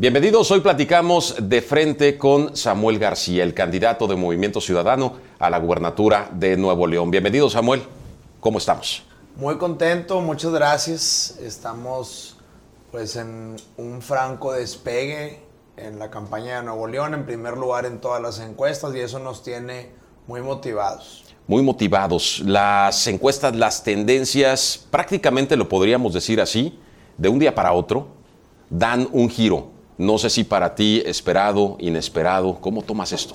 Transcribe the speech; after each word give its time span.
Bienvenidos, 0.00 0.50
hoy 0.50 0.60
platicamos 0.60 1.36
de 1.42 1.60
frente 1.60 2.16
con 2.16 2.56
Samuel 2.56 2.98
García, 2.98 3.44
el 3.44 3.52
candidato 3.52 4.06
de 4.06 4.16
Movimiento 4.16 4.58
Ciudadano 4.58 5.16
a 5.38 5.50
la 5.50 5.58
gubernatura 5.58 6.30
de 6.32 6.56
Nuevo 6.56 6.86
León. 6.86 7.10
Bienvenido 7.10 7.50
Samuel, 7.50 7.82
¿cómo 8.40 8.56
estamos? 8.56 9.02
Muy 9.36 9.58
contento, 9.58 10.22
muchas 10.22 10.52
gracias. 10.52 11.36
Estamos 11.42 12.38
pues 12.90 13.14
en 13.16 13.56
un 13.76 14.00
franco 14.00 14.54
despegue 14.54 15.42
en 15.76 15.98
la 15.98 16.10
campaña 16.10 16.56
de 16.56 16.62
Nuevo 16.62 16.86
León, 16.86 17.12
en 17.12 17.26
primer 17.26 17.58
lugar 17.58 17.84
en 17.84 18.00
todas 18.00 18.22
las 18.22 18.40
encuestas 18.40 18.94
y 18.94 19.00
eso 19.00 19.18
nos 19.18 19.42
tiene 19.42 19.90
muy 20.26 20.40
motivados. 20.40 21.24
Muy 21.46 21.62
motivados. 21.62 22.40
Las 22.46 23.06
encuestas, 23.06 23.54
las 23.54 23.84
tendencias, 23.84 24.82
prácticamente 24.90 25.58
lo 25.58 25.68
podríamos 25.68 26.14
decir 26.14 26.40
así, 26.40 26.80
de 27.18 27.28
un 27.28 27.38
día 27.38 27.54
para 27.54 27.74
otro, 27.74 28.08
dan 28.70 29.06
un 29.12 29.28
giro. 29.28 29.78
No 30.00 30.16
sé 30.16 30.30
si 30.30 30.44
para 30.44 30.74
ti 30.74 31.02
esperado, 31.04 31.76
inesperado, 31.78 32.58
¿cómo 32.58 32.80
tomas 32.80 33.12
esto? 33.12 33.34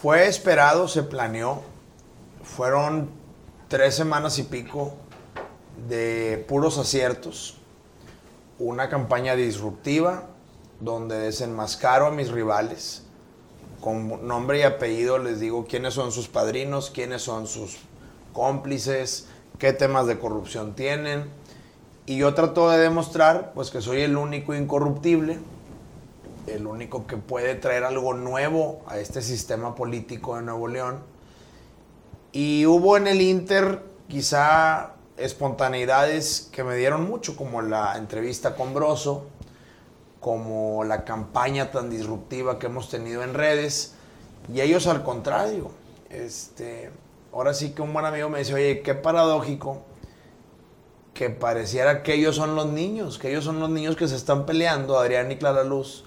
Fue 0.00 0.28
esperado, 0.28 0.86
se 0.86 1.02
planeó. 1.02 1.62
Fueron 2.44 3.10
tres 3.66 3.96
semanas 3.96 4.38
y 4.38 4.44
pico 4.44 4.94
de 5.88 6.44
puros 6.46 6.78
aciertos. 6.78 7.56
Una 8.60 8.88
campaña 8.88 9.34
disruptiva 9.34 10.28
donde 10.78 11.18
desenmascaro 11.18 12.06
a 12.06 12.12
mis 12.12 12.30
rivales. 12.30 13.02
Con 13.80 14.28
nombre 14.28 14.60
y 14.60 14.62
apellido 14.62 15.18
les 15.18 15.40
digo 15.40 15.66
quiénes 15.66 15.92
son 15.92 16.12
sus 16.12 16.28
padrinos, 16.28 16.88
quiénes 16.90 17.22
son 17.22 17.48
sus 17.48 17.78
cómplices, 18.32 19.26
qué 19.58 19.72
temas 19.72 20.06
de 20.06 20.20
corrupción 20.20 20.76
tienen. 20.76 21.28
Y 22.08 22.16
yo 22.16 22.32
trato 22.32 22.70
de 22.70 22.78
demostrar 22.78 23.52
pues 23.52 23.70
que 23.70 23.82
soy 23.82 24.00
el 24.00 24.16
único 24.16 24.54
incorruptible, 24.54 25.38
el 26.46 26.66
único 26.66 27.06
que 27.06 27.18
puede 27.18 27.54
traer 27.54 27.84
algo 27.84 28.14
nuevo 28.14 28.80
a 28.86 28.96
este 28.96 29.20
sistema 29.20 29.74
político 29.74 30.36
de 30.36 30.40
Nuevo 30.40 30.68
León. 30.68 31.00
Y 32.32 32.64
hubo 32.64 32.96
en 32.96 33.08
el 33.08 33.20
Inter 33.20 33.82
quizá 34.08 34.94
espontaneidades 35.18 36.48
que 36.50 36.64
me 36.64 36.76
dieron 36.76 37.06
mucho, 37.06 37.36
como 37.36 37.60
la 37.60 37.98
entrevista 37.98 38.56
con 38.56 38.72
Broso, 38.72 39.26
como 40.18 40.84
la 40.84 41.04
campaña 41.04 41.70
tan 41.70 41.90
disruptiva 41.90 42.58
que 42.58 42.68
hemos 42.68 42.88
tenido 42.88 43.22
en 43.22 43.34
redes, 43.34 43.96
y 44.50 44.62
ellos 44.62 44.86
al 44.86 45.04
contrario. 45.04 45.72
Este, 46.08 46.90
ahora 47.34 47.52
sí 47.52 47.72
que 47.72 47.82
un 47.82 47.92
buen 47.92 48.06
amigo 48.06 48.30
me 48.30 48.38
dice, 48.38 48.54
oye, 48.54 48.80
qué 48.80 48.94
paradójico 48.94 49.82
que 51.18 51.30
pareciera 51.30 52.04
que 52.04 52.14
ellos 52.14 52.36
son 52.36 52.54
los 52.54 52.66
niños, 52.66 53.18
que 53.18 53.28
ellos 53.28 53.42
son 53.42 53.58
los 53.58 53.68
niños 53.68 53.96
que 53.96 54.06
se 54.06 54.14
están 54.14 54.46
peleando, 54.46 54.96
Adrián 54.96 55.32
y 55.32 55.36
Clara 55.36 55.64
Luz, 55.64 56.04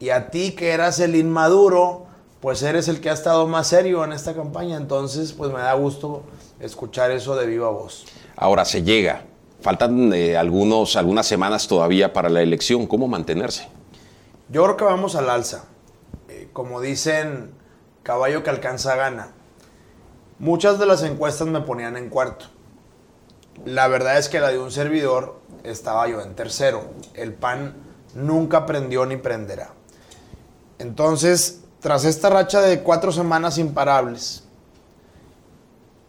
y 0.00 0.10
a 0.10 0.28
ti 0.28 0.52
que 0.52 0.72
eras 0.72 1.00
el 1.00 1.16
inmaduro, 1.16 2.04
pues 2.42 2.62
eres 2.62 2.88
el 2.88 3.00
que 3.00 3.08
ha 3.08 3.14
estado 3.14 3.46
más 3.46 3.68
serio 3.68 4.04
en 4.04 4.12
esta 4.12 4.34
campaña, 4.34 4.76
entonces 4.76 5.32
pues 5.32 5.50
me 5.50 5.60
da 5.60 5.72
gusto 5.72 6.24
escuchar 6.60 7.10
eso 7.10 7.36
de 7.36 7.46
viva 7.46 7.70
voz. 7.70 8.04
Ahora 8.36 8.66
se 8.66 8.82
llega, 8.82 9.24
faltan 9.62 10.12
eh, 10.12 10.36
algunos, 10.36 10.96
algunas 10.96 11.26
semanas 11.26 11.66
todavía 11.66 12.12
para 12.12 12.28
la 12.28 12.42
elección, 12.42 12.86
¿cómo 12.86 13.08
mantenerse? 13.08 13.66
Yo 14.50 14.62
creo 14.64 14.76
que 14.76 14.84
vamos 14.84 15.16
al 15.16 15.30
alza. 15.30 15.64
Eh, 16.28 16.50
como 16.52 16.82
dicen, 16.82 17.54
caballo 18.02 18.42
que 18.42 18.50
alcanza 18.50 18.94
gana. 18.94 19.32
Muchas 20.38 20.78
de 20.78 20.84
las 20.84 21.02
encuestas 21.02 21.48
me 21.48 21.62
ponían 21.62 21.96
en 21.96 22.10
cuarto. 22.10 22.57
La 23.64 23.88
verdad 23.88 24.18
es 24.18 24.28
que 24.28 24.40
la 24.40 24.48
de 24.48 24.58
un 24.58 24.70
servidor 24.70 25.40
estaba 25.64 26.08
yo 26.08 26.20
en 26.20 26.34
tercero. 26.34 26.90
El 27.14 27.34
PAN 27.34 27.74
nunca 28.14 28.66
prendió 28.66 29.06
ni 29.06 29.16
prenderá. 29.16 29.70
Entonces, 30.78 31.62
tras 31.80 32.04
esta 32.04 32.30
racha 32.30 32.60
de 32.60 32.82
cuatro 32.82 33.12
semanas 33.12 33.58
imparables 33.58 34.44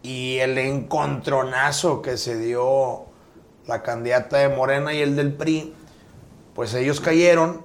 y 0.02 0.38
el 0.38 0.58
encontronazo 0.58 2.02
que 2.02 2.18
se 2.18 2.38
dio 2.38 3.06
la 3.68 3.84
candidata 3.84 4.38
de 4.38 4.50
Morena 4.50 4.94
y 4.94 5.02
el 5.02 5.16
del 5.16 5.34
PRI, 5.34 5.74
pues 6.56 6.74
ellos 6.74 7.00
cayeron, 7.00 7.62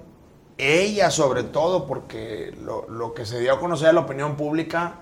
ella 0.57 1.11
sobre 1.11 1.43
todo, 1.43 1.87
porque 1.87 2.55
lo, 2.61 3.13
que 3.13 3.25
se 3.25 3.39
dio 3.39 3.53
a 3.53 3.59
conocer 3.59 3.89
a 3.89 3.93
la 3.93 4.01
opinión 4.01 4.35
pública 4.35 4.99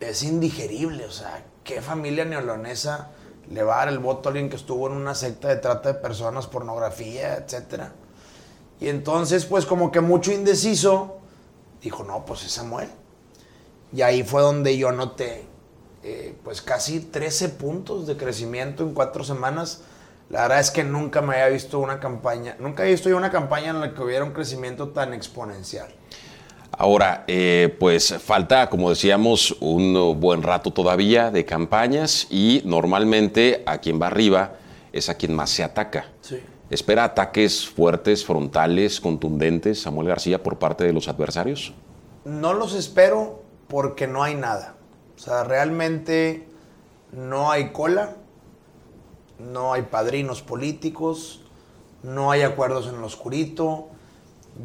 es 0.00 0.22
indigerible, 0.22 1.04
o 1.06 1.10
sea, 1.10 1.44
¿qué 1.64 1.80
familia 1.80 2.24
neolonesa 2.24 3.10
le 3.50 3.62
va 3.62 3.76
a 3.76 3.78
dar 3.78 3.88
el 3.88 3.98
voto 3.98 4.28
a 4.28 4.30
alguien 4.30 4.50
que 4.50 4.56
estuvo 4.56 4.86
en 4.88 4.94
una 4.94 5.14
secta 5.14 5.48
de 5.48 5.56
trata 5.56 5.92
de 5.92 5.98
personas, 6.00 6.46
pornografía, 6.46 7.36
etcétera? 7.36 7.92
Y 8.80 8.88
entonces, 8.88 9.46
pues 9.46 9.64
como 9.64 9.90
que 9.90 10.00
mucho 10.00 10.32
indeciso, 10.32 11.18
dijo, 11.82 12.04
no, 12.04 12.24
pues 12.24 12.44
es 12.44 12.52
Samuel. 12.52 12.88
Y 13.92 14.02
ahí 14.02 14.22
fue 14.22 14.42
donde 14.42 14.76
yo 14.76 14.92
noté, 14.92 15.46
eh, 16.02 16.36
pues 16.44 16.60
casi 16.60 17.00
13 17.00 17.50
puntos 17.50 18.06
de 18.06 18.16
crecimiento 18.16 18.82
en 18.82 18.92
cuatro 18.92 19.24
semanas. 19.24 19.82
La 20.28 20.42
verdad 20.42 20.60
es 20.60 20.70
que 20.70 20.82
nunca 20.82 21.22
me 21.22 21.34
había 21.34 21.48
visto 21.48 21.78
una 21.78 22.00
campaña, 22.00 22.56
nunca 22.58 22.82
había 22.82 22.94
visto 22.94 23.08
yo 23.08 23.16
una 23.16 23.30
campaña 23.30 23.70
en 23.70 23.80
la 23.80 23.94
que 23.94 24.02
hubiera 24.02 24.24
un 24.24 24.32
crecimiento 24.32 24.88
tan 24.88 25.14
exponencial. 25.14 25.88
Ahora, 26.78 27.24
eh, 27.26 27.74
pues 27.80 28.14
falta, 28.22 28.68
como 28.68 28.90
decíamos, 28.90 29.56
un 29.60 30.20
buen 30.20 30.42
rato 30.42 30.70
todavía 30.72 31.30
de 31.30 31.44
campañas 31.44 32.26
y 32.30 32.62
normalmente 32.64 33.62
a 33.64 33.78
quien 33.78 34.00
va 34.00 34.08
arriba 34.08 34.56
es 34.92 35.08
a 35.08 35.14
quien 35.14 35.34
más 35.34 35.50
se 35.50 35.64
ataca. 35.64 36.06
Sí. 36.20 36.40
¿Espera 36.68 37.04
ataques 37.04 37.66
fuertes, 37.66 38.26
frontales, 38.26 39.00
contundentes, 39.00 39.80
Samuel 39.80 40.08
García, 40.08 40.42
por 40.42 40.58
parte 40.58 40.84
de 40.84 40.92
los 40.92 41.06
adversarios? 41.06 41.72
No 42.24 42.54
los 42.54 42.74
espero 42.74 43.42
porque 43.68 44.06
no 44.08 44.22
hay 44.24 44.34
nada. 44.34 44.74
O 45.16 45.18
sea, 45.18 45.44
realmente 45.44 46.48
no 47.12 47.50
hay 47.52 47.70
cola, 47.70 48.16
no 49.38 49.72
hay 49.72 49.82
padrinos 49.82 50.42
políticos, 50.42 51.42
no 52.02 52.32
hay 52.32 52.42
acuerdos 52.42 52.88
en 52.88 53.00
lo 53.00 53.06
oscurito. 53.06 53.88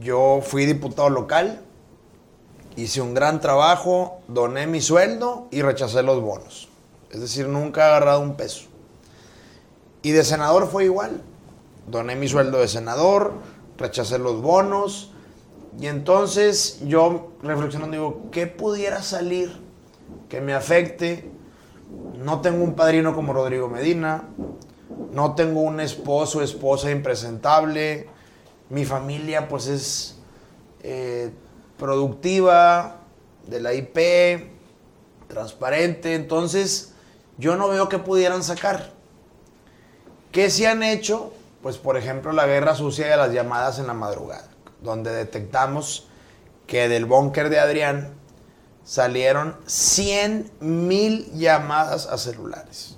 Yo 0.02 0.40
fui 0.42 0.66
diputado 0.66 1.10
local, 1.10 1.62
hice 2.76 3.02
un 3.02 3.14
gran 3.14 3.42
trabajo, 3.42 4.20
doné 4.28 4.68
mi 4.68 4.82
sueldo 4.82 5.48
y 5.52 5.62
rechacé 5.62 6.04
los 6.04 6.22
bonos. 6.22 6.70
Es 7.10 7.20
decir, 7.20 7.48
nunca 7.48 7.82
he 7.82 7.84
agarrado 7.86 8.22
un 8.22 8.36
peso. 8.36 8.68
Y 10.02 10.12
de 10.12 10.24
senador 10.24 10.68
fue 10.68 10.86
igual 10.86 11.22
doné 11.88 12.16
mi 12.16 12.28
sueldo 12.28 12.60
de 12.60 12.68
senador, 12.68 13.34
rechacé 13.78 14.18
los 14.18 14.42
bonos. 14.42 15.12
Y 15.80 15.88
entonces 15.88 16.80
yo 16.86 17.32
reflexionando 17.42 17.96
digo, 17.96 18.22
¿qué 18.32 18.48
pudiera 18.48 19.02
salir 19.02 19.52
que 20.30 20.42
me 20.42 20.54
afecte? 20.54 21.30
No 22.18 22.42
tengo 22.42 22.64
un 22.64 22.76
padrino 22.76 23.14
como 23.14 23.34
Rodrigo 23.34 23.68
Medina, 23.68 24.24
no 25.14 25.36
tengo 25.36 25.62
un 25.62 25.80
esposo 25.80 26.40
o 26.40 26.42
esposa 26.42 26.92
impresentable, 26.92 28.08
mi 28.70 28.86
familia 28.86 29.48
pues 29.48 29.68
es 29.68 30.20
eh, 30.84 31.32
productiva, 31.82 32.98
de 33.48 33.60
la 33.60 33.74
IP, 33.74 34.52
transparente, 35.28 36.14
entonces 36.14 36.94
yo 37.40 37.56
no 37.56 37.70
veo 37.70 37.90
que 37.90 37.98
pudieran 37.98 38.44
sacar. 38.44 38.92
¿Qué 40.32 40.52
se 40.52 40.68
han 40.68 40.84
hecho? 40.84 41.34
Pues 41.64 41.80
por 41.80 41.98
ejemplo 41.98 42.34
la 42.34 42.46
guerra 42.46 42.76
sucia 42.76 43.08
de 43.08 43.18
las 43.18 43.34
llamadas 43.34 43.80
en 43.80 43.88
la 43.88 43.96
madrugada, 43.96 44.48
donde 44.84 45.12
detectamos 45.12 46.08
que 46.68 46.88
del 46.88 47.06
búnker 47.06 47.50
de 47.50 47.60
Adrián 47.60 48.14
salieron 48.84 49.56
100 49.66 50.52
mil 50.60 51.32
llamadas 51.34 52.06
a 52.06 52.20
celulares. 52.20 52.96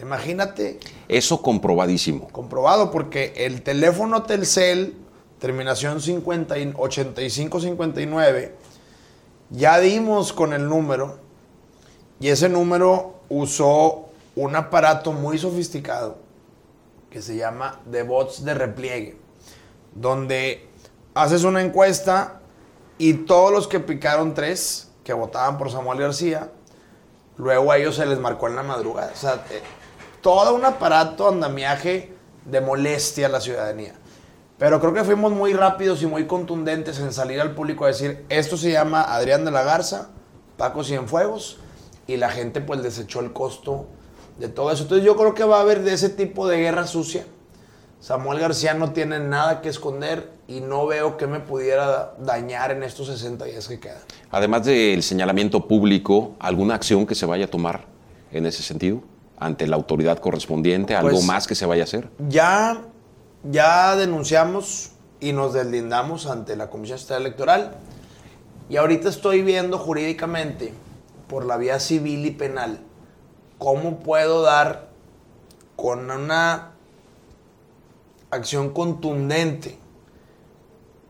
Imagínate. 0.00 0.80
Eso 1.08 1.42
comprobadísimo. 1.42 2.28
Comprobado 2.28 2.90
porque 2.90 3.34
el 3.36 3.60
teléfono 3.60 4.22
Telcel, 4.22 4.96
terminación 5.38 5.98
8559, 5.98 8.54
ya 9.50 9.78
dimos 9.78 10.32
con 10.32 10.52
el 10.52 10.68
número 10.68 11.18
y 12.20 12.28
ese 12.28 12.48
número 12.48 13.14
usó 13.28 14.06
un 14.36 14.56
aparato 14.56 15.12
muy 15.12 15.38
sofisticado 15.38 16.18
que 17.10 17.22
se 17.22 17.36
llama 17.36 17.80
de 17.84 18.02
bots 18.02 18.44
de 18.44 18.54
repliegue, 18.54 19.16
donde 19.94 20.68
haces 21.14 21.44
una 21.44 21.62
encuesta 21.62 22.40
y 22.98 23.14
todos 23.14 23.52
los 23.52 23.68
que 23.68 23.78
picaron 23.78 24.34
tres, 24.34 24.90
que 25.04 25.12
votaban 25.12 25.58
por 25.58 25.70
Samuel 25.70 26.00
García, 26.00 26.50
luego 27.36 27.70
a 27.70 27.78
ellos 27.78 27.94
se 27.96 28.06
les 28.06 28.18
marcó 28.18 28.48
en 28.48 28.56
la 28.56 28.64
madrugada. 28.64 29.12
O 29.12 29.16
sea, 29.16 29.44
eh, 29.50 29.62
todo 30.22 30.54
un 30.54 30.64
aparato 30.64 31.28
andamiaje 31.28 32.14
de 32.44 32.60
molestia 32.60 33.26
a 33.26 33.30
la 33.30 33.40
ciudadanía. 33.40 33.94
Pero 34.58 34.80
creo 34.80 34.94
que 34.94 35.04
fuimos 35.04 35.32
muy 35.32 35.52
rápidos 35.52 36.02
y 36.02 36.06
muy 36.06 36.26
contundentes 36.26 37.00
en 37.00 37.12
salir 37.12 37.40
al 37.40 37.54
público 37.54 37.84
a 37.84 37.88
decir, 37.88 38.24
esto 38.28 38.56
se 38.56 38.70
llama 38.70 39.02
Adrián 39.02 39.44
de 39.44 39.50
la 39.50 39.64
Garza, 39.64 40.10
Paco 40.56 40.84
Cienfuegos, 40.84 41.58
y 42.06 42.16
la 42.16 42.28
gente 42.30 42.60
pues 42.60 42.82
desechó 42.82 43.20
el 43.20 43.32
costo 43.32 43.86
de 44.38 44.48
todo 44.48 44.70
eso. 44.70 44.84
Entonces 44.84 45.04
yo 45.04 45.16
creo 45.16 45.34
que 45.34 45.44
va 45.44 45.58
a 45.58 45.60
haber 45.60 45.82
de 45.82 45.92
ese 45.94 46.08
tipo 46.08 46.46
de 46.46 46.58
guerra 46.58 46.86
sucia. 46.86 47.24
Samuel 48.00 48.38
García 48.38 48.74
no 48.74 48.92
tiene 48.92 49.18
nada 49.18 49.62
que 49.62 49.70
esconder 49.70 50.30
y 50.46 50.60
no 50.60 50.86
veo 50.86 51.16
que 51.16 51.26
me 51.26 51.40
pudiera 51.40 52.12
dañar 52.18 52.70
en 52.70 52.82
estos 52.82 53.06
60 53.06 53.46
días 53.46 53.66
que 53.66 53.80
quedan. 53.80 54.02
Además 54.30 54.66
del 54.66 55.02
señalamiento 55.02 55.66
público, 55.66 56.34
¿alguna 56.38 56.74
acción 56.74 57.06
que 57.06 57.14
se 57.14 57.24
vaya 57.24 57.46
a 57.46 57.48
tomar 57.48 57.86
en 58.30 58.44
ese 58.44 58.62
sentido? 58.62 59.00
Ante 59.38 59.66
la 59.66 59.76
autoridad 59.76 60.18
correspondiente, 60.18 60.94
¿algo 60.94 61.12
Pues, 61.12 61.24
más 61.24 61.46
que 61.46 61.54
se 61.54 61.64
vaya 61.64 61.82
a 61.82 61.84
hacer? 61.84 62.10
Ya, 62.28 62.82
ya 63.44 63.94
denunciamos 63.96 64.92
y 65.20 65.32
nos 65.32 65.52
deslindamos 65.52 66.26
ante 66.26 66.56
la 66.56 66.70
Comisión 66.70 66.98
Estatal 66.98 67.22
Electoral 67.22 67.76
y 68.68 68.76
ahorita 68.76 69.08
estoy 69.08 69.42
viendo 69.42 69.78
jurídicamente 69.78 70.72
por 71.28 71.44
la 71.44 71.56
vía 71.56 71.78
civil 71.80 72.24
y 72.26 72.30
penal 72.30 72.80
cómo 73.58 74.00
puedo 74.00 74.42
dar 74.42 74.88
con 75.76 76.10
una 76.10 76.72
acción 78.30 78.72
contundente 78.72 79.78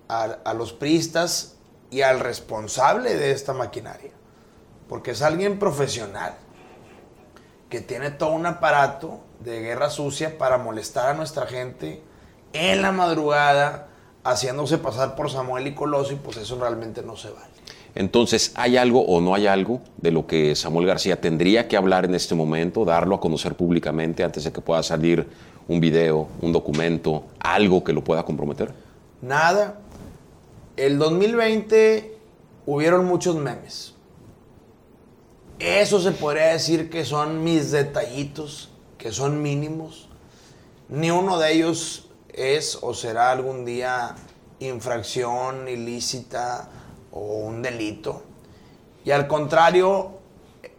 a, 0.08 0.54
los 0.54 0.72
priistas 0.72 1.56
y 1.90 2.02
al 2.02 2.20
responsable 2.20 3.16
de 3.16 3.32
esta 3.32 3.52
maquinaria. 3.52 4.12
Porque 4.88 5.12
es 5.12 5.22
alguien 5.22 5.58
profesional 5.58 6.34
que 7.68 7.80
tiene 7.80 8.10
todo 8.10 8.30
un 8.30 8.46
aparato 8.46 9.20
de 9.40 9.60
guerra 9.60 9.90
sucia 9.90 10.38
para 10.38 10.58
molestar 10.58 11.08
a 11.10 11.14
nuestra 11.14 11.46
gente 11.46 12.02
en 12.54 12.80
la 12.80 12.92
madrugada, 12.92 13.88
haciéndose 14.22 14.78
pasar 14.78 15.16
por 15.16 15.30
Samuel 15.30 15.66
y 15.66 15.74
Coloso, 15.74 16.12
y 16.12 16.16
pues 16.16 16.38
eso 16.38 16.58
realmente 16.58 17.02
no 17.02 17.16
se 17.16 17.28
vale. 17.28 17.52
Entonces, 17.96 18.52
¿hay 18.56 18.76
algo 18.76 19.04
o 19.04 19.20
no 19.20 19.34
hay 19.34 19.46
algo 19.46 19.80
de 19.98 20.10
lo 20.10 20.26
que 20.26 20.56
Samuel 20.56 20.86
García 20.86 21.20
tendría 21.20 21.68
que 21.68 21.76
hablar 21.76 22.04
en 22.04 22.14
este 22.14 22.34
momento, 22.34 22.84
darlo 22.84 23.16
a 23.16 23.20
conocer 23.20 23.54
públicamente 23.54 24.24
antes 24.24 24.44
de 24.44 24.52
que 24.52 24.60
pueda 24.60 24.82
salir 24.82 25.28
un 25.68 25.80
video, 25.80 26.28
un 26.40 26.52
documento, 26.52 27.24
algo 27.38 27.84
que 27.84 27.92
lo 27.92 28.02
pueda 28.02 28.24
comprometer? 28.24 28.72
Nada. 29.20 29.78
El 30.76 30.98
2020 30.98 32.16
hubieron 32.66 33.04
muchos 33.04 33.36
memes. 33.36 33.94
Eso 35.60 36.00
se 36.00 36.10
podría 36.10 36.46
decir 36.46 36.90
que 36.90 37.04
son 37.04 37.44
mis 37.44 37.70
detallitos, 37.70 38.70
que 38.98 39.12
son 39.12 39.40
mínimos. 39.40 40.08
Ni 40.88 41.10
uno 41.10 41.38
de 41.38 41.52
ellos 41.52 42.03
es 42.34 42.78
o 42.82 42.94
será 42.94 43.30
algún 43.30 43.64
día 43.64 44.14
infracción 44.58 45.68
ilícita 45.68 46.68
o 47.12 47.20
un 47.20 47.62
delito. 47.62 48.22
Y 49.04 49.10
al 49.10 49.26
contrario, 49.26 50.18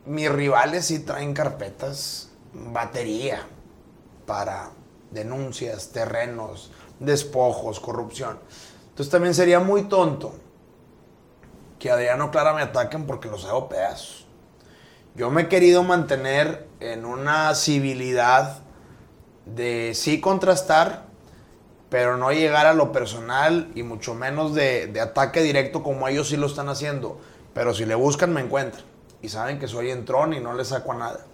mis 0.06 0.32
rivales 0.32 0.86
sí 0.86 1.00
traen 1.00 1.34
carpetas, 1.34 2.30
batería 2.54 3.48
para 4.26 4.72
denuncias, 5.12 5.90
terrenos, 5.90 6.72
despojos, 7.00 7.80
corrupción. 7.80 8.40
Entonces 8.90 9.12
también 9.12 9.34
sería 9.34 9.60
muy 9.60 9.84
tonto 9.84 10.34
que 11.80 11.92
Adriano 11.92 12.32
Clara 12.32 12.54
me 12.54 12.62
ataquen 12.62 13.06
porque 13.06 13.30
los 13.30 13.46
hago 13.46 13.70
pedazos. 13.70 14.26
Yo 15.16 15.30
me 15.32 15.44
he 15.44 15.48
querido 15.48 15.84
mantener 15.84 16.68
en 16.80 17.06
una 17.06 17.56
civilidad 17.56 18.60
de 19.46 19.94
sí 19.94 20.20
contrastar, 20.20 21.05
pero 21.96 22.18
no 22.18 22.34
llegar 22.34 22.66
a 22.66 22.74
lo 22.74 22.92
personal 22.92 23.72
y 23.74 23.82
mucho 23.82 24.16
menos 24.16 24.54
de, 24.54 25.00
ataque 25.00 25.42
directo 25.42 25.82
como 25.82 26.10
ellos 26.10 26.28
sí 26.28 26.36
lo 26.36 26.46
están 26.46 26.68
haciendo. 26.68 27.22
Pero 27.54 27.74
si 27.74 27.86
le 27.86 27.96
buscan 27.96 28.34
me 28.34 28.42
encuentran 28.42 28.84
y 29.22 29.30
saben 29.30 29.60
que 29.60 29.70
soy 29.70 29.92
entrón 29.92 30.34
y 30.34 30.42
no 30.42 30.54
les 30.54 30.68
saco 30.68 30.92
a 30.92 30.96
nada. 30.96 31.26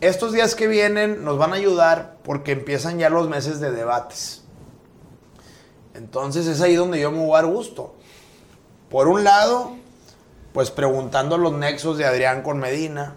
Estos 0.00 0.32
días 0.32 0.54
que 0.54 0.68
vienen 0.68 1.22
nos 1.22 1.36
van 1.36 1.52
a 1.52 1.56
ayudar 1.56 2.16
porque 2.24 2.52
empiezan 2.52 2.98
ya 2.98 3.10
los 3.10 3.28
meses 3.28 3.60
de 3.60 3.70
debates. 3.70 4.42
Entonces 5.92 6.46
es 6.46 6.62
ahí 6.62 6.74
donde 6.74 6.98
yo 6.98 7.12
me 7.12 7.18
voy 7.18 7.32
a 7.32 7.42
dar 7.42 7.52
gusto. 7.52 7.94
Por 8.88 9.06
un 9.06 9.22
lado, 9.22 9.76
pues 10.54 10.70
preguntando 10.70 11.36
los 11.36 11.52
nexos 11.52 11.98
de 11.98 12.06
Adrián 12.06 12.40
con 12.40 12.58
Medina, 12.58 13.16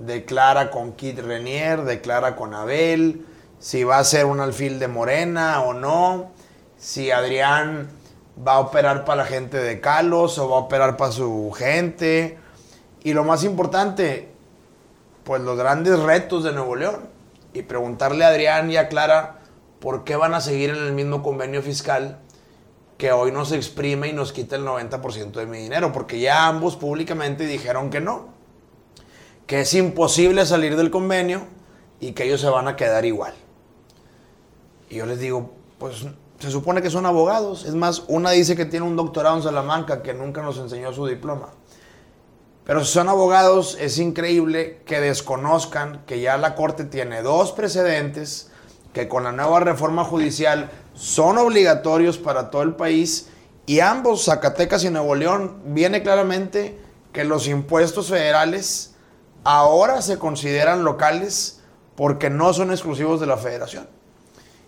de 0.00 0.24
Clara 0.24 0.72
con 0.72 0.94
Kit 0.94 1.20
Renier, 1.20 1.84
de 1.84 2.00
Clara 2.00 2.34
con 2.34 2.54
Abel, 2.54 3.24
si 3.64 3.82
va 3.82 3.96
a 3.96 4.04
ser 4.04 4.26
un 4.26 4.40
alfil 4.40 4.78
de 4.78 4.88
Morena 4.88 5.62
o 5.62 5.72
no, 5.72 6.32
si 6.76 7.10
Adrián 7.10 7.88
va 8.46 8.56
a 8.56 8.60
operar 8.60 9.06
para 9.06 9.22
la 9.22 9.24
gente 9.24 9.56
de 9.56 9.80
Calos 9.80 10.36
o 10.36 10.50
va 10.50 10.56
a 10.56 10.60
operar 10.60 10.98
para 10.98 11.12
su 11.12 11.50
gente. 11.56 12.36
Y 13.02 13.14
lo 13.14 13.24
más 13.24 13.42
importante, 13.42 14.28
pues 15.24 15.40
los 15.40 15.56
grandes 15.56 15.98
retos 15.98 16.44
de 16.44 16.52
Nuevo 16.52 16.76
León. 16.76 17.08
Y 17.54 17.62
preguntarle 17.62 18.26
a 18.26 18.28
Adrián 18.28 18.70
y 18.70 18.76
a 18.76 18.88
Clara 18.88 19.38
por 19.80 20.04
qué 20.04 20.14
van 20.14 20.34
a 20.34 20.42
seguir 20.42 20.68
en 20.68 20.76
el 20.84 20.92
mismo 20.92 21.22
convenio 21.22 21.62
fiscal 21.62 22.18
que 22.98 23.12
hoy 23.12 23.32
nos 23.32 23.50
exprime 23.50 24.08
y 24.08 24.12
nos 24.12 24.34
quita 24.34 24.56
el 24.56 24.66
90% 24.66 25.32
de 25.32 25.46
mi 25.46 25.56
dinero, 25.56 25.90
porque 25.90 26.20
ya 26.20 26.48
ambos 26.48 26.76
públicamente 26.76 27.46
dijeron 27.46 27.88
que 27.88 28.02
no, 28.02 28.28
que 29.46 29.62
es 29.62 29.72
imposible 29.72 30.44
salir 30.44 30.76
del 30.76 30.90
convenio 30.90 31.46
y 31.98 32.12
que 32.12 32.24
ellos 32.24 32.42
se 32.42 32.50
van 32.50 32.68
a 32.68 32.76
quedar 32.76 33.06
igual. 33.06 33.32
Y 34.94 34.98
yo 34.98 35.06
les 35.06 35.18
digo, 35.18 35.50
pues 35.78 36.06
se 36.38 36.50
supone 36.52 36.80
que 36.80 36.88
son 36.88 37.04
abogados, 37.04 37.64
es 37.64 37.74
más, 37.74 38.04
una 38.06 38.30
dice 38.30 38.54
que 38.54 38.64
tiene 38.64 38.86
un 38.86 38.94
doctorado 38.94 39.36
en 39.36 39.42
Salamanca 39.42 40.04
que 40.04 40.14
nunca 40.14 40.40
nos 40.40 40.56
enseñó 40.58 40.92
su 40.92 41.04
diploma. 41.04 41.48
Pero 42.64 42.84
si 42.84 42.92
son 42.92 43.08
abogados, 43.08 43.76
es 43.80 43.98
increíble 43.98 44.82
que 44.86 45.00
desconozcan 45.00 46.04
que 46.06 46.20
ya 46.20 46.38
la 46.38 46.54
Corte 46.54 46.84
tiene 46.84 47.22
dos 47.22 47.50
precedentes, 47.50 48.52
que 48.92 49.08
con 49.08 49.24
la 49.24 49.32
nueva 49.32 49.58
reforma 49.58 50.04
judicial 50.04 50.70
son 50.94 51.38
obligatorios 51.38 52.16
para 52.16 52.50
todo 52.50 52.62
el 52.62 52.76
país 52.76 53.30
y 53.66 53.80
ambos, 53.80 54.26
Zacatecas 54.26 54.84
y 54.84 54.90
Nuevo 54.90 55.16
León, 55.16 55.60
viene 55.64 56.04
claramente 56.04 56.78
que 57.12 57.24
los 57.24 57.48
impuestos 57.48 58.10
federales 58.10 58.94
ahora 59.42 60.02
se 60.02 60.20
consideran 60.20 60.84
locales 60.84 61.62
porque 61.96 62.30
no 62.30 62.54
son 62.54 62.70
exclusivos 62.70 63.18
de 63.18 63.26
la 63.26 63.36
federación. 63.38 63.88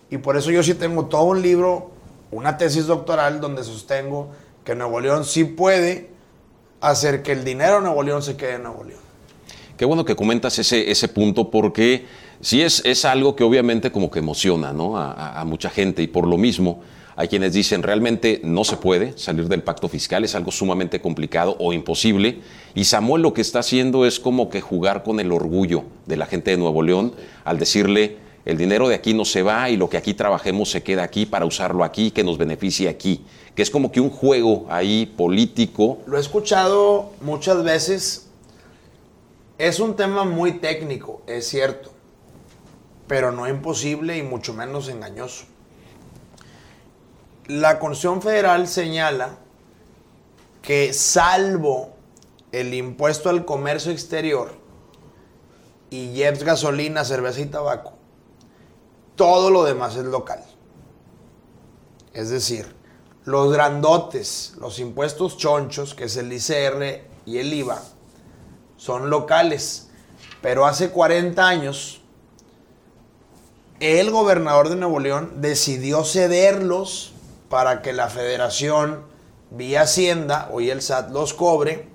Y 0.09 0.17
por 0.17 0.37
eso 0.37 0.51
yo 0.51 0.63
sí 0.63 0.73
tengo 0.73 1.05
todo 1.05 1.23
un 1.23 1.41
libro, 1.41 1.91
una 2.31 2.57
tesis 2.57 2.85
doctoral 2.87 3.41
donde 3.41 3.63
sostengo 3.63 4.29
que 4.63 4.75
Nuevo 4.75 4.99
León 4.99 5.25
sí 5.25 5.43
puede 5.43 6.09
hacer 6.81 7.23
que 7.23 7.31
el 7.33 7.43
dinero 7.43 7.75
de 7.75 7.81
Nuevo 7.81 8.03
León 8.03 8.21
se 8.21 8.37
quede 8.37 8.53
en 8.55 8.63
Nuevo 8.63 8.83
León. 8.83 8.99
Qué 9.77 9.85
bueno 9.85 10.05
que 10.05 10.15
comentas 10.15 10.57
ese, 10.59 10.89
ese 10.89 11.07
punto 11.07 11.51
porque 11.51 12.05
sí 12.41 12.61
es, 12.61 12.81
es 12.85 13.05
algo 13.05 13.35
que 13.35 13.43
obviamente 13.43 13.91
como 13.91 14.09
que 14.09 14.19
emociona 14.19 14.73
¿no? 14.73 14.97
a, 14.97 15.11
a- 15.11 15.41
a 15.41 15.45
mucha 15.45 15.69
gente 15.69 16.01
y 16.01 16.07
por 16.07 16.25
lo 16.27 16.37
mismo 16.37 16.81
hay 17.15 17.27
quienes 17.27 17.53
dicen 17.53 17.81
realmente 17.83 18.41
no 18.43 18.63
se 18.63 18.77
puede 18.77 19.17
salir 19.17 19.47
del 19.47 19.63
pacto 19.63 19.87
fiscal, 19.87 20.23
es 20.23 20.35
algo 20.35 20.51
sumamente 20.51 21.01
complicado 21.01 21.55
o 21.59 21.73
imposible 21.73 22.39
y 22.75 22.85
Samuel 22.85 23.23
lo 23.23 23.33
que 23.33 23.41
está 23.41 23.59
haciendo 23.59 24.05
es 24.05 24.19
como 24.19 24.49
que 24.49 24.61
jugar 24.61 25.03
con 25.03 25.19
el 25.19 25.31
orgullo 25.31 25.83
de 26.05 26.15
la 26.17 26.25
gente 26.27 26.51
de 26.51 26.57
Nuevo 26.57 26.81
León 26.83 27.13
al 27.43 27.57
decirle 27.59 28.17
el 28.47 28.57
dinero 28.57 28.87
de 28.87 28.95
aquí 28.95 29.13
no 29.13 29.25
se 29.25 29.43
va 29.43 29.69
y 29.69 29.75
lo 29.75 29.89
que 29.89 29.97
aquí 29.97 30.13
trabajemos 30.13 30.71
se 30.71 30.81
queda 30.81 31.03
aquí 31.03 31.25
para 31.25 31.43
usarlo 31.43 31.83
aquí, 31.83 32.11
que 32.11 32.23
nos 32.23 32.37
beneficie 32.37 32.87
aquí, 32.87 33.25
que 33.53 33.61
es 33.61 33.69
como 33.69 33.91
que 33.91 33.99
un 33.99 34.09
juego 34.09 34.65
ahí 34.69 35.05
político 35.05 35.97
Lo 36.05 36.15
he 36.15 36.21
escuchado 36.21 37.11
muchas 37.19 37.61
veces. 37.65 38.29
Es 39.57 39.81
un 39.81 39.97
tema 39.97 40.23
muy 40.23 40.59
técnico, 40.59 41.21
es 41.27 41.45
cierto, 41.45 41.91
pero 43.05 43.33
no 43.33 43.49
imposible 43.49 44.17
y 44.17 44.23
mucho 44.23 44.53
menos 44.53 44.87
engañoso. 44.87 45.43
La 47.47 47.79
Constitución 47.79 48.21
Federal 48.21 48.69
señala 48.69 49.39
que 50.61 50.93
salvo 50.93 51.97
el 52.53 52.73
impuesto 52.73 53.29
al 53.29 53.43
comercio 53.43 53.91
exterior 53.91 54.53
y 55.89 56.15
JEPS, 56.15 56.43
gasolina, 56.43 57.03
cerveza 57.03 57.41
y 57.41 57.47
tabaco, 57.47 57.96
todo 59.17 59.51
lo 59.51 59.65
demás 59.65 59.97
es 59.97 60.05
local. 60.05 60.41
Es 62.13 62.29
decir, 62.29 62.73
los 63.25 63.51
grandotes, 63.51 64.53
los 64.57 64.79
impuestos 64.79 65.37
chonchos, 65.37 65.93
que 65.93 66.05
es 66.05 66.15
el 66.15 66.31
ICR 66.31 67.03
y 67.25 67.39
el 67.39 67.53
IVA, 67.53 67.81
son 68.77 69.09
locales. 69.09 69.89
Pero 70.41 70.65
hace 70.65 70.91
40 70.91 71.45
años, 71.45 71.99
el 73.81 74.11
gobernador 74.11 74.69
de 74.69 74.77
Nuevo 74.77 74.99
León 74.99 75.33
decidió 75.41 76.05
cederlos 76.05 77.11
para 77.49 77.81
que 77.81 77.91
la 77.91 78.07
federación, 78.07 79.03
vía 79.51 79.81
Hacienda, 79.81 80.49
hoy 80.51 80.69
el 80.69 80.81
SAT 80.81 81.11
los 81.11 81.33
cobre, 81.33 81.89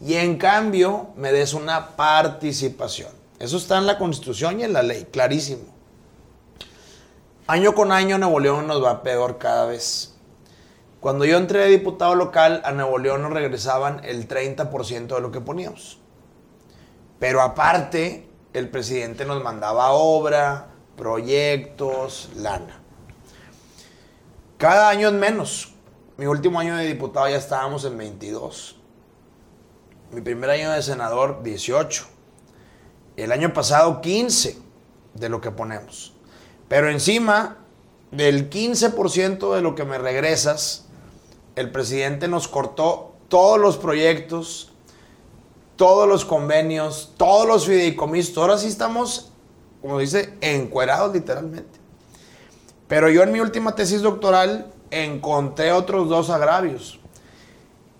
y 0.00 0.14
en 0.14 0.38
cambio 0.38 1.10
me 1.16 1.32
des 1.32 1.54
una 1.54 1.96
participación. 1.96 3.10
Eso 3.38 3.56
está 3.56 3.78
en 3.78 3.86
la 3.86 3.98
Constitución 3.98 4.60
y 4.60 4.64
en 4.64 4.72
la 4.72 4.82
ley, 4.82 5.06
clarísimo. 5.10 5.71
Año 7.52 7.74
con 7.74 7.92
año 7.92 8.16
Nuevo 8.16 8.40
León 8.40 8.66
nos 8.66 8.82
va 8.82 9.02
peor 9.02 9.36
cada 9.36 9.66
vez. 9.66 10.14
Cuando 11.00 11.26
yo 11.26 11.36
entré 11.36 11.58
de 11.58 11.68
diputado 11.68 12.14
local, 12.14 12.62
a 12.64 12.72
Nuevo 12.72 12.96
León 12.96 13.20
nos 13.20 13.30
regresaban 13.30 14.00
el 14.04 14.26
30% 14.26 15.14
de 15.14 15.20
lo 15.20 15.30
que 15.30 15.42
poníamos. 15.42 16.00
Pero 17.18 17.42
aparte, 17.42 18.26
el 18.54 18.70
presidente 18.70 19.26
nos 19.26 19.42
mandaba 19.42 19.90
obra, 19.90 20.68
proyectos, 20.96 22.30
lana. 22.36 22.80
Cada 24.56 24.88
año 24.88 25.08
es 25.08 25.14
menos. 25.14 25.74
Mi 26.16 26.24
último 26.24 26.58
año 26.58 26.74
de 26.76 26.86
diputado 26.86 27.28
ya 27.28 27.36
estábamos 27.36 27.84
en 27.84 27.98
22. 27.98 28.80
Mi 30.10 30.22
primer 30.22 30.48
año 30.48 30.70
de 30.70 30.80
senador, 30.80 31.42
18. 31.42 32.06
El 33.18 33.30
año 33.30 33.52
pasado, 33.52 34.00
15 34.00 34.58
de 35.12 35.28
lo 35.28 35.42
que 35.42 35.50
ponemos. 35.50 36.14
Pero 36.72 36.88
encima 36.88 37.58
del 38.12 38.48
15% 38.48 39.54
de 39.54 39.60
lo 39.60 39.74
que 39.74 39.84
me 39.84 39.98
regresas, 39.98 40.86
el 41.54 41.70
presidente 41.70 42.28
nos 42.28 42.48
cortó 42.48 43.12
todos 43.28 43.60
los 43.60 43.76
proyectos, 43.76 44.72
todos 45.76 46.08
los 46.08 46.24
convenios, 46.24 47.12
todos 47.18 47.46
los 47.46 47.66
fideicomisos. 47.66 48.38
Ahora 48.38 48.56
sí 48.56 48.68
estamos, 48.68 49.32
como 49.82 49.98
dice, 49.98 50.32
encuerados 50.40 51.12
literalmente. 51.12 51.78
Pero 52.88 53.10
yo 53.10 53.22
en 53.22 53.32
mi 53.32 53.40
última 53.40 53.74
tesis 53.74 54.00
doctoral 54.00 54.72
encontré 54.90 55.72
otros 55.72 56.08
dos 56.08 56.30
agravios. 56.30 57.00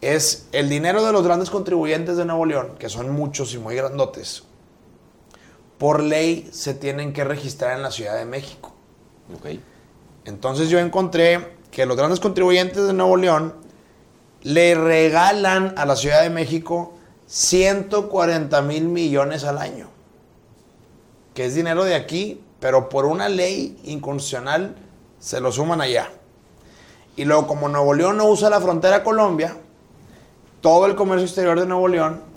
Es 0.00 0.48
el 0.52 0.70
dinero 0.70 1.04
de 1.04 1.12
los 1.12 1.22
grandes 1.22 1.50
contribuyentes 1.50 2.16
de 2.16 2.24
Nuevo 2.24 2.46
León, 2.46 2.76
que 2.78 2.88
son 2.88 3.10
muchos 3.10 3.52
y 3.52 3.58
muy 3.58 3.76
grandotes. 3.76 4.44
Por 5.82 6.00
ley 6.00 6.48
se 6.52 6.74
tienen 6.74 7.12
que 7.12 7.24
registrar 7.24 7.76
en 7.76 7.82
la 7.82 7.90
Ciudad 7.90 8.16
de 8.16 8.24
México. 8.24 8.72
Entonces 10.24 10.68
yo 10.68 10.78
encontré 10.78 11.56
que 11.72 11.86
los 11.86 11.96
grandes 11.96 12.20
contribuyentes 12.20 12.86
de 12.86 12.92
Nuevo 12.92 13.16
León 13.16 13.52
le 14.42 14.76
regalan 14.76 15.74
a 15.76 15.84
la 15.84 15.96
Ciudad 15.96 16.22
de 16.22 16.30
México 16.30 16.94
140 17.26 18.62
mil 18.62 18.84
millones 18.84 19.42
al 19.42 19.58
año, 19.58 19.88
que 21.34 21.46
es 21.46 21.56
dinero 21.56 21.82
de 21.82 21.96
aquí, 21.96 22.40
pero 22.60 22.88
por 22.88 23.04
una 23.04 23.28
ley 23.28 23.76
inconstitucional 23.82 24.76
se 25.18 25.40
lo 25.40 25.50
suman 25.50 25.80
allá. 25.80 26.10
Y 27.16 27.24
luego 27.24 27.48
como 27.48 27.68
Nuevo 27.68 27.92
León 27.92 28.18
no 28.18 28.26
usa 28.26 28.50
la 28.50 28.60
frontera 28.60 29.02
Colombia, 29.02 29.56
todo 30.60 30.86
el 30.86 30.94
comercio 30.94 31.26
exterior 31.26 31.58
de 31.58 31.66
Nuevo 31.66 31.88
León 31.88 32.30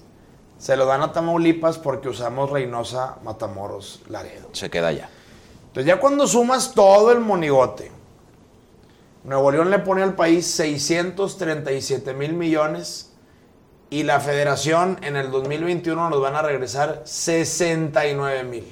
se 0.57 0.77
lo 0.77 0.85
dan 0.85 1.01
a 1.01 1.11
Tamaulipas 1.11 1.77
porque 1.77 2.09
usamos 2.09 2.49
Reynosa, 2.49 3.17
Matamoros, 3.23 4.01
Laredo. 4.09 4.49
Se 4.53 4.69
queda 4.69 4.87
allá. 4.87 5.09
Entonces 5.67 5.85
ya 5.85 5.99
cuando 5.99 6.27
sumas 6.27 6.73
todo 6.73 7.11
el 7.11 7.19
monigote, 7.19 7.91
Nuevo 9.25 9.51
León 9.51 9.71
le 9.71 9.79
pone 9.79 10.03
al 10.03 10.15
país 10.15 10.45
637 10.45 12.13
mil 12.13 12.33
millones 12.33 13.11
y 13.89 14.03
la 14.03 14.19
federación 14.19 14.99
en 15.01 15.15
el 15.15 15.31
2021 15.31 16.09
nos 16.09 16.21
van 16.21 16.35
a 16.35 16.41
regresar 16.41 17.01
69 17.05 18.43
mil, 18.43 18.65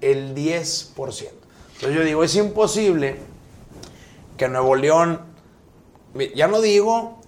el 0.00 0.34
10%. 0.34 0.94
Entonces 0.96 1.94
yo 1.94 2.04
digo, 2.04 2.24
es 2.24 2.36
imposible 2.36 3.18
que 4.36 4.48
Nuevo 4.48 4.76
León, 4.76 5.20
ya 6.34 6.48
no 6.48 6.60
digo 6.60 7.18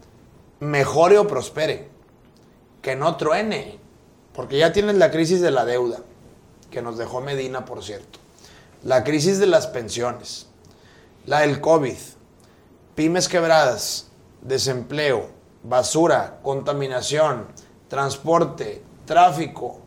mejore 0.60 1.18
o 1.18 1.26
prospere, 1.26 1.88
que 2.86 2.94
no 2.94 3.16
truene, 3.16 3.80
porque 4.32 4.58
ya 4.58 4.72
tienes 4.72 4.94
la 4.94 5.10
crisis 5.10 5.40
de 5.40 5.50
la 5.50 5.64
deuda, 5.64 5.98
que 6.70 6.80
nos 6.80 6.96
dejó 6.96 7.20
Medina, 7.20 7.64
por 7.64 7.82
cierto 7.82 8.20
la 8.86 9.02
crisis 9.02 9.40
de 9.40 9.48
las 9.48 9.66
pensiones, 9.66 10.46
la 11.26 11.40
del 11.40 11.60
COVID, 11.60 11.96
pymes 12.94 13.28
quebradas, 13.28 14.06
desempleo, 14.42 15.26
basura, 15.64 16.38
contaminación, 16.44 17.46
transporte, 17.88 18.82
tráfico. 19.04 19.80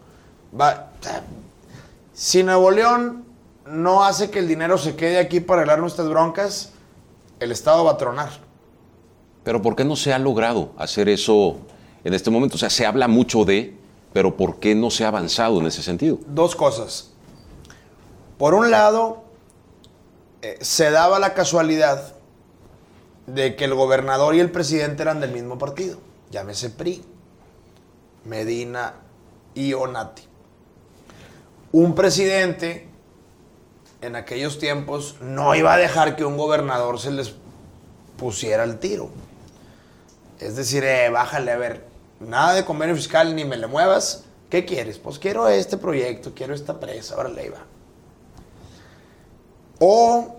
si 2.13 2.43
Nuevo 2.43 2.71
León 2.71 3.23
no 3.65 4.03
hace 4.03 4.29
que 4.29 4.39
el 4.39 4.49
dinero 4.49 4.77
se 4.77 4.97
quede 4.97 5.17
aquí 5.17 5.39
para 5.39 5.61
arreglar 5.61 5.79
nuestras 5.79 6.09
broncas, 6.09 6.73
el 7.39 7.53
Estado 7.53 7.85
va 7.85 7.91
a 7.91 7.97
tronar. 7.97 8.31
Pero 9.45 9.61
¿por 9.61 9.77
qué 9.77 9.85
no 9.85 9.95
se 9.95 10.11
ha 10.11 10.19
logrado 10.19 10.73
hacer 10.77 11.07
eso 11.07 11.55
en 12.03 12.13
este 12.13 12.29
momento? 12.29 12.55
O 12.55 12.59
sea, 12.59 12.69
se 12.69 12.85
habla 12.85 13.07
mucho 13.07 13.45
de, 13.45 13.77
pero 14.13 14.37
¿por 14.37 14.59
qué 14.59 14.75
no 14.75 14.89
se 14.89 15.05
ha 15.05 15.09
avanzado 15.09 15.59
en 15.59 15.67
ese 15.67 15.83
sentido? 15.83 16.19
Dos 16.27 16.55
cosas. 16.55 17.11
Por 18.37 18.53
un 18.53 18.71
lado, 18.71 19.23
eh, 20.41 20.57
se 20.61 20.91
daba 20.91 21.19
la 21.19 21.33
casualidad 21.33 22.13
de 23.27 23.55
que 23.55 23.65
el 23.65 23.73
gobernador 23.73 24.35
y 24.35 24.39
el 24.39 24.51
presidente 24.51 25.03
eran 25.03 25.19
del 25.19 25.31
mismo 25.31 25.57
partido, 25.57 25.99
llámese 26.31 26.69
PRI, 26.69 27.03
Medina 28.23 28.95
y 29.53 29.73
Onati. 29.73 30.23
Un 31.71 31.93
presidente 31.93 32.87
en 34.01 34.15
aquellos 34.15 34.57
tiempos 34.57 35.17
no 35.21 35.53
iba 35.55 35.73
a 35.73 35.77
dejar 35.77 36.15
que 36.15 36.25
un 36.25 36.37
gobernador 36.37 36.99
se 36.99 37.11
les 37.11 37.35
pusiera 38.17 38.63
el 38.63 38.79
tiro. 38.79 39.09
Es 40.39 40.55
decir, 40.55 40.83
eh, 40.83 41.09
bájale, 41.09 41.51
a 41.51 41.57
ver, 41.57 41.88
nada 42.19 42.53
de 42.53 42.65
convenio 42.65 42.95
fiscal 42.95 43.35
ni 43.35 43.45
me 43.45 43.57
le 43.57 43.67
muevas. 43.67 44.25
¿Qué 44.49 44.65
quieres? 44.65 44.97
Pues 44.97 45.19
quiero 45.19 45.47
este 45.47 45.77
proyecto, 45.77 46.33
quiero 46.33 46.53
esta 46.53 46.79
presa, 46.79 47.15
ahora 47.15 47.29
le 47.29 47.49
va 47.49 47.65
o 49.79 50.35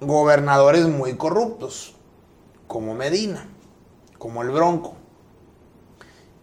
gobernadores 0.00 0.86
muy 0.86 1.16
corruptos, 1.16 1.94
como 2.66 2.94
Medina, 2.94 3.48
como 4.18 4.42
el 4.42 4.50
Bronco. 4.50 4.94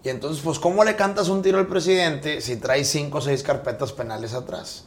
Y 0.03 0.09
entonces, 0.09 0.43
pues, 0.43 0.59
¿cómo 0.59 0.83
le 0.83 0.95
cantas 0.95 1.29
un 1.29 1.41
tiro 1.41 1.57
al 1.57 1.67
presidente 1.67 2.39
si 2.41 2.57
trae 2.57 2.85
cinco 2.85 3.17
o 3.17 3.21
seis 3.21 3.41
carpetas 3.41 3.91
penales 3.91 4.33
atrás? 4.33 4.85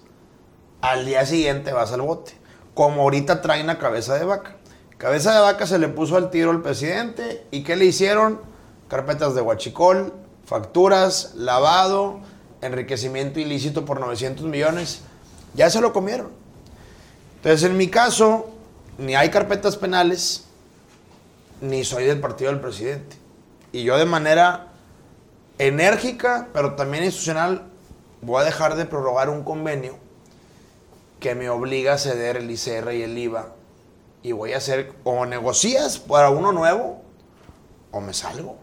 Al 0.80 1.06
día 1.06 1.26
siguiente 1.26 1.72
vas 1.72 1.90
al 1.90 2.02
bote. 2.02 2.34
Como 2.74 3.02
ahorita 3.02 3.42
traen 3.42 3.68
a 3.68 3.78
cabeza 3.78 4.14
de 4.14 4.24
vaca. 4.24 4.56
Cabeza 4.96 5.34
de 5.34 5.40
vaca 5.40 5.66
se 5.66 5.80
le 5.80 5.88
puso 5.88 6.16
al 6.16 6.30
tiro 6.30 6.52
al 6.52 6.62
presidente. 6.62 7.44
¿Y 7.50 7.64
qué 7.64 7.74
le 7.74 7.86
hicieron? 7.86 8.40
Carpetas 8.88 9.34
de 9.34 9.42
huachicol, 9.42 10.14
facturas, 10.44 11.34
lavado, 11.34 12.20
enriquecimiento 12.62 13.38
ilícito 13.38 13.84
por 13.84 14.00
900 14.00 14.46
millones. 14.46 15.00
Ya 15.54 15.70
se 15.70 15.80
lo 15.80 15.92
comieron. 15.92 16.30
Entonces, 17.36 17.68
en 17.68 17.76
mi 17.76 17.88
caso, 17.88 18.50
ni 18.96 19.14
hay 19.14 19.30
carpetas 19.30 19.76
penales, 19.76 20.44
ni 21.60 21.84
soy 21.84 22.04
del 22.04 22.20
partido 22.20 22.50
del 22.50 22.60
presidente. 22.60 23.16
Y 23.72 23.82
yo 23.82 23.96
de 23.98 24.06
manera 24.06 24.68
enérgica, 25.58 26.48
pero 26.52 26.74
también 26.74 27.04
institucional, 27.04 27.66
voy 28.22 28.42
a 28.42 28.44
dejar 28.44 28.76
de 28.76 28.86
prorrogar 28.86 29.28
un 29.28 29.44
convenio 29.44 29.96
que 31.20 31.34
me 31.34 31.50
obliga 31.50 31.94
a 31.94 31.98
ceder 31.98 32.36
el 32.36 32.50
ICR 32.50 32.92
y 32.92 33.02
el 33.02 33.18
IVA. 33.18 33.54
Y 34.22 34.32
voy 34.32 34.52
a 34.52 34.58
hacer, 34.58 34.94
o 35.04 35.26
negocias 35.26 35.98
para 35.98 36.30
uno 36.30 36.52
nuevo, 36.52 37.02
o 37.90 38.00
me 38.00 38.14
salgo. 38.14 38.56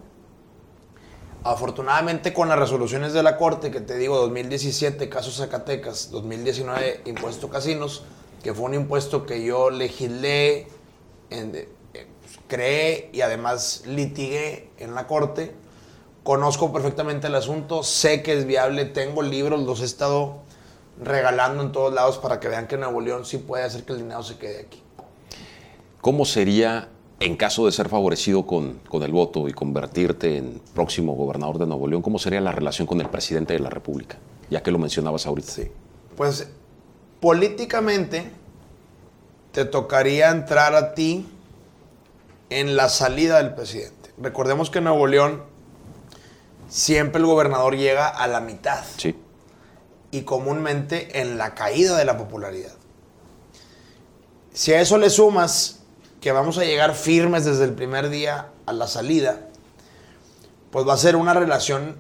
Afortunadamente 1.46 2.34
con 2.34 2.50
las 2.50 2.58
resoluciones 2.58 3.14
de 3.14 3.22
la 3.22 3.38
Corte, 3.38 3.70
que 3.70 3.80
te 3.80 3.96
digo, 3.98 4.18
2017, 4.18 5.10
caso 5.10 5.30
Zacatecas, 5.30 6.10
2019, 6.10 7.02
impuesto 7.06 7.50
casinos, 7.50 8.04
que 8.42 8.52
fue 8.52 8.66
un 8.66 8.74
impuesto 8.74 9.28
que 9.28 9.46
yo 9.46 9.70
legislé, 9.70 10.68
eh, 11.30 11.70
creé 12.48 13.12
y 13.14 13.22
además 13.22 13.84
litigué 13.86 14.72
en 14.80 14.96
la 14.96 15.06
corte. 15.06 15.54
Conozco 16.24 16.74
perfectamente 16.74 17.28
el 17.28 17.36
asunto, 17.36 17.84
sé 17.84 18.24
que 18.24 18.34
es 18.34 18.48
viable, 18.48 18.86
tengo 18.86 19.22
libros, 19.22 19.62
los 19.62 19.82
he 19.82 19.86
estado 19.86 20.38
regalando 21.00 21.62
en 21.62 21.72
todos 21.72 21.94
lados 21.94 22.18
para 22.18 22.40
que 22.40 22.48
vean 22.48 22.66
que 22.66 22.76
Nuevo 22.76 23.02
León 23.02 23.24
sí 23.24 23.38
puede 23.38 23.66
hacer 23.66 23.84
que 23.84 23.94
el 23.94 24.00
dinero 24.00 24.24
se 24.24 24.40
quede 24.40 24.62
aquí. 24.62 24.82
¿Cómo 26.02 26.26
sería, 26.26 26.90
en 27.20 27.38
caso 27.38 27.66
de 27.66 27.72
ser 27.72 27.90
favorecido 27.90 28.46
con, 28.46 28.80
con 28.90 29.04
el 29.04 29.12
voto 29.12 29.48
y 29.48 29.54
convertirte 29.54 30.38
en 30.38 30.62
próximo 30.74 31.14
gobernador 31.14 31.60
de 31.60 31.66
Nuevo 31.66 31.88
León, 31.88 32.02
cómo 32.02 32.20
sería 32.20 32.42
la 32.42 32.52
relación 32.52 32.88
con 32.88 33.00
el 33.00 33.10
presidente 33.10 33.54
de 33.54 33.60
la 33.60 33.70
República? 33.70 34.18
Ya 34.50 34.62
que 34.62 34.72
lo 34.72 34.78
mencionabas 34.78 35.26
ahorita. 35.26 35.52
Sí. 35.52 35.72
Pues 36.18 36.48
políticamente 37.20 38.30
te 39.52 39.66
tocaría 39.66 40.30
entrar 40.30 40.76
a 40.76 40.94
ti 40.94 41.26
en 42.50 42.76
la 42.76 42.90
salida 42.90 43.38
del 43.38 43.56
presidente. 43.56 44.12
Recordemos 44.18 44.70
que 44.70 44.80
en 44.80 44.84
Nuevo 44.84 45.08
León 45.08 45.44
siempre 46.68 47.20
el 47.20 47.26
gobernador 47.26 47.76
llega 47.76 48.08
a 48.08 48.28
la 48.28 48.42
mitad. 48.42 48.84
Sí. 48.98 49.16
Y 50.12 50.22
comúnmente 50.22 51.22
en 51.22 51.38
la 51.38 51.56
caída 51.56 51.98
de 51.98 52.06
la 52.06 52.18
popularidad. 52.18 52.74
Si 54.54 54.72
a 54.74 54.80
eso 54.80 54.98
le 54.98 55.10
sumas 55.10 55.85
que 56.26 56.32
vamos 56.32 56.58
a 56.58 56.66
llegar 56.66 56.96
firmes 56.96 57.46
desde 57.46 57.66
el 57.66 57.76
primer 57.76 58.10
día 58.10 58.48
a 58.66 58.74
la 58.74 58.88
salida, 58.88 59.42
pues 60.72 60.88
va 60.88 60.94
a 60.94 60.98
ser 60.98 61.16
una 61.16 61.36
relación 61.36 61.98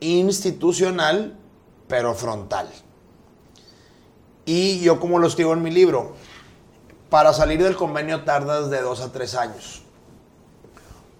institucional, 0.00 1.38
pero 1.86 2.16
frontal. 2.16 2.68
Y 4.46 4.80
yo 4.80 4.98
como 4.98 5.20
lo 5.20 5.28
escribo 5.28 5.52
en 5.52 5.62
mi 5.62 5.70
libro, 5.70 6.16
para 7.08 7.32
salir 7.32 7.62
del 7.62 7.76
convenio 7.76 8.24
tardas 8.24 8.68
de 8.68 8.80
dos 8.80 9.00
a 9.00 9.12
tres 9.12 9.36
años. 9.36 9.83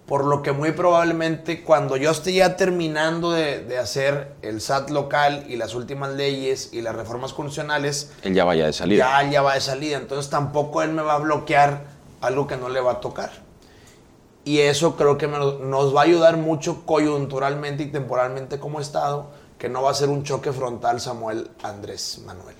Por 0.05 0.25
lo 0.25 0.43
que 0.43 0.51
muy 0.51 0.71
probablemente 0.71 1.63
cuando 1.63 1.97
yo 1.97 2.11
esté 2.11 2.33
ya 2.33 2.55
terminando 2.55 3.31
de, 3.31 3.77
hacer 3.77 4.33
el 4.41 4.61
SAT 4.61 4.91
local 4.91 5.45
y 5.47 5.55
las 5.55 5.73
últimas 5.73 6.13
leyes 6.13 6.69
y 6.73 6.81
las 6.81 6.95
reformas 6.95 7.33
constitucionales, 7.33 8.11
él 8.23 8.33
ya 8.35 8.45
vaya 8.45 8.65
de 8.65 8.73
salida. 8.73 9.21
Ya, 9.21 9.29
ya 9.29 9.41
va 9.41 9.55
de 9.55 9.61
salida, 9.61 9.97
entonces 9.97 10.29
tampoco 10.29 10.83
él 10.83 10.91
me 10.91 11.01
va 11.01 11.15
a 11.15 11.19
bloquear 11.19 11.83
algo 12.21 12.45
que 12.45 12.55
no 12.55 12.69
le 12.69 12.79
va 12.81 12.93
a 12.93 12.99
tocar. 12.99 13.31
Y 14.43 14.59
eso 14.59 14.95
creo 14.95 15.17
que 15.17 15.27
nos 15.27 15.95
va 15.95 16.01
a 16.01 16.03
ayudar 16.03 16.37
mucho 16.37 16.85
coyunturalmente 16.85 17.81
y 17.81 17.87
temporalmente 17.87 18.59
como 18.59 18.79
Estado, 18.79 19.31
que 19.57 19.69
no 19.69 19.81
va 19.81 19.89
a 19.89 19.95
ser 19.95 20.09
un 20.09 20.23
choque 20.23 20.51
frontal 20.51 21.01
Samuel 21.01 21.49
Andrés 21.63 22.21
Manuel. 22.23 22.55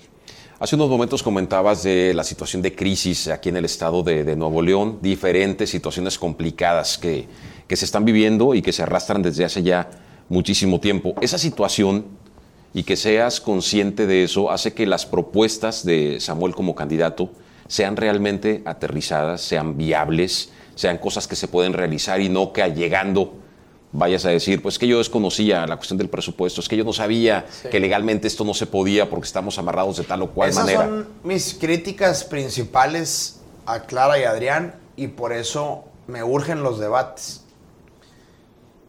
Hace 0.58 0.74
unos 0.74 0.88
momentos 0.88 1.22
comentabas 1.22 1.82
de 1.82 2.14
la 2.14 2.24
situación 2.24 2.62
de 2.62 2.74
crisis 2.74 3.28
aquí 3.28 3.50
en 3.50 3.58
el 3.58 3.66
estado 3.66 4.02
de, 4.02 4.34
Nuevo 4.36 4.62
León, 4.62 5.00
diferentes 5.02 5.68
situaciones 5.68 6.18
complicadas 6.18 6.96
que, 6.96 7.28
que, 7.68 7.76
se 7.76 7.84
están 7.84 8.06
viviendo 8.06 8.54
y 8.54 8.62
que 8.62 8.72
se 8.72 8.82
arrastran 8.82 9.20
desde 9.20 9.44
hace 9.44 9.62
ya 9.62 9.90
muchísimo 10.30 10.80
tiempo. 10.80 11.14
Esa 11.20 11.36
situación 11.36 12.06
y 12.72 12.84
que 12.84 12.96
seas 12.96 13.38
consciente 13.38 14.06
de 14.06 14.24
eso 14.24 14.50
hace 14.50 14.72
que 14.72 14.86
las 14.86 15.04
propuestas 15.04 15.84
de 15.84 16.20
Samuel 16.20 16.54
como 16.54 16.74
candidato 16.74 17.32
sean 17.68 17.94
realmente 17.94 18.62
aterrizadas, 18.64 19.42
sean 19.42 19.76
viables, 19.76 20.52
sean 20.74 20.96
cosas 20.96 21.28
que 21.28 21.36
se 21.36 21.48
pueden 21.48 21.74
realizar 21.74 22.22
y 22.22 22.30
no 22.30 22.54
que 22.54 22.66
llegando 22.68 23.34
vayas 23.96 24.24
a 24.26 24.28
decir, 24.28 24.60
pues 24.60 24.78
que 24.78 24.86
yo 24.86 24.98
desconocía 24.98 25.66
la 25.66 25.76
cuestión 25.76 25.96
del 25.96 26.10
presupuesto, 26.10 26.60
es 26.60 26.68
que 26.68 26.76
yo 26.76 26.84
no 26.84 26.92
sabía 26.92 27.46
que 27.70 27.80
legalmente 27.80 28.28
esto 28.28 28.44
no 28.44 28.52
se 28.52 28.66
podía 28.66 29.08
porque 29.08 29.26
estamos 29.26 29.58
amarrados 29.58 29.96
de 29.96 30.04
tal 30.04 30.22
o 30.22 30.30
cual 30.30 30.52
manera. 30.52 30.84
Esas 30.84 30.88
son 30.88 31.08
mis 31.24 31.54
críticas 31.54 32.24
principales 32.24 33.40
a 33.64 33.80
Clara 33.80 34.18
y 34.18 34.24
Adrián 34.24 34.74
y 34.96 35.08
por 35.08 35.32
eso 35.32 35.84
me 36.06 36.22
urgen 36.22 36.62
los 36.62 36.78
debates. 36.78 37.42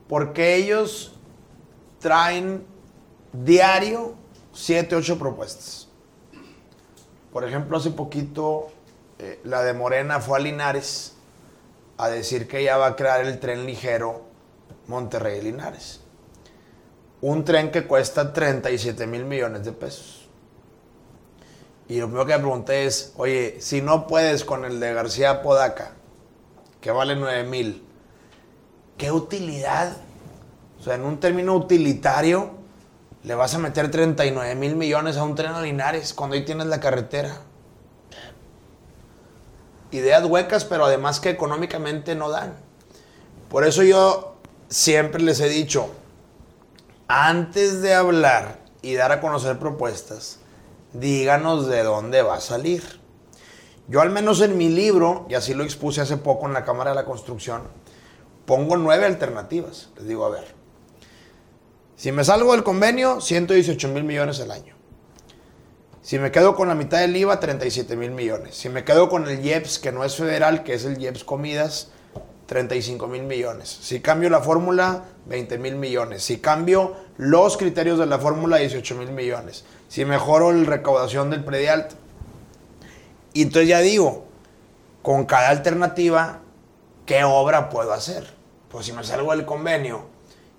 Porque 0.10 0.56
ellos 0.56 1.14
traen 2.00 2.66
diario 3.32 4.16
siete, 4.54 4.96
ocho 4.96 5.18
propuestas. 5.18 5.88
Por 7.32 7.46
ejemplo, 7.46 7.78
hace 7.78 7.92
poquito 7.92 8.68
eh, 9.20 9.40
la 9.44 9.64
de 9.64 9.74
Morena 9.74 10.20
fue 10.20 10.38
a 10.38 10.42
Linares 10.42 11.14
a 11.98 12.10
decir 12.10 12.48
que 12.48 12.60
ella 12.60 12.78
va 12.78 12.88
a 12.88 12.96
crear 12.96 13.26
el 13.26 13.40
tren 13.40 13.66
ligero 13.66 14.26
Monterrey 14.88 15.41
Linares. 15.41 16.01
Un 17.22 17.44
tren 17.44 17.72
que 17.72 17.88
cuesta 17.88 18.34
37 18.34 19.08
mil 19.08 19.25
millones 19.25 19.65
de 19.65 19.72
pesos. 19.72 20.27
Y 21.89 22.00
lo 22.00 22.08
primero 22.08 22.25
que 22.25 22.34
me 22.34 22.39
pregunté 22.39 22.86
es, 22.86 23.13
oye, 23.17 23.58
si 23.60 23.82
no 23.82 24.08
puedes 24.08 24.44
con 24.44 24.65
el 24.65 24.79
de 24.79 24.94
García 24.94 25.41
Podaca, 25.41 25.94
que 26.82 26.91
vale 26.91 27.15
9 27.15 27.44
mil, 27.46 27.84
¿qué 28.98 29.12
utilidad? 29.12 29.96
O 30.79 30.84
sea, 30.84 30.96
en 30.96 31.06
un 31.06 31.20
término 31.20 31.56
utilitario, 31.56 32.51
le 33.24 33.36
vas 33.36 33.56
a 33.56 33.60
meter 33.60 33.89
39 33.89 34.56
mil 34.56 34.75
millones 34.75 35.17
a 35.17 35.24
un 35.24 35.36
tren 35.36 35.51
a 35.51 35.62
Linares 35.62 36.13
cuando 36.13 36.36
ahí 36.36 36.46
tienes 36.46 36.67
la 36.67 36.79
carretera. 36.79 37.41
Ideas 39.91 40.25
huecas, 40.25 40.65
pero 40.65 40.86
además 40.86 41.20
que 41.20 41.29
económicamente 41.29 42.15
no 42.15 42.29
dan. 42.29 42.53
Por 43.50 43.65
eso 43.65 43.84
yo 43.84 44.37
siempre 44.70 45.22
les 45.22 45.40
he 45.40 45.50
dicho, 45.50 45.90
antes 47.08 47.82
de 47.82 47.94
hablar 47.94 48.60
y 48.82 48.96
dar 48.96 49.12
a 49.12 49.22
conocer 49.22 49.60
propuestas, 49.60 50.40
díganos 50.94 51.68
de 51.68 51.84
dónde 51.84 52.22
va 52.22 52.36
a 52.36 52.42
salir. 52.42 52.84
Yo 53.88 54.02
al 54.02 54.10
menos 54.10 54.42
en 54.42 54.58
mi 54.58 54.70
libro, 54.70 55.26
y 55.30 55.36
así 55.36 55.54
lo 55.54 55.64
expuse 55.64 56.02
hace 56.02 56.18
poco 56.18 56.46
en 56.46 56.54
la 56.54 56.66
Cámara 56.66 56.92
de 56.92 56.96
la 56.96 57.06
Construcción, 57.06 57.64
pongo 58.46 58.76
nueve 58.76 59.06
alternativas. 59.06 59.90
Les 59.96 60.08
digo, 60.08 60.26
a 60.26 60.30
ver, 60.30 60.46
si 61.96 62.12
me 62.12 62.24
salgo 62.24 62.52
del 62.52 62.64
convenio, 62.64 63.22
118 63.22 63.88
mil 63.90 64.04
millones 64.04 64.40
al 64.42 64.52
año. 64.52 64.76
Si 66.02 66.20
me 66.20 66.32
quedo 66.32 66.56
con 66.56 66.68
la 66.68 66.76
mitad 66.76 67.00
del 67.00 67.18
IVA, 67.18 67.40
37 67.40 67.96
mil 67.98 68.12
millones. 68.12 68.56
Si 68.56 68.70
me 68.70 68.86
quedo 68.86 69.10
con 69.10 69.28
el 69.28 69.44
IEPS, 69.44 69.80
que 69.80 69.92
no 69.92 70.06
es 70.06 70.16
federal, 70.16 70.64
que 70.64 70.74
es 70.74 70.86
el 70.86 71.02
IEPS 71.02 71.24
Comidas, 71.24 71.90
35 72.48 73.08
mil 73.08 73.24
millones. 73.24 73.70
Si 73.82 74.00
cambio 74.00 74.30
la 74.30 74.42
fórmula, 74.42 75.03
20 75.25 75.57
mil 75.57 75.75
millones. 75.75 76.24
Si 76.24 76.40
cambio 76.40 76.96
los 77.18 77.57
criterios 77.57 78.00
de 78.00 78.05
la 78.05 78.18
fórmula, 78.18 78.57
18 78.57 78.96
mil 78.96 79.12
millones. 79.12 79.66
Si 79.90 80.05
mejoro 80.05 80.51
la 80.51 80.64
recaudación 80.68 81.29
del 81.29 81.44
predial. 81.44 81.90
Y 83.33 83.44
entonces 83.44 83.68
ya 83.68 83.81
digo, 83.81 84.25
con 85.01 85.25
cada 85.25 85.50
alternativa, 85.50 86.40
¿qué 87.05 87.24
obra 87.25 87.70
puedo 87.70 87.94
hacer? 87.94 88.25
Pues 88.70 88.86
si 88.86 88.94
me 88.94 89.03
salgo 89.03 89.31
del 89.31 89.46
convenio 89.46 90.05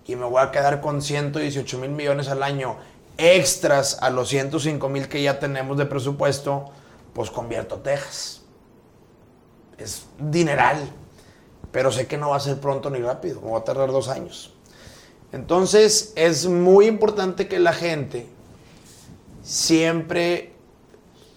y 0.06 0.14
me 0.14 0.26
voy 0.26 0.42
a 0.42 0.50
quedar 0.50 0.80
con 0.80 1.02
118 1.02 1.78
mil 1.78 1.90
millones 1.90 2.28
al 2.28 2.42
año 2.42 2.76
extras 3.16 3.98
a 4.00 4.10
los 4.10 4.28
105 4.28 4.88
mil 4.88 5.08
que 5.08 5.22
ya 5.22 5.38
tenemos 5.38 5.78
de 5.78 5.86
presupuesto, 5.86 6.66
pues 7.14 7.30
convierto 7.30 7.76
Texas. 7.78 8.42
Es 9.78 10.06
dineral 10.18 10.88
pero 11.72 11.92
sé 11.92 12.06
que 12.06 12.16
no 12.16 12.30
va 12.30 12.36
a 12.36 12.40
ser 12.40 12.60
pronto 12.60 12.90
ni 12.90 12.98
rápido, 12.98 13.40
va 13.42 13.58
a 13.58 13.64
tardar 13.64 13.90
dos 13.90 14.08
años. 14.08 14.54
Entonces 15.32 16.12
es 16.16 16.46
muy 16.46 16.86
importante 16.86 17.48
que 17.48 17.58
la 17.58 17.72
gente 17.72 18.26
siempre 19.42 20.52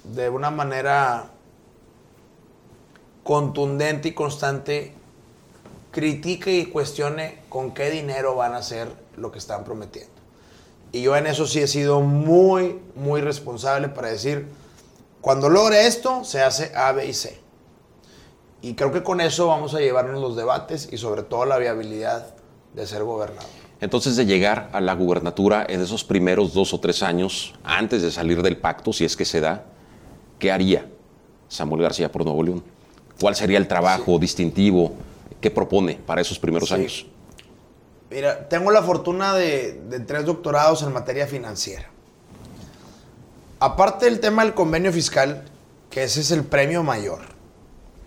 de 0.04 0.30
una 0.30 0.50
manera 0.50 1.32
contundente 3.24 4.10
y 4.10 4.13
constante 4.13 4.94
critique 5.91 6.52
y 6.54 6.65
cuestione 6.67 7.39
con 7.50 7.74
qué 7.74 7.89
dinero 7.89 8.36
van 8.36 8.54
a 8.54 8.58
hacer 8.58 8.88
lo 9.17 9.32
que 9.32 9.39
están 9.39 9.63
prometiendo. 9.63 10.12
Y 10.94 11.02
yo 11.04 11.15
en 11.15 11.28
eso 11.28 11.46
sí 11.46 11.60
he 11.60 11.67
sido 11.67 12.02
muy, 12.02 12.80
muy 12.96 13.22
responsable 13.22 13.89
para 13.89 14.10
decir, 14.10 14.48
cuando 15.22 15.50
logre 15.50 15.88
esto, 15.88 16.24
se 16.24 16.41
hace 16.41 16.72
A, 16.76 16.91
B 16.91 17.06
y 17.06 17.13
C. 17.13 17.39
Y 18.62 18.76
creo 18.76 18.91
que 18.91 19.02
con 19.02 19.21
eso 19.21 19.47
vamos 19.47 19.74
a 19.74 19.80
llevarnos 19.80 20.21
los 20.21 20.36
debates 20.36 20.89
y 20.91 20.97
sobre 20.97 21.24
todo 21.24 21.45
la 21.45 21.58
viabilidad 21.58 22.36
de 22.74 22.86
ser 22.86 23.04
gobernador. 23.04 23.50
Entonces, 23.80 24.15
de 24.15 24.28
llegar 24.28 24.69
a 24.74 24.80
la 24.80 24.93
gubernatura 24.93 25.65
en 25.67 25.82
esos 25.82 26.04
primeros 26.04 26.54
dos 26.54 26.71
o 26.74 26.80
tres 26.80 27.02
años, 27.02 27.56
antes 27.63 28.04
de 28.04 28.12
salir 28.12 28.43
del 28.43 28.58
pacto, 28.58 28.93
si 28.93 29.04
es 29.04 29.17
que 29.17 29.26
se 29.26 29.41
da, 29.41 29.63
¿qué 30.38 30.52
haría 30.52 30.88
Samuel 31.50 31.82
García 31.82 32.12
por 32.12 32.24
Nuevo 32.24 32.43
León? 32.43 32.63
¿Cuál 33.19 33.36
sería 33.36 33.58
el 33.58 33.67
trabajo 33.67 34.19
distintivo? 34.19 34.93
¿Qué 35.41 35.50
propone 35.50 35.95
para 35.95 36.21
esos 36.21 36.38
primeros 36.38 36.71
años? 36.71 37.08
Mira, 38.12 38.47
tengo 38.47 38.69
la 38.69 38.84
fortuna 38.84 39.34
de, 39.34 39.82
de 39.89 40.00
tres 40.02 40.26
doctorados 40.26 40.84
en 40.84 40.93
materia 40.93 41.26
financiera. 41.26 41.89
Aparte 43.60 44.06
del 44.06 44.19
tema 44.19 44.43
del 44.43 44.54
convenio 44.54 44.93
fiscal, 44.93 45.45
que 45.89 46.04
ese 46.04 46.21
es 46.21 46.30
el 46.30 46.43
premio 46.43 46.84
mayor 46.84 47.41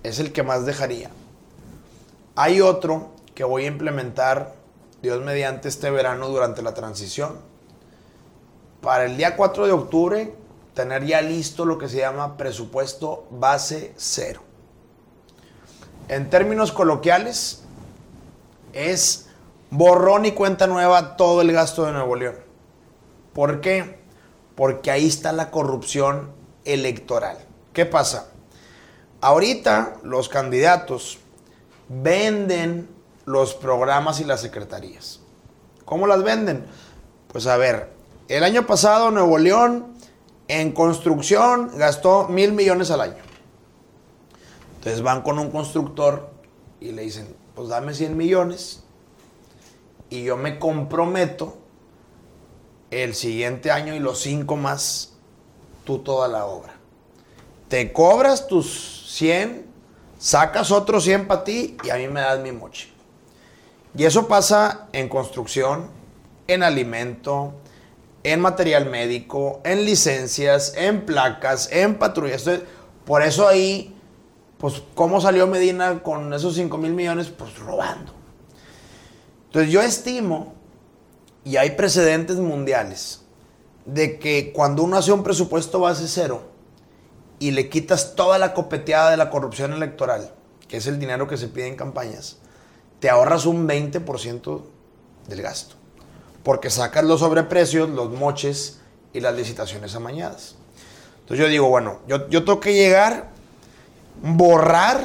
es 0.05 0.21
el 0.21 0.33
que 0.33 0.45
más 0.45 0.65
dejaría. 0.65 1.11
Hay 2.37 2.61
otro 2.61 3.09
que 3.35 3.43
voy 3.43 3.65
a 3.65 3.69
implementar, 3.69 4.55
Dios 5.03 5.21
mediante, 5.23 5.69
este 5.69 5.91
verano 5.91 6.29
durante 6.29 6.63
la 6.63 6.75
transición. 6.75 7.39
Para 8.81 9.07
el 9.07 9.17
día 9.17 9.35
4 9.35 9.67
de 9.67 9.73
octubre, 9.73 10.35
tener 10.75 11.05
ya 11.07 11.23
listo 11.23 11.65
lo 11.65 11.79
que 11.79 11.89
se 11.89 11.99
llama 11.99 12.37
presupuesto 12.37 13.27
base 13.31 13.95
cero. 13.97 14.43
En 16.09 16.29
términos 16.29 16.71
coloquiales, 16.71 17.63
es 18.75 19.29
borrón 19.71 20.27
y 20.27 20.33
cuenta 20.33 20.67
nueva 20.67 21.17
todo 21.17 21.41
el 21.41 21.51
gasto 21.53 21.87
de 21.87 21.93
Nuevo 21.93 22.15
León. 22.15 22.37
¿Por 23.33 23.63
qué? 23.63 23.99
Porque 24.55 24.91
ahí 24.91 25.07
está 25.07 25.33
la 25.33 25.51
corrupción 25.51 26.31
electoral. 26.65 27.39
¿Qué 27.73 27.87
pasa? 27.87 28.34
Ahorita 29.25 29.97
los 30.03 30.29
candidatos 30.29 31.19
venden 31.89 32.87
los 33.25 33.55
programas 33.55 34.21
y 34.21 34.25
las 34.25 34.43
secretarías. 34.43 35.21
¿Cómo 35.87 36.07
las 36.07 36.23
venden? 36.23 36.67
Pues 37.29 37.47
a 37.47 37.57
ver, 37.57 37.89
el 38.29 38.45
año 38.45 38.67
pasado 38.67 39.11
Nuevo 39.11 39.39
León 39.39 39.95
en 40.47 40.73
construcción 40.73 41.71
gastó 41.79 42.29
mil 42.29 42.53
millones 42.53 42.91
al 42.91 43.01
año. 43.01 43.23
Entonces 44.75 45.01
van 45.01 45.23
con 45.23 45.39
un 45.39 45.51
constructor 45.51 46.29
y 46.79 46.93
le 46.93 47.01
dicen, 47.01 47.35
pues 47.55 47.69
dame 47.69 47.95
100 47.95 48.19
millones 48.19 48.83
y 50.11 50.25
yo 50.25 50.37
me 50.37 50.59
comprometo 50.59 51.57
el 52.91 53.15
siguiente 53.15 53.71
año 53.71 53.95
y 53.95 54.01
los 54.01 54.21
cinco 54.21 54.57
más, 54.57 55.15
tú 55.85 56.01
toda 56.01 56.29
la 56.29 56.45
obra. 56.45 56.75
Te 57.71 57.91
cobras 57.91 58.47
tus 58.47 58.94
100, 59.15 59.65
sacas 60.19 60.73
otro 60.73 61.01
100 61.01 61.29
para 61.29 61.45
ti 61.45 61.77
y 61.85 61.91
a 61.91 61.97
mí 61.97 62.09
me 62.09 62.21
das 62.21 62.41
mi 62.41 62.51
moche. 62.51 62.89
Y 63.97 64.05
eso 64.05 64.27
pasa 64.27 64.89
en 64.93 65.09
construcción, 65.09 65.89
en 66.49 66.65
alimento, 66.65 67.55
en 68.25 68.41
material 68.41 68.87
médico, 68.91 69.61
en 69.65 69.85
licencias, 69.85 70.75
en 70.77 71.07
placas, 71.07 71.69
en 71.71 71.95
patrullas. 71.97 72.45
por 73.05 73.23
eso 73.23 73.47
ahí, 73.47 73.97
pues, 74.59 74.83
¿cómo 74.97 75.21
salió 75.21 75.47
Medina 75.47 76.03
con 76.03 76.33
esos 76.35 76.57
5 76.57 76.77
mil 76.79 76.93
millones? 76.93 77.29
Pues 77.29 77.57
robando. 77.59 78.13
Entonces 79.47 79.71
yo 79.71 79.81
estimo, 79.81 80.55
y 81.45 81.57
hay 81.57 81.73
precedentes 81.73 82.39
mundiales, 82.39 83.21
de 83.85 84.19
que 84.19 84.53
cuando 84.53 84.83
uno 84.83 84.97
hace 84.97 85.13
un 85.13 85.23
presupuesto 85.23 85.79
base 85.79 86.09
cero 86.09 86.54
y 87.45 87.51
le 87.51 87.69
quitas 87.69 88.15
toda 88.17 88.39
la 88.39 88.55
copeteada 88.55 89.11
de 89.11 89.19
la 89.19 89.29
corrupción 89.29 89.75
electoral, 89.75 90.33
que 90.67 90.79
es 90.79 90.87
el 90.87 90.99
dinero 90.99 91.29
que 91.29 91.37
se 91.37 91.49
pide 91.49 91.67
en 91.67 91.77
campañas, 91.77 92.39
te 93.01 93.11
ahorras 93.11 93.45
un 93.45 93.69
20% 93.69 94.63
del 95.29 95.43
gasto. 95.43 95.75
Porque 96.43 96.71
sacas 96.71 97.05
los 97.05 97.21
sobreprecios, 97.21 97.91
los 97.91 98.11
moches 98.13 98.81
y 99.13 99.21
las 99.21 99.35
licitaciones 99.35 99.95
amañadas. 99.95 100.55
Entonces 101.21 101.45
yo 101.45 101.51
digo, 101.51 101.69
bueno, 101.69 101.99
yo, 102.09 102.31
yo 102.31 102.45
tengo 102.45 102.61
que 102.61 102.73
llegar, 102.73 103.29
borrar 104.23 105.05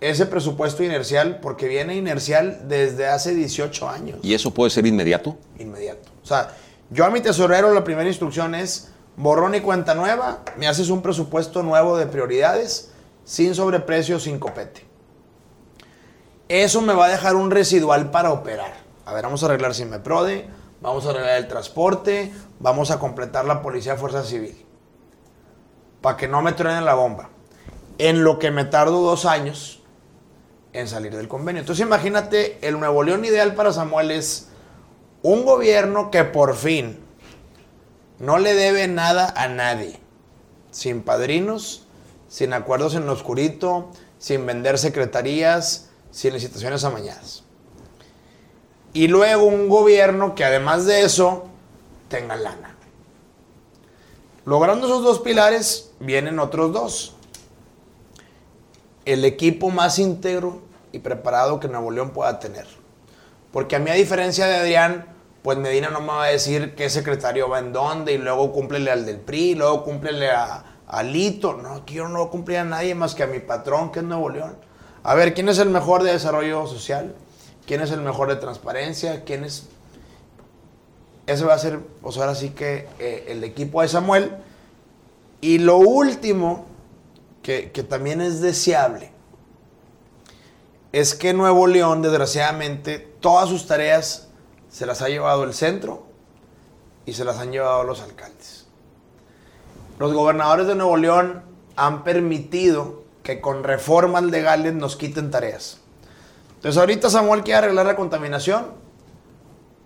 ese 0.00 0.26
presupuesto 0.26 0.82
inercial, 0.82 1.38
porque 1.40 1.68
viene 1.68 1.94
inercial 1.94 2.62
desde 2.66 3.06
hace 3.06 3.32
18 3.32 3.88
años. 3.88 4.18
¿Y 4.22 4.34
eso 4.34 4.52
puede 4.52 4.70
ser 4.70 4.86
inmediato? 4.86 5.38
Inmediato. 5.60 6.10
O 6.24 6.26
sea, 6.26 6.50
yo 6.90 7.04
a 7.04 7.10
mi 7.10 7.20
tesorero 7.20 7.72
la 7.72 7.84
primera 7.84 8.08
instrucción 8.08 8.56
es 8.56 8.88
borrón 9.20 9.54
y 9.54 9.60
cuenta 9.60 9.94
nueva, 9.94 10.38
me 10.56 10.66
haces 10.66 10.88
un 10.88 11.02
presupuesto 11.02 11.62
nuevo 11.62 11.98
de 11.98 12.06
prioridades, 12.06 12.90
sin 13.24 13.54
sobreprecio, 13.54 14.18
sin 14.18 14.38
copete. 14.38 14.86
Eso 16.48 16.80
me 16.80 16.94
va 16.94 17.04
a 17.04 17.08
dejar 17.10 17.36
un 17.36 17.50
residual 17.50 18.10
para 18.10 18.32
operar. 18.32 18.72
A 19.04 19.12
ver, 19.12 19.24
vamos 19.24 19.42
a 19.42 19.46
arreglar 19.46 19.72
Prode, 20.02 20.48
vamos 20.80 21.04
a 21.04 21.10
arreglar 21.10 21.36
el 21.36 21.48
transporte, 21.48 22.32
vamos 22.58 22.90
a 22.90 22.98
completar 22.98 23.44
la 23.44 23.60
Policía 23.60 23.96
Fuerza 23.96 24.24
Civil. 24.24 24.64
Para 26.00 26.16
que 26.16 26.26
no 26.26 26.40
me 26.40 26.52
truenen 26.52 26.86
la 26.86 26.94
bomba. 26.94 27.28
En 27.98 28.24
lo 28.24 28.38
que 28.38 28.50
me 28.50 28.64
tardo 28.64 29.02
dos 29.02 29.26
años 29.26 29.82
en 30.72 30.88
salir 30.88 31.14
del 31.14 31.28
convenio. 31.28 31.60
Entonces 31.60 31.84
imagínate, 31.84 32.58
el 32.66 32.80
Nuevo 32.80 33.02
León 33.02 33.24
ideal 33.26 33.54
para 33.54 33.72
Samuel 33.72 34.12
es 34.12 34.48
un 35.22 35.44
gobierno 35.44 36.10
que 36.10 36.24
por 36.24 36.56
fin 36.56 36.99
no 38.20 38.38
le 38.38 38.54
debe 38.54 38.86
nada 38.86 39.32
a 39.36 39.48
nadie. 39.48 39.98
Sin 40.70 41.02
padrinos, 41.02 41.86
sin 42.28 42.52
acuerdos 42.52 42.94
en 42.94 43.06
lo 43.06 43.12
oscurito, 43.12 43.90
sin 44.18 44.46
vender 44.46 44.78
secretarías, 44.78 45.88
sin 46.12 46.34
licitaciones 46.34 46.84
amañadas. 46.84 47.42
Y 48.92 49.08
luego 49.08 49.44
un 49.44 49.68
gobierno 49.68 50.34
que 50.34 50.44
además 50.44 50.84
de 50.84 51.02
eso 51.02 51.48
tenga 52.08 52.36
lana. 52.36 52.76
Logrando 54.44 54.86
esos 54.86 55.02
dos 55.02 55.20
pilares, 55.20 55.92
vienen 56.00 56.38
otros 56.38 56.72
dos. 56.72 57.14
El 59.04 59.24
equipo 59.24 59.70
más 59.70 59.98
íntegro 59.98 60.60
y 60.92 60.98
preparado 60.98 61.60
que 61.60 61.68
Nuevo 61.68 61.90
León 61.90 62.10
pueda 62.10 62.38
tener. 62.38 62.66
Porque 63.52 63.76
a 63.76 63.78
mí, 63.78 63.90
a 63.90 63.94
diferencia 63.94 64.46
de 64.46 64.56
Adrián, 64.56 65.06
pues 65.42 65.56
Medina 65.56 65.88
no 65.88 66.00
me 66.00 66.08
va 66.08 66.24
a 66.24 66.28
decir 66.28 66.74
qué 66.74 66.90
secretario 66.90 67.48
va 67.48 67.60
en 67.60 67.72
dónde 67.72 68.12
y 68.12 68.18
luego 68.18 68.52
cúmplele 68.52 68.90
al 68.90 69.06
del 69.06 69.18
PRI, 69.18 69.54
luego 69.54 69.84
cúmplele 69.84 70.30
a, 70.30 70.64
Lito. 71.04 71.54
No, 71.54 71.76
aquí 71.76 71.94
yo 71.94 72.08
no 72.08 72.30
cumplir 72.30 72.58
a 72.58 72.64
nadie 72.64 72.94
más 72.96 73.14
que 73.14 73.22
a 73.22 73.28
mi 73.28 73.38
patrón, 73.38 73.92
que 73.92 74.00
es 74.00 74.04
Nuevo 74.04 74.28
León. 74.28 74.56
A 75.04 75.14
ver, 75.14 75.34
¿quién 75.34 75.48
es 75.48 75.58
el 75.58 75.70
mejor 75.70 76.02
de 76.02 76.12
desarrollo 76.12 76.66
social? 76.66 77.14
¿Quién 77.64 77.80
es 77.80 77.92
el 77.92 78.00
mejor 78.00 78.28
de 78.28 78.36
transparencia? 78.36 79.24
¿Quién 79.24 79.44
es...? 79.44 79.68
Ese 81.26 81.44
va 81.44 81.54
a 81.54 81.58
ser, 81.58 81.78
pues 82.02 82.16
ahora 82.16 82.34
sí 82.34 82.50
que 82.50 82.88
eh, 82.98 83.26
el 83.28 83.44
equipo 83.44 83.82
de 83.82 83.88
Samuel. 83.88 84.32
Y 85.40 85.58
lo 85.58 85.78
último, 85.78 86.66
que, 87.42 87.70
que 87.70 87.84
también 87.84 88.20
es 88.20 88.40
deseable, 88.40 89.12
es 90.90 91.14
que 91.14 91.32
Nuevo 91.32 91.68
León, 91.68 92.02
desgraciadamente, 92.02 92.98
todas 93.20 93.48
sus 93.48 93.68
tareas 93.68 94.29
se 94.70 94.86
las 94.86 95.02
ha 95.02 95.08
llevado 95.08 95.44
el 95.44 95.52
centro 95.52 96.04
y 97.04 97.12
se 97.12 97.24
las 97.24 97.38
han 97.38 97.52
llevado 97.52 97.84
los 97.84 98.00
alcaldes. 98.00 98.66
Los 99.98 100.14
gobernadores 100.14 100.66
de 100.66 100.74
Nuevo 100.74 100.96
León 100.96 101.42
han 101.76 102.04
permitido 102.04 103.02
que 103.22 103.40
con 103.40 103.64
reformas 103.64 104.22
legales 104.24 104.74
nos 104.74 104.96
quiten 104.96 105.30
tareas. 105.30 105.78
Entonces 106.56 106.78
ahorita 106.78 107.10
Samuel 107.10 107.42
quiere 107.42 107.58
arreglar 107.58 107.86
la 107.86 107.96
contaminación. 107.96 108.66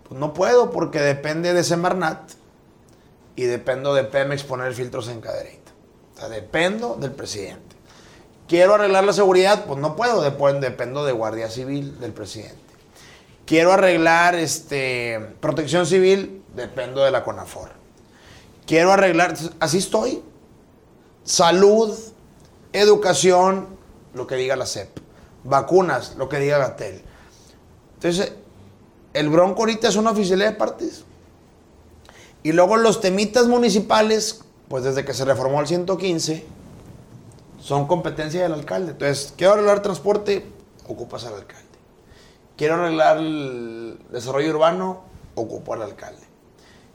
Pues 0.07 0.19
no 0.19 0.33
puedo 0.33 0.71
porque 0.71 0.99
depende 0.99 1.53
de 1.53 1.63
Semarnat 1.63 2.31
y 3.35 3.43
dependo 3.43 3.93
de 3.93 4.03
Pemex 4.03 4.43
poner 4.43 4.73
filtros 4.73 5.09
en 5.09 5.19
caderita. 5.19 5.71
O 6.13 6.19
sea, 6.19 6.29
dependo 6.29 6.95
del 6.95 7.11
presidente. 7.11 7.75
Quiero 8.47 8.75
arreglar 8.75 9.03
la 9.03 9.13
seguridad, 9.13 9.65
pues 9.65 9.79
no 9.79 9.95
puedo, 9.95 10.21
dependo 10.21 11.03
de 11.03 11.11
Guardia 11.11 11.49
Civil 11.49 11.99
del 11.99 12.13
presidente. 12.13 12.64
Quiero 13.45 13.73
arreglar 13.73 14.35
este, 14.35 15.19
protección 15.39 15.85
civil, 15.85 16.43
dependo 16.55 17.03
de 17.03 17.11
la 17.11 17.23
CONAFOR. 17.23 17.69
Quiero 18.65 18.91
arreglar, 18.91 19.35
así 19.59 19.77
estoy. 19.77 20.23
Salud, 21.23 21.95
Educación, 22.73 23.67
lo 24.13 24.25
que 24.27 24.35
diga 24.35 24.55
la 24.55 24.65
CEP. 24.65 24.89
Vacunas, 25.43 26.15
lo 26.17 26.27
que 26.27 26.39
diga 26.39 26.57
Gatel. 26.57 27.03
Entonces, 27.95 28.33
el 29.13 29.29
Bronco 29.29 29.61
ahorita 29.61 29.87
es 29.87 29.95
una 29.95 30.11
oficialidad 30.11 30.49
de 30.51 30.55
partes. 30.55 31.05
Y 32.43 32.51
luego 32.51 32.77
los 32.77 32.99
temitas 32.99 33.47
municipales, 33.47 34.41
pues 34.67 34.83
desde 34.83 35.05
que 35.05 35.13
se 35.13 35.23
reformó 35.23 35.61
el 35.61 35.67
115, 35.67 36.45
son 37.61 37.87
competencia 37.87 38.43
del 38.43 38.53
alcalde. 38.53 38.91
Entonces, 38.91 39.33
quiero 39.37 39.53
arreglar 39.53 39.81
transporte, 39.81 40.45
ocupas 40.87 41.25
al 41.25 41.35
alcalde. 41.35 41.64
Quiero 42.57 42.75
arreglar 42.75 43.17
el 43.17 43.99
desarrollo 44.11 44.51
urbano, 44.51 45.03
ocupo 45.35 45.73
al 45.73 45.81
alcalde. 45.81 46.23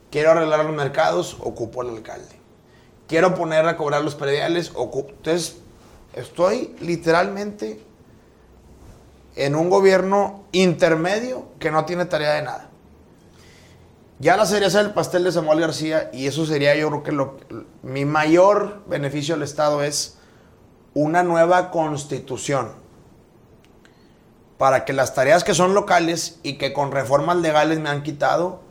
Quiero 0.09 0.31
arreglar 0.31 0.65
los 0.65 0.75
mercados, 0.75 1.37
ocupo 1.39 1.81
al 1.81 1.89
alcalde. 1.89 2.39
Quiero 3.07 3.35
poner 3.35 3.65
a 3.67 3.77
cobrar 3.77 4.03
los 4.03 4.15
prediales, 4.15 4.71
ocupo. 4.75 5.09
Entonces, 5.09 5.61
Estoy 6.13 6.75
literalmente 6.81 7.81
en 9.35 9.55
un 9.55 9.69
gobierno 9.69 10.43
intermedio 10.51 11.47
que 11.57 11.71
no 11.71 11.85
tiene 11.85 12.05
tarea 12.05 12.33
de 12.33 12.41
nada. 12.41 12.69
Ya 14.19 14.35
la 14.35 14.45
cereza 14.45 14.83
del 14.83 14.93
pastel 14.93 15.23
de 15.23 15.31
Samuel 15.31 15.61
García, 15.61 16.09
y 16.13 16.27
eso 16.27 16.45
sería 16.45 16.75
yo 16.75 16.89
creo 16.89 17.03
que 17.03 17.11
lo, 17.11 17.37
mi 17.81 18.03
mayor 18.05 18.83
beneficio 18.87 19.35
al 19.35 19.41
Estado 19.41 19.83
es 19.83 20.17
una 20.93 21.23
nueva 21.23 21.71
constitución 21.71 22.73
para 24.61 24.85
que 24.85 24.93
las 24.93 25.15
tareas 25.15 25.43
que 25.43 25.55
son 25.55 25.73
locales 25.73 26.37
y 26.43 26.59
que 26.59 26.71
con 26.71 26.91
reformas 26.91 27.37
legales 27.37 27.79
me 27.79 27.89
han 27.89 28.03
quitado, 28.03 28.61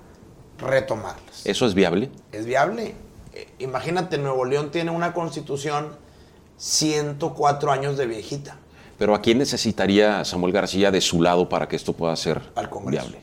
retomarlas. 0.57 1.45
¿Eso 1.45 1.67
es 1.67 1.75
viable? 1.75 2.13
Es 2.31 2.47
viable. 2.47 2.95
Eh, 3.35 3.49
imagínate, 3.59 4.17
Nuevo 4.17 4.45
León 4.45 4.71
tiene 4.71 4.93
una 4.93 5.13
constitución 5.13 5.97
104 6.59 7.73
años 7.73 7.97
de 7.97 8.07
viejita. 8.07 8.57
Pero 8.99 9.17
¿a 9.17 9.21
quién 9.21 9.39
necesitaría 9.39 10.25
Samuel 10.25 10.53
García 10.53 10.93
de 10.93 11.01
su 11.01 11.23
lado 11.23 11.49
para 11.49 11.67
que 11.67 11.75
esto 11.75 11.93
pueda 11.93 12.15
ser 12.15 12.41
Al 12.55 12.71
viable? 12.87 13.19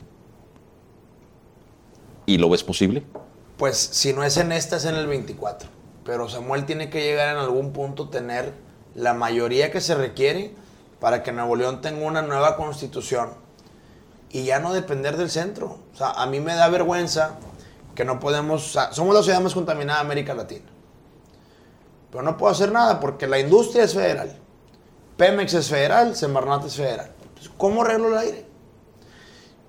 ¿Y 2.26 2.36
lo 2.36 2.50
ves 2.50 2.64
posible? 2.64 3.02
Pues 3.56 3.78
si 3.78 4.12
no 4.12 4.24
es 4.24 4.36
en 4.36 4.52
esta, 4.52 4.76
es 4.76 4.84
en 4.84 4.96
el 4.96 5.06
24. 5.06 5.70
Pero 6.04 6.28
Samuel 6.28 6.66
tiene 6.66 6.90
que 6.90 7.00
llegar 7.00 7.34
en 7.34 7.38
algún 7.38 7.72
punto 7.72 8.10
tener 8.10 8.52
la 8.94 9.14
mayoría 9.14 9.70
que 9.70 9.80
se 9.80 9.94
requiere 9.94 10.52
para 11.00 11.22
que 11.22 11.32
Nuevo 11.32 11.56
León 11.56 11.80
tenga 11.80 12.06
una 12.06 12.22
nueva 12.22 12.56
constitución 12.56 13.30
y 14.30 14.44
ya 14.44 14.58
no 14.58 14.72
depender 14.72 15.16
del 15.16 15.30
centro. 15.30 15.78
O 15.92 15.96
sea, 15.96 16.10
a 16.10 16.26
mí 16.26 16.40
me 16.40 16.54
da 16.54 16.68
vergüenza 16.68 17.36
que 17.94 18.04
no 18.04 18.20
podemos, 18.20 18.76
somos 18.92 19.14
la 19.14 19.22
ciudad 19.22 19.40
más 19.40 19.54
contaminada 19.54 20.00
de 20.00 20.06
América 20.06 20.34
Latina. 20.34 20.66
Pero 22.10 22.22
no 22.22 22.36
puedo 22.36 22.52
hacer 22.52 22.72
nada 22.72 23.00
porque 23.00 23.26
la 23.26 23.38
industria 23.38 23.84
es 23.84 23.94
federal. 23.94 24.38
Pemex 25.16 25.54
es 25.54 25.68
federal, 25.68 26.14
Semarnat 26.14 26.64
es 26.64 26.76
federal. 26.76 27.12
¿Cómo 27.56 27.82
arreglo 27.82 28.08
el 28.08 28.18
aire? 28.18 28.46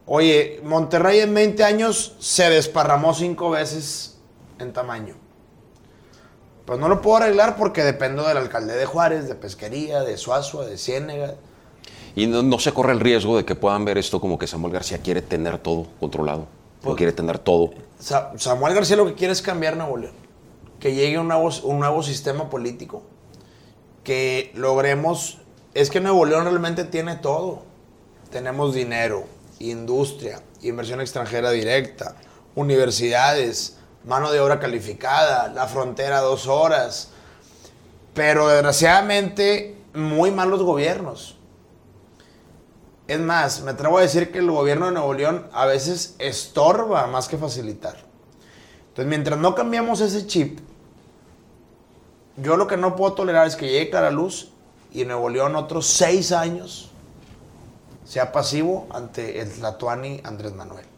Oye, 0.05 0.59
Monterrey 0.63 1.19
en 1.19 1.33
20 1.33 1.63
años 1.63 2.15
se 2.19 2.49
desparramó 2.49 3.13
cinco 3.13 3.51
veces 3.51 4.17
en 4.57 4.73
tamaño. 4.73 5.15
Pues 6.69 6.79
no 6.79 6.87
lo 6.87 7.01
puedo 7.01 7.17
arreglar 7.17 7.57
porque 7.57 7.83
dependo 7.83 8.25
del 8.25 8.37
alcalde 8.37 8.75
de 8.75 8.85
Juárez, 8.85 9.27
de 9.27 9.35
Pesquería, 9.35 10.01
de 10.01 10.17
Suazua, 10.17 10.65
de 10.65 10.77
Ciénega. 10.77 11.35
¿Y 12.15 12.27
no, 12.27 12.59
se 12.59 12.71
corre 12.71 12.93
el 12.93 13.01
riesgo 13.01 13.35
de 13.35 13.43
que 13.43 13.55
puedan 13.55 13.83
ver 13.83 13.97
esto 13.97 14.21
como 14.21 14.37
que 14.39 14.47
Samuel 14.47 14.71
García 14.73 14.99
quiere 14.99 15.21
tener 15.21 15.57
todo 15.57 15.87
controlado? 15.99 16.41
¿O 16.41 16.83
pues 16.83 16.95
quiere 16.95 17.11
tener 17.11 17.39
todo? 17.39 17.71
Samuel 17.99 18.73
García 18.73 18.95
lo 18.95 19.05
que 19.05 19.15
quiere 19.15 19.33
es 19.33 19.41
cambiar 19.41 19.75
Nuevo 19.75 19.97
León 19.97 20.29
que 20.79 20.93
llegue 20.93 21.19
un 21.19 21.27
nuevo, 21.27 21.49
un 21.63 21.79
nuevo 21.79 22.01
sistema 22.03 22.49
político, 22.49 23.03
que 24.03 24.51
logremos, 24.55 25.39
es 25.73 25.89
que 25.89 25.99
Nuevo 25.99 26.25
León 26.25 26.45
realmente 26.45 26.85
tiene 26.85 27.15
todo. 27.15 27.63
Tenemos 28.31 28.73
dinero, 28.73 29.25
industria, 29.59 30.41
inversión 30.61 31.01
extranjera 31.01 31.51
directa, 31.51 32.15
universidades, 32.55 33.77
mano 34.05 34.31
de 34.31 34.39
obra 34.39 34.59
calificada, 34.59 35.49
la 35.49 35.67
frontera 35.67 36.21
dos 36.21 36.47
horas, 36.47 37.09
pero 38.13 38.47
desgraciadamente 38.47 39.77
muy 39.93 40.31
malos 40.31 40.63
gobiernos. 40.63 41.37
Es 43.07 43.19
más, 43.19 43.61
me 43.61 43.71
atrevo 43.71 43.97
a 43.97 44.01
decir 44.01 44.31
que 44.31 44.37
el 44.37 44.51
gobierno 44.51 44.85
de 44.85 44.91
Nuevo 44.91 45.13
León 45.13 45.47
a 45.51 45.65
veces 45.65 46.15
estorba 46.19 47.07
más 47.07 47.27
que 47.27 47.37
facilitar. 47.37 47.97
Entonces, 48.89 49.07
mientras 49.07 49.39
no 49.39 49.55
cambiamos 49.55 50.01
ese 50.01 50.27
chip, 50.27 50.59
yo 52.37 52.55
lo 52.55 52.67
que 52.67 52.77
no 52.77 52.95
puedo 52.95 53.13
tolerar 53.13 53.47
es 53.47 53.55
que 53.55 53.67
llegue 53.67 53.89
Clara 53.89 54.11
Luz 54.11 54.51
y 54.91 55.05
Nuevo 55.05 55.29
León 55.29 55.55
otros 55.55 55.87
seis 55.87 56.31
años 56.31 56.91
sea 58.05 58.31
pasivo 58.31 58.87
ante 58.91 59.39
el 59.39 59.51
Tlatuani 59.51 60.21
Andrés 60.23 60.53
Manuel. 60.53 60.88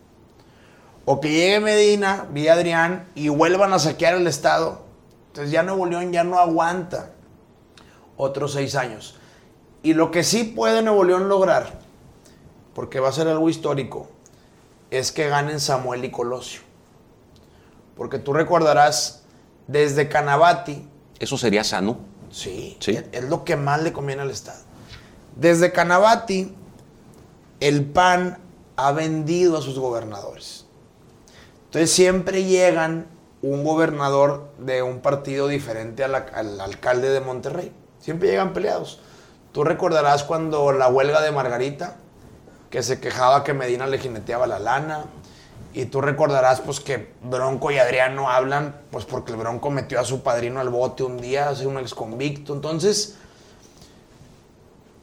O 1.06 1.20
que 1.20 1.30
llegue 1.30 1.60
Medina, 1.60 2.28
vía 2.32 2.54
Adrián, 2.54 3.08
y 3.16 3.30
vuelvan 3.30 3.74
a 3.74 3.80
saquear 3.80 4.16
el 4.16 4.28
Estado. 4.28 4.84
Entonces 5.28 5.52
ya 5.52 5.64
Nuevo 5.64 5.86
León 5.86 6.12
ya 6.12 6.24
no 6.24 6.40
aguanta 6.40 7.12
otros 8.18 8.54
seis 8.54 8.76
años. 8.76 9.16
Y 9.84 9.94
lo 9.94 10.12
que 10.12 10.24
sí 10.24 10.44
puede 10.44 10.82
Nuevo 10.84 11.04
León 11.04 11.28
lograr, 11.28 11.80
porque 12.76 13.00
va 13.00 13.10
a 13.10 13.14
ser 13.14 13.28
algo 13.28 13.50
histórico, 13.50 14.10
es 14.92 15.12
que 15.12 15.28
ganen 15.28 15.60
Samuel 15.60 16.06
y 16.06 16.12
Colosio. 16.12 16.62
Porque 17.96 18.20
tú 18.20 18.34
recordarás, 18.34 19.24
desde 19.68 20.10
Canabati, 20.10 20.88
¿Eso 21.20 21.38
sería 21.38 21.64
sano? 21.64 22.00
Sí, 22.32 22.78
Sí. 22.80 22.92
Es, 22.92 23.06
es 23.12 23.24
lo 23.26 23.44
que 23.44 23.56
más 23.56 23.84
le 23.84 23.94
conviene 23.94 24.24
al 24.24 24.32
Estado. 24.32 24.60
Desde 25.36 25.72
Canabati, 25.72 26.56
el 27.60 27.86
PAN 27.86 28.40
ha 28.76 28.92
vendido 28.92 29.58
a 29.58 29.62
sus 29.62 29.78
gobernadores. 29.78 30.61
Entonces 31.72 31.94
siempre 31.94 32.44
llegan 32.44 33.08
un 33.42 33.64
gobernador 33.64 34.50
de 34.58 34.84
un 34.84 35.00
partido 35.00 35.48
diferente 35.48 36.06
la- 36.10 36.26
al 36.34 36.60
alcalde 36.60 37.10
de 37.10 37.22
Monterrey. 37.22 37.72
Siempre 38.02 38.28
llegan 38.28 38.52
peleados. 38.52 39.00
Tú 39.54 39.64
recordarás 39.64 40.26
cuando 40.26 40.74
la 40.74 40.90
huelga 40.90 41.22
de 41.22 41.32
Margarita, 41.32 41.96
que 42.70 42.84
se 42.84 43.00
quejaba 43.00 43.46
que 43.46 43.54
Medina 43.54 43.88
le 43.88 44.00
jineteaba 44.00 44.48
la 44.48 44.60
lana. 44.60 45.06
Y 45.74 45.86
tú 45.86 46.02
recordarás 46.02 46.60
pues 46.60 46.82
que 46.82 47.14
Bronco 47.24 47.72
y 47.72 47.78
Adrián 47.78 48.18
no 48.18 48.30
hablan, 48.30 48.76
pues 48.92 49.06
porque 49.06 49.32
el 49.32 49.38
Bronco 49.38 49.70
metió 49.70 50.02
a 50.02 50.04
su 50.04 50.24
padrino 50.24 50.60
al 50.60 50.68
bote 50.68 51.04
un 51.04 51.22
día, 51.22 51.48
hace 51.48 51.68
un 51.68 51.78
ex 51.78 51.94
convicto. 51.94 52.54
Entonces, 52.54 53.16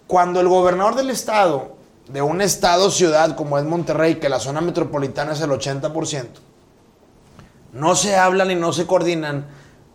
cuando 0.06 0.40
el 0.40 0.48
gobernador 0.48 0.96
del 0.96 1.08
estado, 1.08 1.76
de 2.08 2.20
un 2.20 2.42
estado 2.42 2.90
ciudad 2.90 3.36
como 3.36 3.58
es 3.58 3.64
Monterrey, 3.64 4.16
que 4.16 4.28
la 4.28 4.38
zona 4.38 4.60
metropolitana 4.60 5.32
es 5.32 5.40
el 5.40 5.50
80%, 5.50 6.40
no 7.72 7.94
se 7.94 8.16
hablan 8.16 8.50
y 8.50 8.54
no 8.54 8.72
se 8.72 8.86
coordinan, 8.86 9.46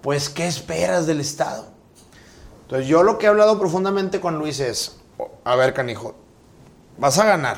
pues 0.01 0.29
¿qué 0.29 0.47
esperas 0.47 1.05
del 1.07 1.19
estado? 1.19 1.67
Entonces 2.63 2.87
yo 2.87 3.03
lo 3.03 3.17
que 3.17 3.25
he 3.25 3.29
hablado 3.29 3.59
profundamente 3.59 4.19
con 4.19 4.37
Luis 4.37 4.59
es, 4.59 4.97
a 5.43 5.55
ver 5.55 5.73
canijo, 5.73 6.15
vas 6.97 7.19
a 7.19 7.25
ganar, 7.25 7.57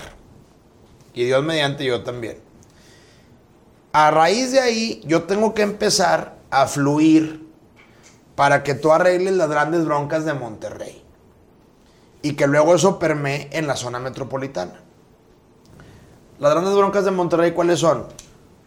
y 1.14 1.24
Dios 1.24 1.44
mediante 1.44 1.86
yo 1.86 2.04
también. 2.04 2.38
A 3.94 4.12
raíz 4.12 4.52
de 4.52 4.60
ahí, 4.60 5.02
yo 5.06 5.24
tengo 5.24 5.54
que 5.54 5.62
empezar 5.62 6.36
a 6.52 6.68
fluir 6.68 7.48
para 8.36 8.64
que 8.64 8.76
tú 8.76 8.92
arregles 8.92 9.34
las 9.36 9.50
grandes 9.50 9.86
broncas 9.86 10.26
de 10.26 10.34
Monterrey. 10.34 11.02
Y 12.22 12.34
que 12.34 12.48
luego 12.48 12.76
eso 12.76 13.00
permee 13.00 13.50
en 13.54 13.68
la 13.68 13.78
zona 13.78 14.00
metropolitana. 14.00 14.82
Las 16.40 16.52
grandes 16.52 16.76
broncas 16.76 17.06
de 17.06 17.12
Monterrey, 17.12 17.52
¿cuáles 17.54 17.80
son? 17.80 18.08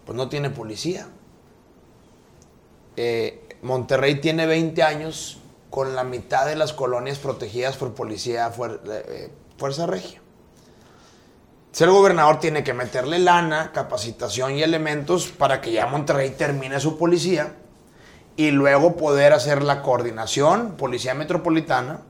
Pues 0.07 0.17
no 0.17 0.31
tiene 0.31 0.49
policía. 0.49 1.07
Eh, 3.01 3.45
Monterrey 3.63 4.17
tiene 4.17 4.45
20 4.47 4.83
años 4.83 5.39
con 5.71 5.95
la 5.95 6.03
mitad 6.03 6.47
de 6.47 6.57
las 6.57 6.73
colonias 6.73 7.19
protegidas 7.19 7.77
por 7.77 7.95
policía 7.95 8.53
fuer- 8.53 8.81
eh, 8.91 9.31
Fuerza 9.57 9.87
Regia. 9.87 10.21
Ser 11.71 11.91
gobernador 11.91 12.41
tiene 12.41 12.65
que 12.65 12.75
meterle 12.75 13.21
lana, 13.21 13.71
capacitación 13.73 14.57
y 14.57 14.65
elementos 14.65 15.29
para 15.29 15.61
que 15.61 15.71
ya 15.71 15.87
Monterrey 15.87 16.31
termine 16.31 16.81
su 16.81 16.99
policía 16.99 17.53
y 18.37 18.51
luego 18.51 18.97
poder 18.97 19.33
hacer 19.33 19.63
la 19.63 19.81
coordinación, 19.83 20.73
policía 20.77 21.15
metropolitana, 21.15 22.01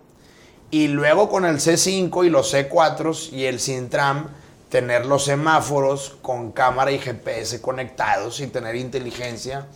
y 0.71 0.89
luego 0.89 1.29
con 1.29 1.45
el 1.45 1.57
C5 1.61 2.25
y 2.25 2.31
los 2.31 2.55
C4 2.55 3.31
y 3.33 3.45
el 3.45 3.61
Sintram 3.61 4.29
tener 4.71 5.05
los 5.05 5.25
semáforos 5.27 6.17
con 6.23 6.53
cámara 6.53 6.93
y 6.93 6.99
GPS 6.99 7.61
conectados 7.61 8.41
y 8.41 8.47
tener 8.47 8.75
inteligencia 8.77 9.67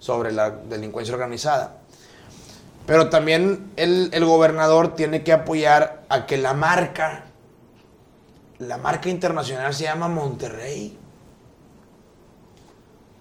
sobre 0.00 0.32
la 0.32 0.50
delincuencia 0.50 1.14
organizada. 1.14 1.76
Pero 2.86 3.08
también 3.08 3.70
el, 3.76 4.10
el 4.12 4.24
gobernador 4.24 4.96
tiene 4.96 5.22
que 5.22 5.32
apoyar 5.32 6.02
a 6.08 6.26
que 6.26 6.36
la 6.36 6.54
marca 6.54 7.26
la 8.60 8.76
marca 8.76 9.08
internacional 9.08 9.74
se 9.74 9.84
llama 9.84 10.08
Monterrey. 10.08 10.96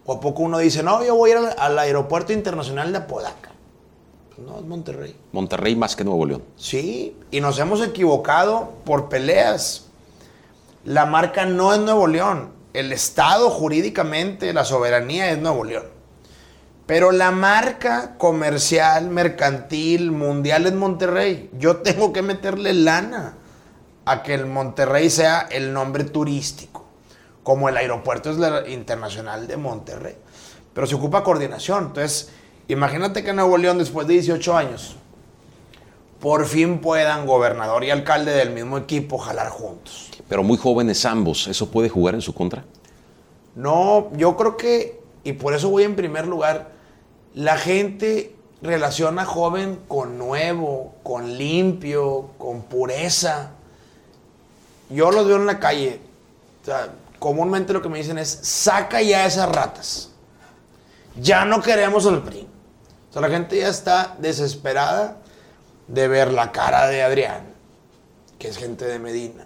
O 0.06 0.14
a 0.14 0.20
poco 0.20 0.44
uno 0.44 0.58
dice, 0.58 0.84
no, 0.84 1.04
yo 1.04 1.16
voy 1.16 1.32
a 1.32 1.34
ir 1.34 1.38
al, 1.40 1.56
al 1.58 1.80
aeropuerto 1.80 2.34
internacional 2.34 2.92
de 2.92 2.98
Apodaca. 2.98 3.52
Pues 4.36 4.46
no, 4.46 4.60
es 4.60 4.66
Monterrey. 4.66 5.16
Monterrey 5.32 5.76
más 5.76 5.96
que 5.96 6.04
Nuevo 6.04 6.26
León. 6.26 6.44
Sí, 6.58 7.16
y 7.32 7.40
nos 7.40 7.58
hemos 7.60 7.82
equivocado 7.82 8.74
por 8.84 9.08
peleas. 9.08 9.86
La 10.84 11.06
marca 11.06 11.46
no 11.46 11.74
es 11.74 11.80
Nuevo 11.80 12.08
León. 12.08 12.52
El 12.74 12.92
Estado 12.92 13.50
jurídicamente, 13.50 14.52
la 14.52 14.66
soberanía 14.66 15.32
es 15.32 15.38
Nuevo 15.38 15.64
León. 15.64 15.86
Pero 16.90 17.12
la 17.12 17.30
marca 17.30 18.16
comercial, 18.18 19.12
mercantil, 19.12 20.10
mundial 20.10 20.66
es 20.66 20.74
Monterrey. 20.74 21.52
Yo 21.54 21.78
tengo 21.78 22.12
que 22.12 22.24
meterle 22.24 22.74
lana 22.74 23.36
a 24.06 24.24
que 24.24 24.34
el 24.34 24.48
Monterrey 24.48 25.12
sea 25.12 25.42
el 25.52 25.72
nombre 25.72 26.04
turístico, 26.06 26.86
como 27.44 27.70
el 27.70 27.78
aeropuerto 27.78 28.32
es 28.32 28.38
la 28.38 28.68
internacional 28.68 29.46
de 29.46 29.56
Monterrey. 29.56 30.16
Pero 30.74 30.88
se 30.88 30.96
ocupa 30.96 31.24
coordinación. 31.24 31.86
Entonces, 31.90 32.32
imagínate 32.68 33.24
que 33.24 33.34
Nuevo 33.34 33.60
León, 33.60 33.78
después 33.78 34.08
de 34.08 34.14
18 34.16 34.58
años, 34.58 34.96
por 36.20 36.48
fin 36.48 36.80
puedan 36.80 37.28
gobernador 37.28 37.84
y 37.84 37.92
alcalde 37.92 38.32
del 38.32 38.50
mismo 38.50 38.80
equipo 38.80 39.20
jalar 39.20 39.50
juntos. 39.50 40.10
Pero 40.28 40.42
muy 40.42 40.58
jóvenes 40.58 41.06
ambos, 41.06 41.48
¿eso 41.50 41.70
puede 41.70 41.88
jugar 41.88 42.16
en 42.16 42.22
su 42.22 42.34
contra? 42.34 42.66
No, 43.54 44.10
yo 44.14 44.36
creo 44.36 44.58
que, 44.58 45.00
y 45.24 45.34
por 45.34 45.54
eso 45.54 45.70
voy 45.70 45.84
en 45.84 45.96
primer 45.96 46.26
lugar, 46.26 46.79
la 47.34 47.58
gente 47.58 48.36
relaciona 48.62 49.26
joven 49.26 49.80
con 49.88 50.18
nuevo, 50.18 50.96
con 51.04 51.38
limpio, 51.38 52.32
con 52.38 52.64
pureza. 52.64 53.52
Yo 54.90 55.12
los 55.12 55.28
veo 55.28 55.38
en 55.38 55.46
la 55.46 55.60
calle. 55.60 56.02
Comúnmente 57.20 57.74
lo 57.74 57.82
que 57.82 57.90
me 57.90 58.00
dicen 58.00 58.18
es, 58.18 58.30
saca 58.30 59.02
ya 59.02 59.26
esas 59.26 59.50
ratas. 59.50 60.12
Ya 61.16 61.46
no 61.46 61.62
queremos 61.62 62.06
el 62.06 62.22
PRI. 62.22 62.48
O 63.10 63.14
sea, 63.14 63.22
la 63.22 63.30
gente 63.30 63.58
ya 63.58 63.70
está 63.70 64.16
desesperada 64.20 65.18
de 65.88 66.08
ver 66.08 66.32
la 66.32 66.52
cara 66.52 66.88
de 66.88 67.02
Adrián, 67.02 67.44
que 68.38 68.48
es 68.48 68.58
gente 68.58 68.86
de 68.86 69.00
Medina. 69.00 69.46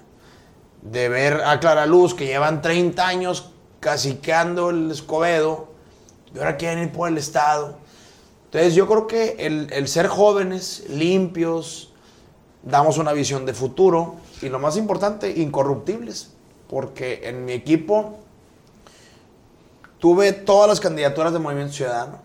De 0.81 1.07
ver 1.07 1.41
a 1.45 1.59
Clara 1.59 1.85
Luz, 1.85 2.13
que 2.13 2.25
llevan 2.25 2.61
30 2.61 3.07
años 3.07 3.51
caciqueando 3.79 4.69
el 4.69 4.91
Escobedo, 4.91 5.72
y 6.33 6.39
ahora 6.39 6.57
quieren 6.57 6.83
ir 6.83 6.91
por 6.91 7.07
el 7.07 7.17
Estado. 7.17 7.75
Entonces 8.45 8.75
yo 8.75 8.87
creo 8.87 9.07
que 9.07 9.35
el, 9.39 9.87
ser 9.87 10.07
jóvenes, 10.07 10.83
limpios, 10.89 11.91
damos 12.61 12.97
una 12.97 13.13
visión 13.13 13.45
de 13.45 13.53
futuro 13.53 14.15
y 14.41 14.49
lo 14.49 14.59
más 14.59 14.77
importante, 14.77 15.31
incorruptibles. 15.39 16.33
Porque 16.69 17.21
en 17.23 17.45
mi 17.45 17.53
equipo 17.53 18.17
tuve 19.99 20.33
todas 20.33 20.69
las 20.69 20.79
candidaturas 20.79 21.33
de 21.33 21.39
Movimiento 21.39 21.73
Ciudadano, 21.73 22.19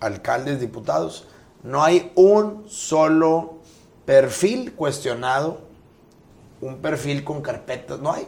alcaldes, 0.00 0.60
diputados. 0.60 1.26
No 1.62 1.82
hay 1.82 2.12
un 2.14 2.64
solo 2.68 3.58
perfil 4.04 4.72
cuestionado, 4.74 5.60
un 6.60 6.78
perfil 6.78 7.24
con 7.24 7.42
carpetas, 7.42 7.98
no 8.00 8.12
hay. 8.12 8.26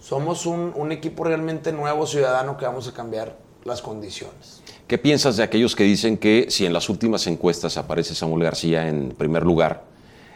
Somos 0.00 0.46
un 0.46 0.90
equipo 0.90 1.22
realmente 1.22 1.72
nuevo, 1.72 2.06
ciudadano, 2.06 2.56
que 2.56 2.64
vamos 2.64 2.88
a 2.88 2.92
cambiar 2.92 3.36
las 3.64 3.82
condiciones. 3.82 4.62
¿Qué 4.86 4.98
piensas 4.98 5.36
de 5.36 5.42
aquellos 5.42 5.76
que 5.76 5.84
dicen 5.84 6.18
que 6.18 6.46
si 6.50 6.66
en 6.66 6.72
las 6.72 6.88
últimas 6.88 7.26
encuestas 7.26 7.76
aparece 7.76 8.14
Samuel 8.14 8.44
García 8.44 8.88
en 8.88 9.10
primer 9.10 9.44
lugar, 9.44 9.84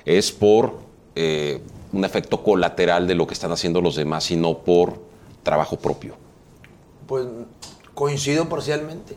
es 0.05 0.33
por 0.33 0.79
eh, 1.15 1.61
un 1.93 2.05
efecto 2.05 2.43
colateral 2.43 3.07
de 3.07 3.15
lo 3.15 3.27
que 3.27 3.35
están 3.35 3.53
haciendo 3.53 3.81
los 3.81 3.97
demás 3.97 4.31
y 4.31 4.37
no 4.37 4.59
por 4.59 5.01
trabajo 5.43 5.79
propio? 5.79 6.17
Pues 7.07 7.27
coincido 7.95 8.49
parcialmente. 8.49 9.17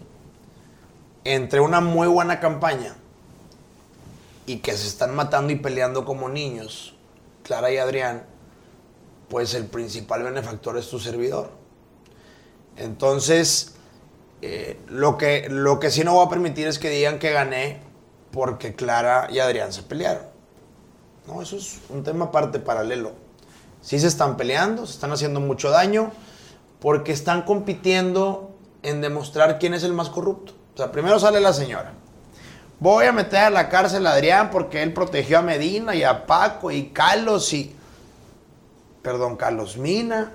Entre 1.24 1.60
una 1.60 1.82
muy 1.82 2.08
buena 2.08 2.40
campaña 2.40 2.96
y 4.46 4.58
que 4.58 4.72
se 4.74 4.88
están 4.88 5.16
matando 5.16 5.54
y 5.54 5.58
peleando 5.58 6.06
como 6.06 6.30
niños, 6.30 6.96
Clara 7.44 7.72
y 7.72 7.78
Adrián, 7.78 8.24
pues 9.28 9.54
el 9.54 9.66
principal 9.66 10.24
benefactor 10.24 10.78
es 10.78 10.90
tu 10.90 11.00
servidor. 11.00 11.52
Entonces, 12.78 13.76
eh, 14.42 14.80
lo, 14.88 15.18
que, 15.18 15.48
lo 15.50 15.80
que 15.80 15.92
sí 15.92 16.04
no 16.04 16.14
voy 16.14 16.26
a 16.26 16.30
permitir 16.30 16.68
es 16.68 16.80
que 16.80 16.90
digan 16.90 17.20
que 17.20 17.32
gané 17.32 17.82
porque 18.32 18.76
Clara 18.76 19.28
y 19.32 19.40
Adrián 19.40 19.74
se 19.74 19.84
pelearon. 19.84 20.24
No, 21.28 21.42
eso 21.42 21.58
es 21.58 21.80
un 21.90 22.04
tema 22.04 22.26
aparte 22.26 22.60
paralelo. 22.60 23.12
sí 23.82 24.00
se 24.00 24.08
están 24.08 24.38
peleando, 24.38 24.86
se 24.86 24.94
están 24.94 25.12
haciendo 25.12 25.40
mucho 25.40 25.70
daño, 25.70 26.12
porque 26.80 27.12
están 27.12 27.44
compitiendo 27.44 28.56
en 28.84 29.02
demostrar 29.02 29.60
quién 29.60 29.74
es 29.74 29.84
el 29.84 29.94
más 29.94 30.10
corrupto. 30.10 30.54
O 30.74 30.78
sea, 30.78 30.92
primero 30.92 31.20
sale 31.20 31.40
la 31.42 31.54
señora. 31.54 31.94
Voy 32.80 33.06
a 33.06 33.12
meter 33.12 33.40
a 33.40 33.50
la 33.50 33.68
cárcel 33.68 34.08
a 34.08 34.14
Adrián 34.14 34.50
porque 34.50 34.82
él 34.82 34.94
protegió 34.94 35.40
a 35.40 35.42
Medina 35.42 35.96
y 35.96 36.04
a 36.04 36.26
Paco 36.26 36.72
y 36.72 36.90
Carlos 36.90 37.52
y... 37.52 37.76
Perdón, 39.02 39.36
Carlos 39.36 39.78
Mina. 39.78 40.32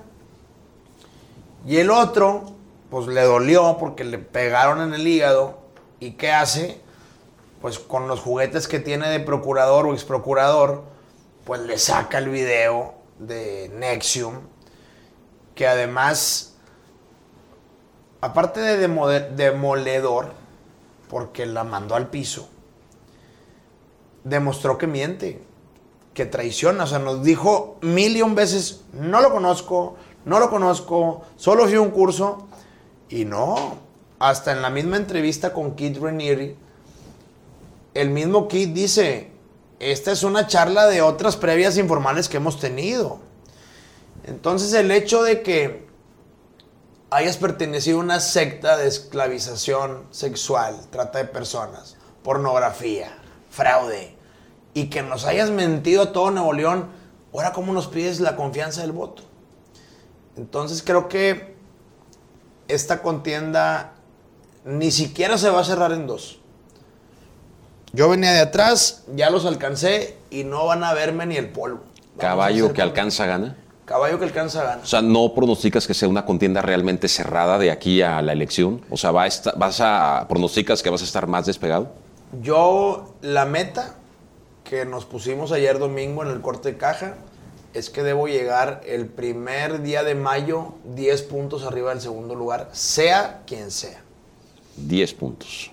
Y 1.67 1.79
el 1.79 1.91
otro, 1.91 2.54
pues 2.95 3.09
le 3.09 3.23
dolió 3.23 3.77
porque 3.81 4.05
le 4.05 4.19
pegaron 4.19 4.81
en 4.81 4.95
el 4.95 5.05
hígado. 5.05 5.59
¿Y 5.99 6.13
qué 6.13 6.31
hace? 6.31 6.81
Pues 7.61 7.81
con 7.81 8.07
los 8.07 8.21
juguetes 8.21 8.69
que 8.69 8.79
tiene 8.79 9.09
de 9.09 9.19
procurador 9.19 9.85
o 9.89 9.95
ex 9.95 10.05
procurador, 10.05 10.85
pues 11.45 11.63
le 11.63 11.77
saca 11.77 12.19
el 12.19 12.29
video 12.29 12.95
de 13.19 13.69
Nexium, 13.75 14.43
que 15.57 15.67
además, 15.67 16.55
aparte 18.21 18.61
de 18.61 18.77
demoledor, 18.77 20.31
porque 21.09 21.47
la 21.47 21.65
mandó 21.65 21.97
al 21.97 22.11
piso, 22.11 22.49
demostró 24.23 24.79
que 24.79 24.87
miente, 24.87 25.43
que 26.15 26.27
traiciona, 26.27 26.85
o 26.85 26.87
sea, 26.87 27.01
nos 27.01 27.25
dijo 27.25 27.77
mil 27.81 28.17
y 28.17 28.23
un 28.23 28.37
veces, 28.37 28.85
no 28.93 29.21
lo 29.21 29.33
conozco, 29.33 29.97
no 30.25 30.39
lo 30.39 30.49
conozco, 30.49 31.23
solo 31.35 31.65
fui 31.65 31.77
un 31.77 31.91
curso, 31.91 32.47
y 33.09 33.25
no, 33.25 33.79
hasta 34.19 34.53
en 34.53 34.63
la 34.63 34.71
misma 34.71 34.97
entrevista 34.97 35.53
con 35.53 35.75
Kid 35.75 35.99
Raniere, 36.01 36.57
el 37.95 38.11
mismo 38.11 38.49
Kid 38.49 38.71
dice, 38.71 39.31
esta 39.79 40.13
es 40.13 40.23
una 40.23 40.47
charla 40.47 40.87
de 40.87 41.03
otras 41.03 41.37
previas 41.37 41.77
informales 41.79 42.29
que 42.29 42.39
hemos 42.39 42.59
tenido. 42.59 43.19
Entonces 44.25 44.73
el 44.73 44.91
hecho 44.91 45.23
de 45.23 45.43
que 45.43 45.87
hayas 47.11 47.37
pertenecido 47.37 47.99
a 47.99 48.03
una 48.03 48.21
secta 48.21 48.77
de 48.77 48.89
esclavización 48.89 50.07
sexual, 50.11 50.77
trata 50.91 51.19
de 51.19 51.27
personas, 51.27 51.97
pornografía, 52.23 53.17
fraude, 53.51 54.17
y 54.73 54.91
que 54.91 55.03
nos 55.03 55.25
hayas 55.25 55.51
mentido 55.51 56.03
a 56.03 56.13
todo 56.13 56.33
Nuevo 56.33 56.53
León, 56.53 56.89
ahora 57.33 57.53
cómo 57.53 57.73
nos 57.73 57.87
pides 57.87 58.19
la 58.19 58.35
confianza 58.35 58.81
del 58.81 58.93
voto. 58.93 59.23
Entonces 60.37 60.83
creo 60.83 61.09
que 61.09 61.54
esta 62.69 63.03
contienda 63.03 63.93
ni 64.65 64.91
siquiera 64.91 65.39
se 65.39 65.51
va 65.51 65.61
a 65.61 65.65
cerrar 65.65 65.93
en 65.93 66.07
dos. 66.07 66.39
Yo 67.93 68.09
venía 68.09 68.33
de 68.33 68.41
atrás, 68.41 69.05
ya 69.15 69.31
los 69.31 69.47
alcancé 69.47 70.17
y 70.31 70.45
no 70.45 70.67
van 70.67 70.83
a 70.83 70.95
verme 70.95 71.27
ni 71.27 71.37
el 71.37 71.49
polvo. 71.51 71.81
Caballo 72.19 72.73
que 72.73 72.83
alcanza 72.83 73.27
gana. 73.27 73.57
Caballo 73.85 74.19
que 74.19 74.25
alcanza 74.25 74.65
gana. 74.65 74.83
O 74.83 74.87
sea, 74.87 75.03
¿no 75.03 75.35
pronosticas 75.35 75.87
que 75.87 75.95
sea 75.95 76.09
una 76.09 76.25
contienda 76.25 76.63
realmente 76.63 77.07
cerrada 77.07 77.59
de 77.59 77.71
aquí 77.71 78.03
a 78.03 78.21
la 78.23 78.33
elección? 78.33 78.81
O 78.91 78.97
sea, 78.97 79.11
¿vas 79.13 79.81
a 79.81 80.27
pronosticas 80.29 80.83
que 80.83 80.91
vas 80.91 81.03
a 81.03 81.05
estar 81.05 81.27
más 81.27 81.47
despegado? 81.47 81.93
Yo, 82.43 83.15
la 83.21 83.45
meta 83.45 83.95
que 84.65 84.87
nos 84.87 85.05
pusimos 85.05 85.53
ayer 85.53 85.79
domingo 85.79 86.23
en 86.25 86.31
el 86.31 86.41
corte 86.41 86.73
de 86.73 86.79
caja 86.79 87.15
es 87.75 87.91
que 87.91 88.05
debo 88.05 88.29
llegar 88.29 88.81
el 88.87 89.07
primer 89.07 89.83
día 89.83 90.05
de 90.05 90.15
mayo 90.15 90.75
10 90.95 91.23
puntos 91.23 91.65
arriba 91.65 91.91
del 91.91 92.01
segundo 92.01 92.37
lugar, 92.37 92.71
sea 92.73 93.43
quien 93.47 93.73
sea. 93.73 94.01
10 94.77 95.15
puntos. 95.15 95.73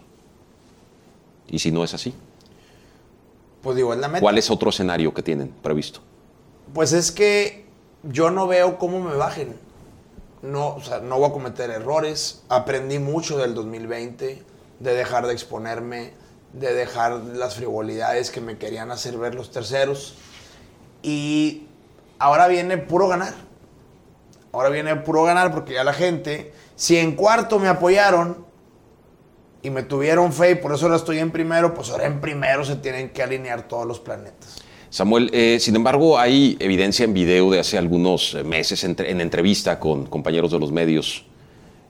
¿Y 1.48 1.60
si 1.60 1.72
no 1.72 1.84
es 1.84 1.94
así? 1.94 2.14
Pues 3.62 3.76
digo, 3.76 3.94
es 3.94 4.00
la 4.00 4.08
meta. 4.08 4.22
¿Cuál 4.22 4.40
es 4.40 4.50
otro 4.50 4.72
escenario 4.72 5.14
que 5.14 5.22
tienen 5.22 5.50
previsto? 5.50 6.00
Pues 6.74 6.92
es 6.92 7.12
que 7.12 7.66
yo 8.04 8.32
no 8.32 8.48
veo 8.48 8.80
cómo 8.80 9.00
me 9.00 9.16
bajen. 9.16 9.56
No, 10.42 10.70
o 10.70 10.82
sea, 10.82 11.02
no 11.02 11.20
voy 11.20 11.30
a 11.30 11.34
cometer 11.34 11.70
errores. 11.70 12.42
Aprendí 12.50 12.98
mucho 12.98 13.38
del 13.38 13.54
2020, 13.54 14.44
de 14.80 14.94
dejar 14.96 15.28
de 15.28 15.34
exponerme, 15.34 16.14
de 16.54 16.74
dejar 16.74 17.12
las 17.12 17.56
frivolidades 17.56 18.32
que 18.32 18.42
me 18.42 18.58
querían 18.58 18.90
hacer 18.90 19.20
ver 19.20 19.36
los 19.36 19.52
terceros. 19.52 20.16
Y 21.04 21.68
ahora 22.22 22.48
viene 22.48 22.78
puro 22.78 23.08
ganar. 23.08 23.34
Ahora 24.52 24.70
viene 24.70 24.96
puro 24.98 25.24
ganar 25.24 25.52
porque 25.52 25.74
ya 25.74 25.84
la 25.84 25.94
gente, 25.94 26.54
si 26.76 26.98
en 26.98 27.16
cuarto 27.16 27.60
me 27.60 27.68
apoyaron, 27.68 28.52
y 29.64 29.70
me 29.70 29.84
tuvieron 29.84 30.34
fe 30.34 30.52
y 30.52 30.56
por 30.56 30.74
eso 30.74 30.86
ahora 30.86 30.98
estoy 30.98 31.20
en 31.20 31.32
primero, 31.32 31.74
pues 31.74 31.90
ahora 31.90 32.08
en 32.08 32.20
primero 32.20 32.66
se 32.66 32.76
tienen 32.78 33.10
que 33.10 33.22
alinear 33.22 33.68
todos 33.68 33.86
los 33.86 34.00
planetas. 34.00 34.58
Samuel, 34.90 35.30
eh, 35.34 35.58
sin 35.60 35.76
embargo, 35.76 36.20
hay 36.20 36.58
evidencia 36.60 37.06
en 37.06 37.14
video 37.14 37.50
de 37.52 37.60
hace 37.60 37.78
algunos 37.78 38.36
meses 38.44 38.84
en, 38.84 39.22
entrevista 39.22 39.80
con 39.80 40.06
compañeros 40.06 40.52
de 40.52 40.60
los 40.60 40.72
medios. 40.72 41.26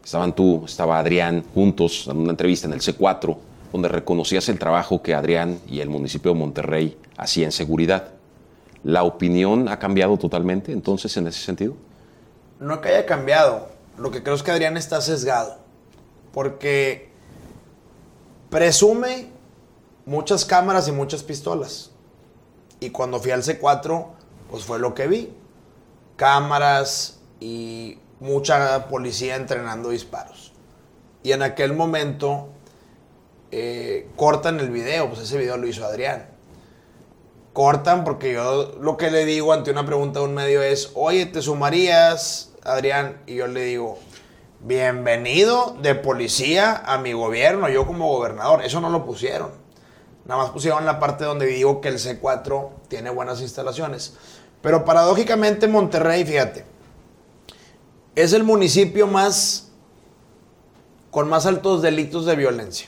Estaban 0.04 0.36
tú, 0.36 0.64
estaba 0.66 1.00
Adrián 1.00 1.44
juntos 1.54 2.08
en 2.10 2.18
una 2.18 2.32
entrevista 2.32 2.68
en 2.68 2.74
el 2.74 2.82
C4, 2.82 3.38
donde 3.72 3.88
reconocías 3.88 4.50
el 4.50 4.60
trabajo 4.60 5.02
que 5.02 5.16
Adrián 5.16 5.60
y 5.68 5.80
el 5.80 5.90
municipio 5.90 6.34
de 6.34 6.40
Monterrey 6.40 6.98
hacían 7.18 7.46
en 7.46 7.52
seguridad. 7.54 8.21
¿La 8.84 9.04
opinión 9.04 9.68
ha 9.70 9.80
cambiado 9.80 10.18
totalmente 10.18 10.72
entonces 10.72 11.16
en 11.18 11.28
ese 11.28 11.42
sentido? 11.42 11.76
No 12.60 12.82
que 12.82 12.90
haya 12.90 13.06
cambiado. 13.06 13.70
Lo 13.98 14.12
que 14.12 14.24
creo 14.24 14.36
es 14.36 14.44
que 14.44 14.52
Adrián 14.52 14.78
está 14.78 15.02
sesgado. 15.02 15.58
Porque 16.34 17.12
Presume 18.52 19.30
muchas 20.06 20.44
cámaras 20.44 20.90
y 20.90 20.92
muchas 20.92 21.24
pistolas. 21.24 21.92
Y 22.82 22.90
cuando 22.90 23.18
fui 23.22 23.32
al 23.32 23.44
C4, 23.44 24.08
pues 24.50 24.66
fue 24.66 24.78
lo 24.78 24.94
que 24.94 25.08
vi. 25.08 25.34
Cámaras 26.18 27.22
y 27.40 27.98
mucha 28.20 28.90
policía 28.90 29.38
entrenando 29.38 29.88
disparos. 29.88 30.52
Y 31.24 31.32
en 31.32 31.44
aquel 31.44 31.72
momento 31.72 32.50
eh, 33.52 34.10
cortan 34.18 34.60
el 34.60 34.70
video, 34.70 35.08
pues 35.08 35.22
ese 35.22 35.38
video 35.38 35.56
lo 35.56 35.66
hizo 35.66 35.86
Adrián. 35.86 36.31
Cortan 37.54 38.04
porque 38.06 38.34
yo 38.34 38.76
lo 38.80 38.96
que 38.96 39.12
le 39.12 39.26
digo 39.26 39.52
ante 39.52 39.72
una 39.72 39.86
pregunta 39.86 40.20
de 40.20 40.26
un 40.26 40.34
medio 40.34 40.62
es, 40.62 40.92
oye, 40.96 41.26
¿te 41.26 41.42
sumarías, 41.42 42.54
Adrián? 42.64 43.22
Y 43.28 43.36
yo 43.36 43.48
le 43.48 43.64
digo, 43.64 44.00
bienvenido 44.62 45.76
de 45.82 45.96
policía 45.96 46.82
a 46.86 46.98
mi 46.98 47.12
gobierno, 47.14 47.68
yo 47.68 47.86
como 47.86 48.08
gobernador. 48.08 48.64
Eso 48.64 48.80
no 48.80 48.90
lo 48.90 49.06
pusieron. 49.06 49.52
Nada 50.26 50.44
más 50.44 50.52
pusieron 50.52 50.86
la 50.86 51.00
parte 51.00 51.26
donde 51.26 51.46
digo 51.48 51.82
que 51.82 51.90
el 51.90 51.98
C4 51.98 52.70
tiene 52.88 53.10
buenas 53.10 53.42
instalaciones. 53.42 54.14
Pero 54.62 54.86
paradójicamente 54.86 55.68
Monterrey, 55.68 56.24
fíjate, 56.24 56.64
es 58.16 58.32
el 58.34 58.44
municipio 58.44 59.08
más 59.08 59.72
con 61.10 61.28
más 61.28 61.46
altos 61.46 61.82
delitos 61.82 62.26
de 62.26 62.36
violencia. 62.36 62.88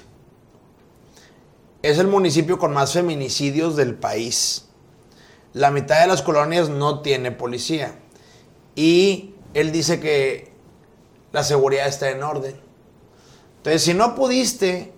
Es 1.84 2.00
el 2.00 2.08
municipio 2.08 2.58
con 2.58 2.74
más 2.74 2.94
feminicidios 2.94 3.76
del 3.76 3.94
país. 3.94 4.70
La 5.52 5.70
mitad 5.70 6.00
de 6.00 6.08
las 6.08 6.22
colonias 6.22 6.70
no 6.70 7.02
tiene 7.02 7.32
policía. 7.32 8.00
Y 8.74 9.36
él 9.54 9.74
dice 9.74 10.00
que 10.00 10.54
la 11.34 11.44
seguridad 11.44 11.88
está 11.88 12.10
en 12.10 12.24
orden. 12.24 12.56
Entonces, 13.58 13.84
si 13.84 13.94
no 13.94 14.16
pudiste, 14.16 14.94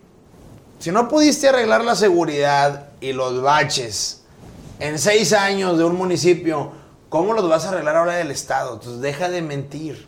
si 0.78 0.92
no 0.92 1.08
pudiste 1.08 1.50
arreglar 1.50 1.84
la 1.84 1.96
seguridad 1.96 2.90
y 3.02 3.14
los 3.14 3.42
baches 3.42 4.22
en 4.80 5.00
seis 5.00 5.34
años 5.34 5.80
de 5.80 5.86
un 5.86 5.96
municipio, 5.96 6.72
¿cómo 7.10 7.34
los 7.34 7.50
vas 7.50 7.66
a 7.66 7.70
arreglar 7.70 7.96
ahora 7.96 8.14
del 8.14 8.30
Estado? 8.30 8.74
Entonces, 8.74 9.02
deja 9.02 9.30
de 9.30 9.42
mentir. 9.42 10.08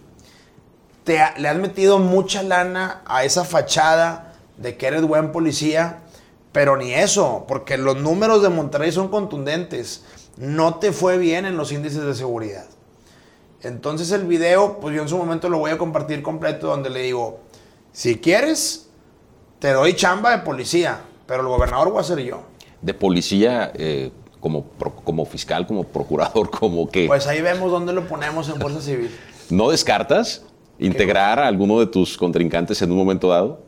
Te, 1.03 1.19
le 1.37 1.47
has 1.47 1.57
metido 1.57 1.97
mucha 1.97 2.43
lana 2.43 3.01
a 3.07 3.23
esa 3.23 3.45
fachada 3.45 4.35
de 4.57 4.77
que 4.77 4.85
eres 4.85 5.01
buen 5.01 5.31
policía, 5.31 6.03
pero 6.51 6.77
ni 6.77 6.93
eso, 6.93 7.45
porque 7.47 7.77
los 7.77 7.97
números 7.97 8.41
de 8.41 8.49
Monterrey 8.49 8.91
son 8.91 9.09
contundentes. 9.09 10.03
No 10.37 10.75
te 10.75 10.91
fue 10.91 11.17
bien 11.17 11.45
en 11.45 11.57
los 11.57 11.71
índices 11.71 12.03
de 12.03 12.15
seguridad. 12.15 12.65
Entonces 13.61 14.11
el 14.11 14.25
video, 14.25 14.79
pues 14.79 14.95
yo 14.95 15.01
en 15.01 15.09
su 15.09 15.17
momento 15.17 15.49
lo 15.49 15.57
voy 15.59 15.71
a 15.71 15.77
compartir 15.77 16.21
completo 16.21 16.67
donde 16.67 16.89
le 16.89 17.01
digo, 17.01 17.39
si 17.91 18.17
quieres, 18.17 18.89
te 19.59 19.71
doy 19.73 19.95
chamba 19.95 20.31
de 20.31 20.43
policía, 20.43 21.01
pero 21.25 21.41
el 21.41 21.47
gobernador 21.47 21.91
voy 21.91 21.99
a 21.99 22.03
ser 22.03 22.19
yo. 22.19 22.43
De 22.81 22.93
policía, 22.93 23.71
eh, 23.73 24.11
como, 24.39 24.65
como 25.03 25.25
fiscal, 25.25 25.65
como 25.65 25.83
procurador, 25.83 26.49
como 26.59 26.87
que... 26.89 27.07
Pues 27.07 27.25
ahí 27.27 27.41
vemos 27.41 27.71
dónde 27.71 27.93
lo 27.93 28.07
ponemos 28.07 28.47
en 28.49 28.61
Fuerza 28.61 28.81
Civil. 28.81 29.09
¿No 29.49 29.71
descartas 29.71 30.45
integrar 30.77 31.39
a 31.39 31.47
alguno 31.47 31.79
de 31.79 31.87
tus 31.87 32.17
contrincantes 32.17 32.81
en 32.81 32.91
un 32.91 32.97
momento 32.97 33.29
dado 33.29 33.59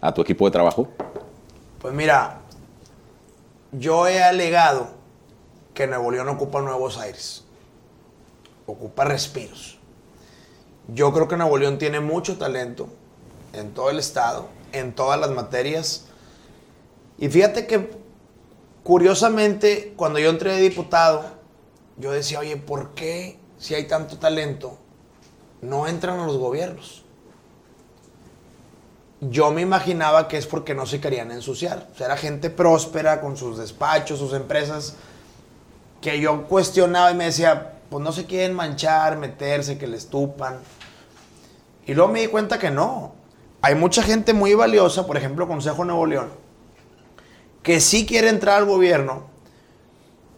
a 0.00 0.14
tu 0.14 0.22
equipo 0.22 0.46
de 0.46 0.50
trabajo? 0.50 0.88
Pues 1.80 1.94
mira, 1.94 2.40
yo 3.72 4.06
he 4.06 4.22
alegado 4.22 4.88
que 5.74 5.86
Nuevo 5.86 6.10
León 6.10 6.28
ocupa 6.28 6.60
Nuevos 6.60 6.98
Aires 6.98 7.44
ocupa 8.68 9.04
respiros. 9.04 9.78
Yo 10.88 11.12
creo 11.12 11.26
que 11.26 11.36
Nuevo 11.36 11.56
León 11.56 11.78
tiene 11.78 12.00
mucho 12.00 12.36
talento 12.36 12.88
en 13.52 13.72
todo 13.72 13.90
el 13.90 13.98
estado, 13.98 14.48
en 14.72 14.94
todas 14.94 15.18
las 15.18 15.30
materias. 15.30 16.04
Y 17.18 17.28
fíjate 17.28 17.66
que, 17.66 17.90
curiosamente, 18.84 19.94
cuando 19.96 20.18
yo 20.18 20.30
entré 20.30 20.52
de 20.52 20.60
diputado, 20.60 21.24
yo 21.96 22.12
decía, 22.12 22.40
oye, 22.40 22.56
¿por 22.56 22.90
qué 22.90 23.38
si 23.58 23.74
hay 23.74 23.88
tanto 23.88 24.18
talento, 24.18 24.78
no 25.62 25.88
entran 25.88 26.20
a 26.20 26.26
los 26.26 26.36
gobiernos? 26.36 27.04
Yo 29.20 29.50
me 29.50 29.62
imaginaba 29.62 30.28
que 30.28 30.36
es 30.36 30.46
porque 30.46 30.74
no 30.74 30.86
se 30.86 31.00
querían 31.00 31.30
ensuciar. 31.32 31.88
O 31.92 31.96
sea, 31.96 32.06
era 32.06 32.16
gente 32.16 32.50
próspera 32.50 33.20
con 33.20 33.36
sus 33.36 33.58
despachos, 33.58 34.18
sus 34.18 34.32
empresas, 34.32 34.94
que 36.00 36.20
yo 36.20 36.44
cuestionaba 36.46 37.10
y 37.10 37.14
me 37.14 37.24
decía, 37.24 37.74
pues 37.90 38.04
no 38.04 38.12
se 38.12 38.26
quieren 38.26 38.54
manchar, 38.54 39.18
meterse, 39.18 39.78
que 39.78 39.86
les 39.86 40.08
tupan. 40.08 40.58
Y 41.86 41.94
luego 41.94 42.12
me 42.12 42.20
di 42.20 42.28
cuenta 42.28 42.58
que 42.58 42.70
no. 42.70 43.14
Hay 43.60 43.74
mucha 43.74 44.02
gente 44.02 44.34
muy 44.34 44.54
valiosa, 44.54 45.06
por 45.06 45.16
ejemplo, 45.16 45.48
Consejo 45.48 45.84
Nuevo 45.84 46.06
León, 46.06 46.28
que 47.62 47.80
sí 47.80 48.06
quiere 48.06 48.28
entrar 48.28 48.58
al 48.58 48.66
gobierno, 48.66 49.26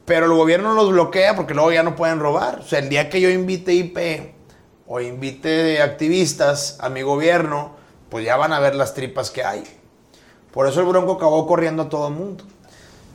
pero 0.06 0.24
el 0.26 0.32
gobierno 0.32 0.72
los 0.72 0.90
bloquea 0.90 1.36
porque 1.36 1.52
luego 1.52 1.70
ya 1.70 1.82
no 1.82 1.96
pueden 1.96 2.18
robar. 2.18 2.60
O 2.60 2.62
sea, 2.62 2.78
el 2.78 2.88
día 2.88 3.10
que 3.10 3.20
yo 3.20 3.28
invite 3.28 3.74
IP 3.74 3.98
o 4.86 5.00
invite 5.00 5.82
activistas 5.82 6.78
a 6.80 6.88
mi 6.88 7.02
gobierno, 7.02 7.76
pues 8.10 8.24
ya 8.24 8.36
van 8.36 8.52
a 8.52 8.60
ver 8.60 8.74
las 8.74 8.94
tripas 8.94 9.30
que 9.30 9.44
hay. 9.44 9.64
Por 10.52 10.66
eso 10.66 10.80
el 10.80 10.86
Bronco 10.86 11.12
acabó 11.12 11.46
corriendo 11.46 11.84
a 11.84 11.88
todo 11.88 12.08
el 12.08 12.14
mundo. 12.14 12.44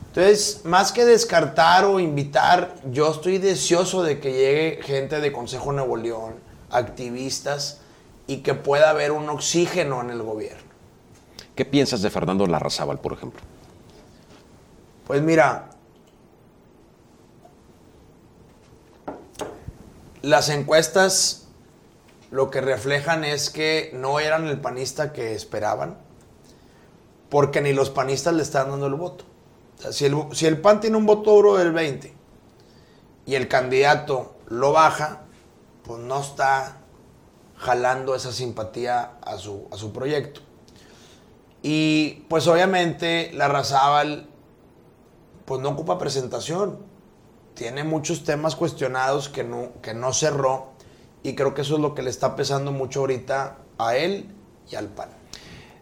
Entonces, 0.08 0.62
más 0.64 0.92
que 0.92 1.04
descartar 1.04 1.84
o 1.84 2.00
invitar, 2.00 2.74
yo 2.90 3.10
estoy 3.10 3.36
deseoso 3.36 4.02
de 4.02 4.18
que 4.18 4.32
llegue 4.32 4.82
gente 4.82 5.20
de 5.20 5.30
Consejo 5.30 5.72
Nuevo 5.72 5.96
León, 5.98 6.36
activistas, 6.70 7.80
y 8.26 8.38
que 8.38 8.54
pueda 8.54 8.90
haber 8.90 9.12
un 9.12 9.28
oxígeno 9.28 10.00
en 10.00 10.10
el 10.10 10.22
gobierno. 10.22 10.62
¿Qué 11.54 11.64
piensas 11.64 12.02
de 12.02 12.10
Fernando 12.10 12.46
Larrazábal, 12.46 12.98
por 12.98 13.12
ejemplo? 13.12 13.40
Pues 15.06 15.22
mira, 15.22 15.70
las 20.22 20.48
encuestas 20.48 21.45
lo 22.30 22.50
que 22.50 22.60
reflejan 22.60 23.24
es 23.24 23.50
que 23.50 23.90
no 23.94 24.20
eran 24.20 24.46
el 24.46 24.60
panista 24.60 25.12
que 25.12 25.34
esperaban, 25.34 25.98
porque 27.28 27.60
ni 27.60 27.72
los 27.72 27.90
panistas 27.90 28.34
le 28.34 28.42
están 28.42 28.70
dando 28.70 28.86
el 28.86 28.94
voto. 28.94 29.24
si, 29.90 30.06
el, 30.06 30.60
PAN 30.60 30.80
tiene 30.80 30.96
un 30.96 31.06
voto 31.06 31.32
duro 31.32 31.56
del 31.56 31.72
20 31.72 32.14
y 33.26 33.34
el 33.34 33.48
candidato 33.48 34.36
lo 34.48 34.72
baja, 34.72 35.22
pues 35.84 36.00
no 36.00 36.20
está 36.20 36.78
jalando 37.56 38.14
esa 38.14 38.32
simpatía 38.32 39.12
a 39.22 39.38
su, 39.38 39.66
a 39.70 39.76
su 39.76 39.92
proyecto. 39.92 40.40
Y 41.62 42.24
pues 42.28 42.46
obviamente 42.46 43.30
la 43.34 43.48
Razábal 43.48 44.28
pues 45.44 45.60
no 45.60 45.70
ocupa 45.70 45.98
presentación. 45.98 46.78
Tiene 47.54 47.84
muchos 47.84 48.24
temas 48.24 48.54
cuestionados 48.54 49.28
que 49.28 49.42
no, 49.42 49.72
que 49.80 49.94
no 49.94 50.12
cerró 50.12 50.75
y 51.26 51.34
creo 51.34 51.54
que 51.54 51.62
eso 51.62 51.74
es 51.74 51.80
lo 51.80 51.92
que 51.92 52.02
le 52.02 52.10
está 52.10 52.36
pesando 52.36 52.70
mucho 52.70 53.00
ahorita 53.00 53.56
a 53.78 53.96
él 53.96 54.26
y 54.70 54.76
al 54.76 54.86
PAN. 54.86 55.08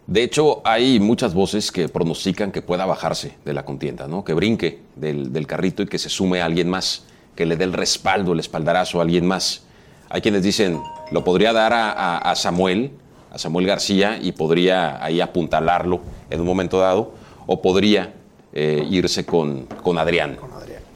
De 0.07 0.23
hecho, 0.23 0.61
hay 0.63 0.99
muchas 0.99 1.35
voces 1.35 1.71
que 1.71 1.87
pronostican 1.87 2.51
que 2.51 2.63
pueda 2.63 2.87
bajarse 2.87 3.37
de 3.45 3.53
la 3.53 3.63
contienda, 3.63 4.07
¿no? 4.07 4.23
que 4.23 4.33
brinque 4.33 4.81
del, 4.95 5.31
del 5.31 5.45
carrito 5.45 5.83
y 5.83 5.87
que 5.87 5.99
se 5.99 6.09
sume 6.09 6.41
a 6.41 6.45
alguien 6.45 6.67
más, 6.67 7.05
que 7.35 7.45
le 7.45 7.57
dé 7.57 7.63
el 7.63 7.73
respaldo, 7.73 8.33
el 8.33 8.39
espaldarazo 8.39 8.99
a 8.99 9.03
alguien 9.03 9.27
más. 9.27 9.63
Hay 10.09 10.21
quienes 10.21 10.41
dicen, 10.41 10.81
lo 11.11 11.23
podría 11.23 11.53
dar 11.53 11.73
a, 11.75 12.33
Samuel, 12.35 12.91
a 13.31 13.37
Samuel 13.37 13.67
García, 13.67 14.17
y 14.19 14.31
podría 14.31 15.03
ahí 15.03 15.21
apuntalarlo 15.21 16.01
en 16.31 16.39
un 16.39 16.47
momento 16.47 16.79
dado, 16.79 17.13
o 17.45 17.61
podría 17.61 18.13
eh, 18.51 18.83
irse 18.89 19.25
con, 19.25 19.65
con, 19.83 19.99
Adrián 19.99 20.37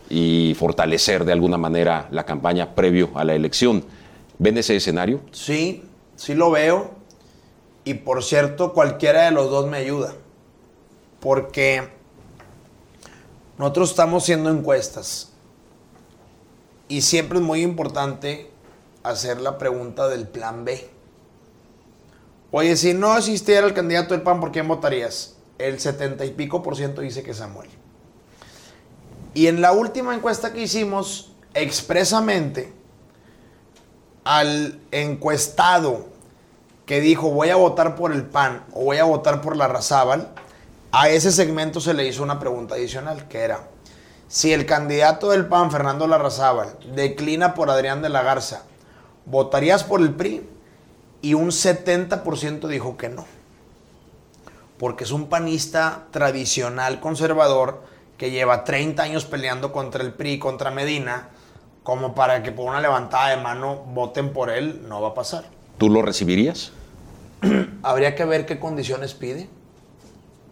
y 0.10 0.56
fortalecer 0.58 1.24
de 1.24 1.34
alguna 1.34 1.58
manera 1.58 2.08
la 2.10 2.26
campaña 2.26 2.74
previo 2.74 3.12
a 3.14 3.24
la 3.24 3.36
elección. 3.36 3.84
¿Ven 4.40 4.58
ese 4.58 4.78
escenario? 4.78 5.22
Sí, 5.32 5.84
sí 6.16 6.34
lo 6.34 6.50
veo. 6.50 6.92
Y 7.84 7.96
por 7.96 8.24
cierto, 8.24 8.74
cualquiera 8.74 9.26
de 9.26 9.32
los 9.32 9.50
dos 9.50 9.68
me 9.68 9.78
ayuda. 9.78 10.14
Porque 11.20 11.90
nosotros 13.58 13.90
estamos 13.90 14.24
haciendo 14.24 14.50
encuestas. 14.50 15.34
Y 16.88 17.02
siempre 17.02 17.40
es 17.40 17.44
muy 17.44 17.62
importante 17.62 18.50
hacer 19.04 19.42
la 19.42 19.58
pregunta 19.58 20.08
del 20.08 20.26
plan 20.26 20.64
B. 20.64 20.90
Oye, 22.52 22.78
si 22.78 22.94
no 22.94 23.12
asistiera 23.12 23.68
el 23.68 23.74
candidato 23.74 24.14
del 24.14 24.24
PAN, 24.24 24.40
¿por 24.40 24.54
quién 24.54 24.68
votarías? 24.70 25.36
El 25.58 25.80
70 25.82 26.24
y 26.26 26.32
pico 26.32 26.64
por 26.64 26.78
ciento 26.78 27.02
dice 27.02 27.24
que 27.24 27.34
Samuel. 27.34 27.70
Y 29.34 29.48
en 29.48 29.62
la 29.62 29.74
última 29.74 30.16
encuesta 30.16 30.54
que 30.54 30.62
hicimos, 30.62 31.34
expresamente, 31.54 32.79
al 34.24 34.80
encuestado 34.91 36.07
que 36.86 37.01
dijo 37.01 37.30
voy 37.30 37.49
a 37.49 37.55
votar 37.55 37.95
por 37.95 38.11
el 38.11 38.24
PAN 38.24 38.63
o 38.74 38.86
voy 38.86 38.97
a 38.97 39.03
votar 39.03 39.41
por 39.41 39.55
la 39.55 39.67
Razábal, 39.67 40.30
a 40.91 41.09
ese 41.09 41.32
segmento 41.32 41.80
se 41.80 41.93
le 41.93 42.07
hizo 42.07 42.24
una 42.24 42.39
pregunta 42.39 42.76
adicional, 42.76 43.28
que 43.28 43.39
era, 43.39 43.67
si 44.28 44.53
el 44.53 44.65
candidato 44.65 45.30
del 45.30 45.45
PAN, 45.45 45.72
Fernando 45.72 46.07
Larrazábal, 46.07 46.78
declina 46.95 47.53
por 47.53 47.70
Adrián 47.70 48.01
de 48.01 48.09
la 48.09 48.24
Garza 48.24 48.63
¿votarías 49.26 49.84
por 49.84 50.01
el 50.01 50.13
PRI? 50.13 50.47
Y 51.22 51.34
un 51.34 51.49
70% 51.49 52.67
dijo 52.67 52.97
que 52.97 53.09
no. 53.09 53.26
Porque 54.78 55.03
es 55.03 55.11
un 55.11 55.28
panista 55.28 56.05
tradicional 56.11 56.99
conservador 56.99 57.84
que 58.17 58.32
lleva 58.32 58.63
30 58.63 59.03
años 59.03 59.26
peleando 59.26 59.72
contra 59.72 60.03
el 60.03 60.13
PRI, 60.13 60.39
contra 60.39 60.72
Medina, 60.72 61.30
como 61.90 62.14
para 62.14 62.44
que 62.44 62.52
por 62.52 62.70
una 62.70 62.82
levantada 62.82 63.30
de 63.30 63.38
mano 63.38 63.78
voten 63.78 64.32
por 64.32 64.52
él, 64.52 64.88
no 64.88 65.02
va 65.02 65.08
a 65.08 65.14
pasar. 65.16 65.46
¿Tú 65.80 65.90
lo 65.90 66.04
recibirías? 66.04 66.72
Habría 67.82 68.14
que 68.14 68.26
ver 68.26 68.46
qué 68.46 68.60
condiciones 68.60 69.16
pide. 69.16 69.50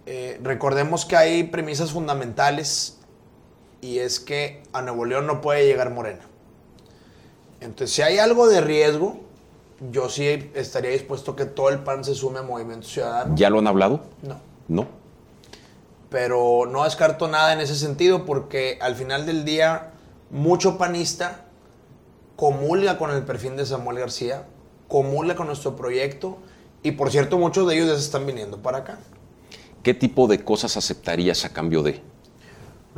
Eh, 0.08 0.40
recordemos 0.42 1.06
que 1.06 1.16
hay 1.16 1.44
premisas 1.44 1.92
fundamentales 1.92 2.98
y 3.82 4.00
es 4.00 4.20
que 4.20 4.64
a 4.74 4.82
Nuevo 4.82 5.06
León 5.06 5.28
no 5.28 5.40
puede 5.42 5.68
llegar 5.68 5.92
Morena. 5.92 6.24
Entonces, 7.62 7.96
si 7.96 8.02
hay 8.02 8.18
algo 8.18 8.48
de 8.48 8.62
riesgo, 8.62 9.20
yo 9.92 10.10
sí 10.10 10.50
estaría 10.56 10.90
dispuesto 10.90 11.36
que 11.36 11.46
todo 11.46 11.70
el 11.70 11.78
PAN 11.84 12.04
se 12.04 12.16
sume 12.16 12.40
a 12.40 12.42
Movimiento 12.42 12.88
Ciudadano. 12.88 13.36
¿Ya 13.36 13.52
lo 13.52 13.60
han 13.60 13.68
hablado? 13.68 14.06
No. 14.24 14.40
No. 14.68 14.88
Pero 16.10 16.64
no 16.68 16.84
descarto 16.84 17.28
nada 17.28 17.54
en 17.54 17.60
ese 17.60 17.76
sentido 17.76 18.26
porque 18.26 18.80
al 18.82 18.96
final 18.96 19.28
del 19.28 19.46
día, 19.46 19.92
mucho 20.30 20.78
panista 20.78 21.46
comulga 22.36 22.98
con 22.98 23.12
el 23.12 23.24
perfil 23.24 23.56
de 23.56 23.66
Samuel 23.66 24.00
García, 24.00 24.46
comulga 24.88 25.36
con 25.36 25.48
nuestro 25.48 25.76
proyecto 25.76 26.38
y 26.84 26.92
por 26.92 27.12
cierto, 27.12 27.38
muchos 27.38 27.68
de 27.68 27.76
ellos 27.76 27.88
ya 27.88 27.96
se 27.96 28.02
están 28.02 28.26
viniendo 28.26 28.62
para 28.62 28.80
acá. 28.80 29.00
¿Qué 29.84 29.94
tipo 29.94 30.28
de 30.28 30.44
cosas 30.44 30.78
aceptarías 30.78 31.44
a 31.46 31.50
cambio 31.50 31.84
de? 31.84 32.02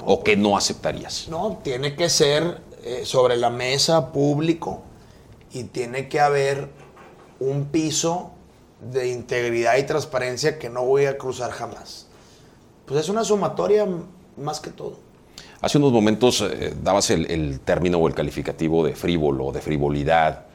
¿O 0.06 0.24
qué 0.24 0.36
no 0.36 0.58
aceptarías? 0.58 1.28
No, 1.30 1.60
tiene 1.64 1.96
que 1.96 2.10
ser 2.10 2.62
eh, 2.84 3.02
sobre 3.06 3.38
la 3.38 3.50
mesa 3.50 4.12
público 4.12 4.82
y 5.52 5.66
tiene 5.66 6.08
que 6.08 6.20
haber 6.20 6.70
un 7.40 7.66
piso 7.66 8.32
de 8.92 9.10
integridad 9.10 9.78
y 9.78 9.84
transparencia 9.84 10.58
que 10.60 10.70
no 10.70 10.86
voy 10.86 11.06
a 11.06 11.18
cruzar 11.18 11.52
jamás. 11.52 12.08
Pues 12.86 13.02
es 13.02 13.10
una 13.10 13.24
sumatoria 13.24 13.88
más 14.38 14.60
que 14.60 14.70
todo. 14.70 14.98
Hace 15.62 15.78
unos 15.78 15.92
momentos 15.92 16.42
eh, 16.42 16.74
dabas 16.82 17.10
el, 17.10 17.60
término 17.60 17.98
o 17.98 18.08
el 18.08 18.14
calificativo 18.14 18.86
de 18.86 18.96
frívolo, 18.96 19.52
de 19.52 19.62
frivolidad, 19.62 20.46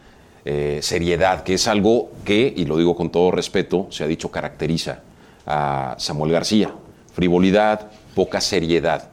eh, 0.45 0.79
seriedad, 0.83 1.43
que 1.43 1.55
es 1.55 1.69
algo 1.69 2.11
que, 2.25 2.53
y 2.57 2.65
lo 2.65 2.77
digo 2.77 2.97
con 2.97 3.11
todo 3.11 3.31
respeto, 3.31 3.87
se 3.91 4.05
ha 4.05 4.07
dicho 4.07 4.31
caracteriza 4.31 5.01
a 5.47 5.95
Samuel 5.99 6.33
García. 6.33 6.75
Frivolidad, 7.13 7.91
poca 8.15 8.41
seriedad. 8.41 9.11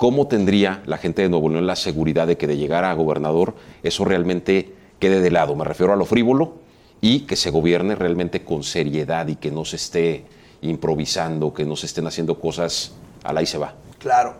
¿cómo 0.00 0.28
tendría 0.28 0.82
la 0.86 0.96
gente 0.96 1.20
de 1.20 1.28
Nuevo 1.28 1.50
León 1.50 1.66
la 1.66 1.76
seguridad 1.76 2.26
de 2.26 2.38
que 2.38 2.46
de 2.46 2.56
llegar 2.56 2.86
a 2.86 2.94
gobernador 2.94 3.54
eso 3.82 4.06
realmente 4.06 4.72
quede 4.98 5.20
de 5.20 5.30
lado? 5.30 5.54
Me 5.54 5.62
refiero 5.62 5.92
a 5.92 5.96
lo 5.96 6.06
frívolo 6.06 6.54
y 7.02 7.26
que 7.26 7.36
se 7.36 7.50
gobierne 7.50 7.94
realmente 7.96 8.42
con 8.42 8.62
seriedad 8.62 9.28
y 9.28 9.36
que 9.36 9.50
no 9.50 9.66
se 9.66 9.76
esté 9.76 10.24
improvisando, 10.62 11.52
que 11.52 11.66
no 11.66 11.76
se 11.76 11.84
estén 11.84 12.06
haciendo 12.06 12.40
cosas 12.40 12.92
a 13.24 13.34
la 13.34 13.42
y 13.42 13.46
se 13.46 13.58
va. 13.58 13.74
Claro, 13.98 14.36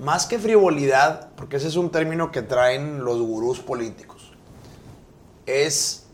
más 0.00 0.24
que 0.24 0.38
frivolidad, 0.38 1.28
porque 1.36 1.58
ese 1.58 1.68
es 1.68 1.76
un 1.76 1.90
término 1.90 2.32
que 2.32 2.40
traen 2.40 3.04
los 3.04 3.20
gurús 3.20 3.60
políticos, 3.60 4.32
es 5.44 6.04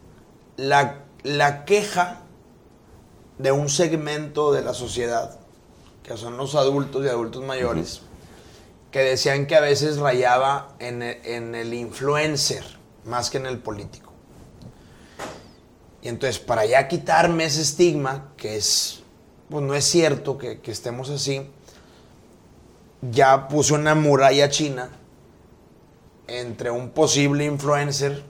la, 0.56 1.04
la 1.22 1.64
queja 1.64 2.22
de 3.38 3.52
un 3.52 3.68
segmento 3.68 4.52
de 4.52 4.62
la 4.62 4.74
sociedad, 4.74 5.38
que 6.02 6.16
son 6.16 6.36
los 6.36 6.56
adultos 6.56 7.04
y 7.04 7.08
adultos 7.08 7.44
mayores, 7.44 8.00
que 8.90 9.00
decían 9.00 9.46
que 9.46 9.54
a 9.54 9.60
veces 9.60 9.98
rayaba 9.98 10.74
en 10.80 11.02
el, 11.02 11.72
influencer 11.72 12.64
más 13.04 13.30
que 13.30 13.38
en 13.38 13.46
el 13.46 13.58
político. 13.58 14.12
Y 16.02 16.08
entonces, 16.08 16.40
para 16.40 16.66
ya 16.66 16.88
quitarme 16.88 17.44
ese 17.44 17.62
estigma, 17.62 18.32
que 18.36 18.56
es, 18.56 19.02
pues 19.48 19.62
no 19.62 19.74
es 19.74 19.84
cierto 19.84 20.38
que, 20.38 20.60
que 20.60 20.72
estemos 20.72 21.08
así, 21.10 21.48
ya 23.02 23.48
puse 23.48 23.74
una 23.74 23.94
muralla 23.94 24.48
china 24.48 24.90
entre 26.26 26.70
un 26.70 26.90
posible 26.90 27.44
influencer 27.44 28.22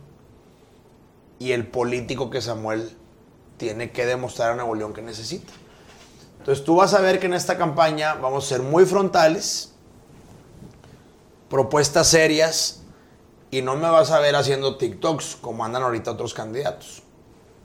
y 1.38 1.52
el 1.52 1.66
político 1.66 2.30
que 2.30 2.40
Samuel 2.40 2.96
tiene 3.56 3.90
que 3.90 4.06
demostrar 4.06 4.52
a 4.52 4.54
Nuevo 4.54 4.74
León 4.74 4.92
que 4.92 5.02
necesita. 5.02 5.52
Entonces 6.38 6.64
tú 6.64 6.76
vas 6.76 6.94
a 6.94 7.00
ver 7.00 7.18
que 7.18 7.26
en 7.26 7.34
esta 7.34 7.58
campaña 7.58 8.14
vamos 8.14 8.44
a 8.44 8.48
ser 8.48 8.62
muy 8.62 8.84
frontales, 8.84 9.72
propuestas 11.48 12.08
serias 12.08 12.82
y 13.50 13.62
no 13.62 13.76
me 13.76 13.88
vas 13.88 14.10
a 14.10 14.20
ver 14.20 14.36
haciendo 14.36 14.76
TikToks 14.76 15.36
como 15.40 15.64
andan 15.64 15.82
ahorita 15.82 16.12
otros 16.12 16.34
candidatos. 16.34 17.02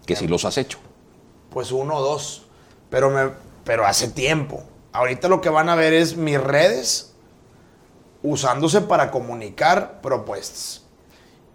Que 0.06 0.16
si 0.16 0.28
los 0.28 0.46
has 0.46 0.58
hecho. 0.58 0.80
Pues 1.52 1.72
uno 1.72 1.98
o 1.98 2.02
dos, 2.02 2.44
pero, 2.90 3.10
me, 3.10 3.32
pero 3.64 3.86
hace 3.86 4.08
tiempo. 4.08 4.64
Ahorita 4.94 5.30
lo 5.30 5.42
que 5.42 5.50
van 5.50 5.70
a 5.70 5.76
ver 5.76 5.94
es 5.94 6.18
mis 6.18 6.40
redes 6.40 7.14
usándose 8.24 8.82
para 8.82 9.10
comunicar 9.12 10.02
propuestas. 10.02 10.82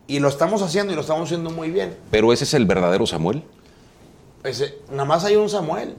Y 0.06 0.20
lo 0.20 0.28
estamos 0.28 0.62
haciendo 0.62 0.92
y 0.92 0.96
lo 0.96 1.02
estamos 1.02 1.24
haciendo 1.24 1.50
muy 1.50 1.70
bien. 1.70 1.96
Pero 2.10 2.32
ese 2.32 2.44
es 2.44 2.54
el 2.54 2.64
verdadero 2.64 3.06
Samuel. 3.06 3.42
Ese, 4.44 4.78
nada 4.90 5.04
más 5.04 5.24
hay 5.24 5.36
un 5.36 5.48
Samuel. 5.48 5.96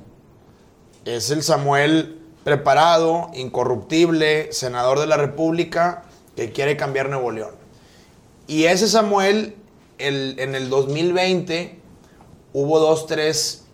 Es 1.05 1.29
el 1.29 1.43
Samuel 1.43 2.19
preparado, 2.43 3.29
incorruptible, 3.33 4.51
senador 4.51 4.99
de 4.99 5.07
la 5.07 5.17
República, 5.17 6.03
que 6.35 6.51
quiere 6.51 6.77
cambiar 6.77 7.09
Nuevo 7.09 7.31
León. 7.31 7.55
Y 8.47 8.63
ese 8.63 8.87
Samuel, 8.87 9.55
en 9.97 10.55
el 10.55 10.69
2020, 10.69 11.79
hubo 12.53 12.79
dos, 12.79 13.05
tres, 13.07 13.65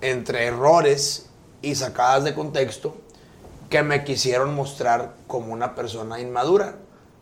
entre 0.00 0.46
errores 0.46 1.27
y 1.62 1.74
sacadas 1.74 2.24
de 2.24 2.34
contexto, 2.34 2.96
que 3.70 3.82
me 3.82 4.04
quisieron 4.04 4.54
mostrar 4.54 5.14
como 5.26 5.52
una 5.52 5.74
persona 5.74 6.20
inmadura. 6.20 6.76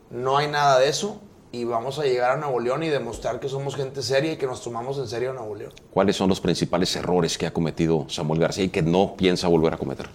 No 0.09 0.37
hay 0.37 0.47
nada 0.47 0.79
de 0.79 0.89
eso 0.89 1.19
y 1.51 1.63
vamos 1.63 1.99
a 1.99 2.03
llegar 2.03 2.31
a 2.31 2.37
Nuevo 2.37 2.59
León 2.59 2.83
y 2.83 2.89
demostrar 2.89 3.39
que 3.39 3.49
somos 3.49 3.75
gente 3.75 4.01
seria 4.01 4.33
y 4.33 4.37
que 4.37 4.45
nos 4.45 4.61
tomamos 4.61 4.97
en 4.97 5.07
serio 5.07 5.31
a 5.31 5.33
Nuevo 5.33 5.55
León. 5.55 5.73
¿Cuáles 5.91 6.15
son 6.15 6.29
los 6.29 6.39
principales 6.39 6.95
errores 6.95 7.37
que 7.37 7.47
ha 7.47 7.53
cometido 7.53 8.05
Samuel 8.09 8.39
García 8.39 8.65
y 8.65 8.69
que 8.69 8.81
no 8.81 9.15
piensa 9.15 9.47
volver 9.47 9.73
a 9.73 9.77
cometer? 9.77 10.09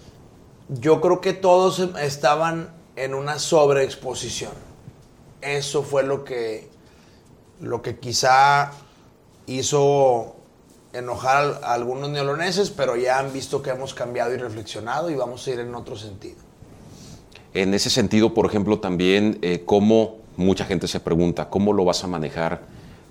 Yo 0.69 1.01
creo 1.01 1.21
que 1.21 1.33
todos 1.33 1.79
estaban 2.01 2.69
en 2.95 3.13
una 3.13 3.39
sobreexposición. 3.39 4.51
Eso 5.41 5.83
fue 5.83 6.03
lo 6.03 6.23
que, 6.23 6.69
lo 7.59 7.81
que 7.81 7.99
quizá 7.99 8.71
hizo 9.45 10.35
enojar 10.93 11.59
a 11.63 11.73
algunos 11.73 12.09
neoloneses, 12.09 12.69
pero 12.69 12.95
ya 12.95 13.19
han 13.19 13.33
visto 13.33 13.61
que 13.61 13.71
hemos 13.71 13.93
cambiado 13.93 14.33
y 14.33 14.37
reflexionado 14.37 15.09
y 15.09 15.15
vamos 15.15 15.45
a 15.47 15.51
ir 15.51 15.59
en 15.59 15.73
otro 15.73 15.97
sentido. 15.97 16.37
En 17.53 17.73
ese 17.73 17.89
sentido, 17.89 18.33
por 18.33 18.45
ejemplo, 18.45 18.79
también 18.79 19.39
eh, 19.41 19.63
cómo 19.65 20.17
mucha 20.37 20.65
gente 20.65 20.87
se 20.87 20.99
pregunta, 20.99 21.49
¿cómo 21.49 21.73
lo 21.73 21.83
vas 21.85 22.03
a 22.03 22.07
manejar 22.07 22.61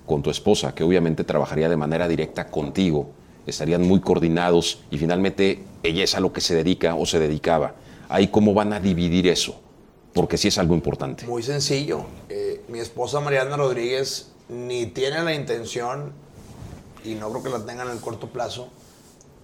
con 0.05 0.21
tu 0.21 0.29
esposa, 0.29 0.73
que 0.73 0.83
obviamente 0.83 1.23
trabajaría 1.23 1.69
de 1.69 1.77
manera 1.77 2.07
directa 2.07 2.49
contigo? 2.49 3.09
Estarían 3.45 3.81
muy 3.81 3.99
coordinados 3.99 4.79
y 4.89 4.97
finalmente 4.97 5.63
ella 5.83 6.03
es 6.03 6.15
a 6.15 6.21
lo 6.21 6.31
que 6.31 6.41
se 6.41 6.55
dedica 6.55 6.95
o 6.95 7.05
se 7.05 7.19
dedicaba. 7.19 7.75
Ahí 8.07 8.27
cómo 8.29 8.53
van 8.53 8.71
a 8.73 8.79
dividir 8.79 9.27
eso, 9.27 9.59
porque 10.13 10.37
sí 10.37 10.47
es 10.47 10.57
algo 10.57 10.75
importante. 10.75 11.25
Muy 11.25 11.43
sencillo. 11.43 12.05
Eh, 12.29 12.61
mi 12.69 12.79
esposa 12.79 13.19
Mariana 13.19 13.57
Rodríguez 13.57 14.31
ni 14.49 14.85
tiene 14.87 15.21
la 15.23 15.33
intención 15.33 16.13
y 17.03 17.15
no 17.15 17.29
creo 17.29 17.43
que 17.43 17.49
la 17.49 17.65
tengan 17.65 17.87
en 17.87 17.93
el 17.93 18.01
corto 18.01 18.29
plazo, 18.29 18.69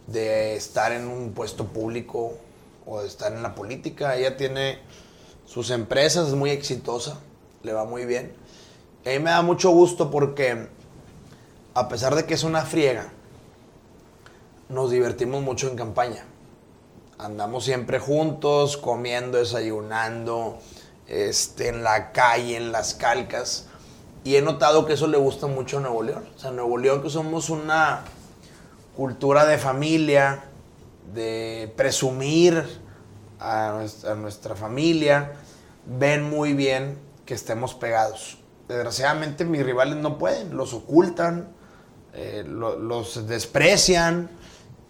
de 0.08 0.56
estar 0.56 0.92
en 0.92 1.08
un 1.08 1.34
puesto 1.34 1.68
público 1.68 2.38
o 2.86 3.02
de 3.02 3.08
estar 3.08 3.32
en 3.34 3.44
la 3.44 3.56
política. 3.56 4.16
Ella 4.16 4.38
tiene 4.38 4.80
sus 5.46 5.70
empresas, 5.70 6.30
es 6.30 6.34
muy 6.34 6.50
exitosa, 6.50 7.20
le 7.64 7.74
va 7.74 7.86
muy 7.86 8.06
bien. 8.06 8.34
a 9.06 9.10
mí 9.10 9.20
me 9.20 9.30
da 9.30 9.42
mucho 9.42 9.72
gusto 9.72 10.10
porque, 10.12 10.68
a 11.74 11.88
pesar 11.88 12.16
de 12.16 12.26
que 12.26 12.34
es 12.34 12.44
una 12.44 12.64
friega, 12.66 13.12
nos 14.70 14.92
divertimos 14.92 15.42
mucho 15.42 15.68
en 15.68 15.76
campaña. 15.76 16.26
Andamos 17.18 17.66
siempre 17.66 18.00
juntos, 18.00 18.78
comiendo, 18.78 19.40
desayunando, 19.40 20.60
este, 21.08 21.70
en 21.70 21.84
la 21.84 22.12
calle, 22.12 22.56
en 22.56 22.72
las 22.72 22.94
calcas. 22.94 23.69
Y 24.24 24.36
he 24.36 24.42
notado 24.42 24.86
que 24.86 24.94
eso 24.94 25.08
le 25.08 25.18
gusta 25.18 25.48
mucho 25.48 25.78
a 25.78 25.82
Nuevo 25.82 26.04
León. 26.04 26.26
O 26.36 26.40
sea, 26.40 26.52
Nuevo 26.52 26.78
León 26.78 27.02
que 27.02 27.10
somos 27.10 27.50
una 27.50 28.04
cultura 28.96 29.46
de 29.46 29.58
familia, 29.58 30.44
de 31.14 31.72
presumir 31.76 32.64
a 33.40 33.82
nuestra, 34.18 34.56
familia, 34.56 35.34
ven 35.86 36.30
muy 36.30 36.54
bien 36.54 36.98
que 37.26 37.34
estemos 37.34 37.74
pegados. 37.74 38.38
Desgraciadamente 38.68 39.46
mis 39.46 39.66
rivales 39.66 39.96
no 39.96 40.18
pueden, 40.18 40.56
los 40.56 40.74
ocultan, 40.74 41.48
eh, 42.14 42.44
los 42.46 43.28
desprecian 43.28 44.30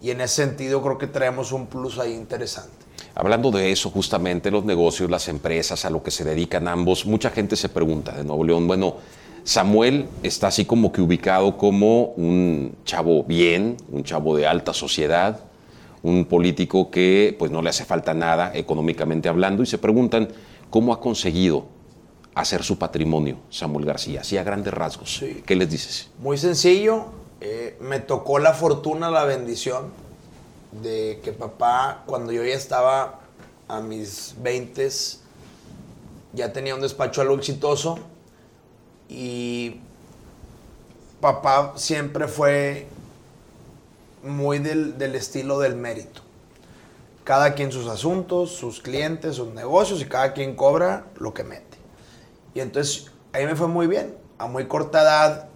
y 0.02 0.10
en 0.10 0.20
ese 0.20 0.46
sentido 0.46 0.82
creo 0.82 0.98
que 0.98 1.06
traemos 1.06 1.52
un 1.52 1.66
plus 1.66 1.98
ahí 1.98 2.12
interesante. 2.12 2.80
Hablando 3.14 3.50
de 3.50 3.70
eso, 3.70 3.90
justamente 3.90 4.50
los 4.50 4.64
negocios, 4.64 5.10
las 5.10 5.28
empresas, 5.28 5.84
a 5.84 5.90
lo 5.90 6.02
que 6.02 6.10
se 6.10 6.24
dedican 6.24 6.68
ambos, 6.68 7.06
mucha 7.06 7.30
gente 7.30 7.56
se 7.56 7.68
pregunta 7.68 8.12
de 8.12 8.24
Nuevo 8.24 8.44
León, 8.44 8.66
bueno, 8.66 8.96
Samuel 9.44 10.08
está 10.22 10.48
así 10.48 10.64
como 10.64 10.92
que 10.92 11.00
ubicado 11.00 11.56
como 11.56 12.12
un 12.16 12.74
chavo 12.84 13.24
bien, 13.24 13.76
un 13.90 14.04
chavo 14.04 14.36
de 14.36 14.46
alta 14.46 14.72
sociedad, 14.72 15.40
un 16.02 16.24
político 16.24 16.90
que 16.90 17.34
pues 17.38 17.50
no 17.50 17.62
le 17.62 17.70
hace 17.70 17.84
falta 17.84 18.14
nada 18.14 18.52
económicamente 18.54 19.28
hablando 19.28 19.62
y 19.62 19.66
se 19.66 19.78
preguntan 19.78 20.28
cómo 20.70 20.92
ha 20.92 21.00
conseguido 21.00 21.66
hacer 22.34 22.62
su 22.62 22.78
patrimonio 22.78 23.36
Samuel 23.50 23.84
García, 23.84 24.20
así 24.20 24.38
a 24.38 24.42
grandes 24.42 24.72
rasgos. 24.72 25.22
¿Qué 25.44 25.56
les 25.56 25.68
dices? 25.68 26.08
Muy 26.18 26.38
sencillo, 26.38 27.06
eh, 27.40 27.76
me 27.80 28.00
tocó 28.00 28.38
la 28.38 28.54
fortuna, 28.54 29.10
la 29.10 29.24
bendición 29.24 29.90
de 30.82 31.20
que 31.24 31.32
papá, 31.32 32.04
cuando 32.06 32.32
yo 32.32 32.44
ya 32.44 32.54
estaba 32.54 33.20
a 33.68 33.80
mis 33.80 34.34
20, 34.40 34.88
ya 36.32 36.52
tenía 36.52 36.74
un 36.74 36.80
despacho 36.80 37.20
algo 37.20 37.34
exitoso 37.34 37.98
y 39.10 39.80
papá 41.20 41.72
siempre 41.74 42.28
fue 42.28 42.86
muy 44.22 44.60
del, 44.60 45.14
estilo 45.16 45.58
del 45.58 45.74
mérito. 45.74 46.22
Cada 47.24 47.54
quien 47.54 47.72
sus 47.72 47.88
asuntos, 47.88 48.52
sus 48.52 48.80
clientes, 48.80 49.36
sus 49.36 49.52
negocios 49.52 50.00
y 50.00 50.04
cada 50.04 50.32
quien 50.32 50.54
cobra 50.54 51.06
lo 51.16 51.34
que 51.34 51.42
mete. 51.42 51.76
Y 52.54 52.60
entonces 52.60 53.10
ahí 53.32 53.44
me 53.46 53.56
fue 53.56 53.66
muy 53.66 53.88
bien. 53.88 54.16
A 54.38 54.46
muy 54.46 54.68
corta 54.68 55.02
edad 55.02 55.48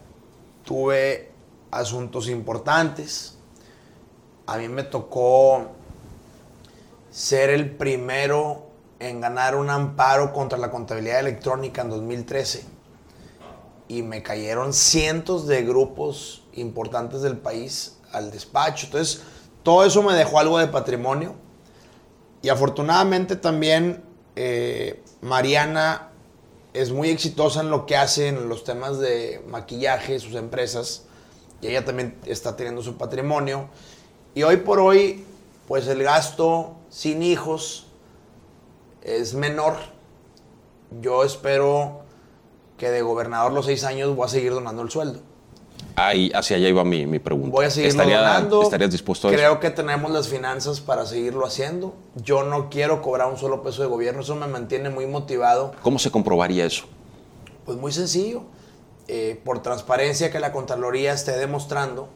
tuve 0.65 1.31
asuntos 1.71 2.29
importantes. 2.29 3.37
A 4.47 4.59
mí 4.59 4.69
me 4.69 4.83
tocó 4.83 5.69
ser 7.11 7.51
el 7.51 7.71
primero 7.71 8.67
en 8.99 9.21
ganar 9.21 9.55
un 9.55 9.71
amparo 9.71 10.33
contra 10.33 10.59
la 10.59 10.71
contabilidad 10.71 11.21
electrónica 11.21 11.83
en 11.83 11.91
2013 11.91 12.74
y 13.95 14.03
me 14.03 14.25
cayeron 14.25 14.73
cientos 14.73 15.47
de 15.47 15.63
grupos 15.63 16.43
importantes 16.55 17.23
del 17.23 17.37
país 17.37 17.97
al 18.11 18.33
despacho. 18.33 18.87
Entonces, 18.87 19.23
todo 19.63 19.85
eso 19.85 20.03
me 20.03 20.15
dejó 20.15 20.41
algo 20.41 20.59
de 20.59 20.67
patrimonio. 20.67 21.37
Y 22.43 22.49
afortunadamente 22.49 23.37
también 23.37 24.03
eh, 24.35 25.01
Mariana 25.21 26.11
es 26.73 26.91
muy 26.91 27.11
exitosa 27.11 27.61
en 27.61 27.71
lo 27.71 27.87
que 27.87 27.97
hace 27.97 28.27
en 28.27 28.49
los 28.49 28.65
temas 28.65 28.99
de 28.99 29.45
maquillaje, 29.47 30.19
sus 30.19 30.35
empresas. 30.35 31.05
Y 31.61 31.69
ella 31.69 31.85
también 31.85 32.19
está 32.27 32.57
teniendo 32.57 32.83
su 32.83 32.97
patrimonio. 32.97 33.69
Y 34.35 34.43
hoy 34.43 34.57
por 34.57 34.81
hoy, 34.81 35.25
pues 35.69 35.87
el 35.87 36.03
gasto 36.03 36.75
sin 36.91 37.23
hijos 37.23 37.87
es 39.03 39.35
menor. 39.35 39.77
Yo 41.01 41.23
espero 41.23 42.04
que 42.85 42.91
de 42.91 43.01
gobernador 43.01 43.51
los 43.51 43.65
seis 43.65 43.83
años 43.85 44.15
voy 44.15 44.27
a 44.27 44.29
seguir 44.29 44.53
donando 44.53 44.83
el 44.83 44.91
sueldo. 44.91 45.21
Ahí, 45.97 46.31
hacia 46.35 46.59
allá 46.59 46.69
iba 46.69 46.85
mi, 46.85 47.07
mi 47.07 47.19
pregunta. 47.19 47.49
Voy 47.51 47.65
a 47.65 47.71
seguir 47.71 47.95
donando. 47.97 48.63
¿Estarías 48.63 48.91
dispuesto 48.91 49.29
a 49.29 49.31
Creo 49.31 49.59
que 49.59 49.71
tenemos 49.71 50.11
las 50.11 50.29
finanzas 50.29 50.81
para 50.81 51.07
seguirlo 51.07 51.47
haciendo. 51.47 51.95
Yo 52.15 52.43
no 52.43 52.69
quiero 52.69 53.01
cobrar 53.01 53.31
un 53.31 53.39
solo 53.39 53.63
peso 53.63 53.81
de 53.81 53.89
gobierno. 53.89 54.21
Eso 54.21 54.37
me 54.37 54.49
mantiene 54.49 54.91
muy 54.91 55.07
motivado. 55.07 55.73
¿Cómo 55.81 55.99
se 55.99 56.11
comprobaría 56.11 56.67
eso? 56.67 56.85
Pues 57.65 57.79
muy 57.79 57.91
sencillo. 57.91 58.43
Eh, 59.09 59.41
por 59.43 59.63
transparencia 59.63 60.31
que 60.31 60.39
la 60.41 60.53
Contraloría 60.53 61.15
esté 61.15 61.39
demostrando 61.39 62.11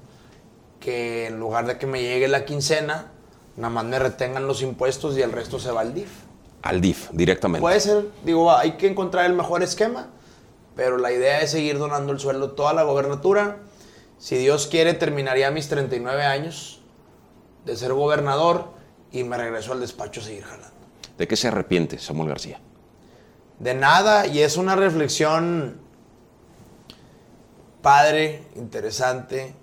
que 0.81 1.29
en 1.29 1.41
lugar 1.41 1.66
de 1.66 1.79
que 1.79 1.87
me 1.87 2.03
llegue 2.03 2.29
la 2.29 2.45
quincena, 2.45 3.12
nada 3.57 3.71
más 3.71 3.87
me 3.87 3.99
retengan 3.99 4.47
los 4.47 4.61
impuestos 4.61 5.16
y 5.16 5.23
el 5.23 5.33
resto 5.33 5.59
se 5.59 5.71
va 5.71 5.81
al 5.81 5.95
DIF. 5.95 6.11
Al 6.61 6.83
DIF, 6.83 7.09
directamente. 7.12 7.62
Puede 7.62 7.81
ser, 7.81 8.05
digo, 8.23 8.55
hay 8.55 8.73
que 8.73 8.87
encontrar 8.87 9.25
el 9.25 9.33
mejor 9.33 9.62
esquema 9.62 10.09
pero 10.79 10.97
la 10.97 11.11
idea 11.11 11.41
es 11.41 11.51
seguir 11.51 11.76
donando 11.76 12.12
el 12.12 12.20
sueldo 12.20 12.53
toda 12.53 12.72
la 12.72 12.85
gobernatura. 12.85 13.57
Si 14.16 14.37
Dios 14.37 14.68
quiere, 14.68 14.95
terminaría 14.95 15.51
mis 15.51 15.68
39 15.68 16.22
años 16.22 16.81
de 17.64 17.76
ser 17.76 17.95
gobernador 17.95 18.68
y 19.11 19.24
me 19.24 19.37
regreso 19.37 19.72
al 19.72 19.81
despacho 19.81 20.20
a 20.20 20.22
seguir 20.22 20.45
jalando. 20.45 20.76
¿De 21.18 21.26
qué 21.26 21.35
se 21.35 21.49
arrepiente 21.49 21.99
Samuel 21.99 22.29
García? 22.29 22.61
De 23.59 23.74
nada, 23.74 24.29
y 24.29 24.41
es 24.41 24.57
una 24.57 24.76
reflexión 24.76 25.81
padre, 27.83 28.45
interesante, 28.55 29.57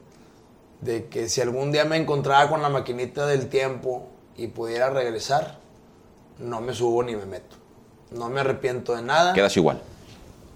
de 0.82 1.06
que 1.06 1.30
si 1.30 1.40
algún 1.40 1.72
día 1.72 1.86
me 1.86 1.96
encontraba 1.96 2.50
con 2.50 2.62
la 2.62 2.68
maquinita 2.68 3.26
del 3.26 3.48
tiempo 3.48 4.10
y 4.36 4.48
pudiera 4.48 4.90
regresar, 4.90 5.60
no 6.40 6.60
me 6.60 6.74
subo 6.74 7.04
ni 7.04 7.16
me 7.16 7.26
meto. 7.26 7.56
No 8.12 8.28
me 8.28 8.42
arrepiento 8.42 8.94
de 8.94 9.02
nada. 9.02 9.32
Quedas 9.32 9.56
igual. 9.56 9.82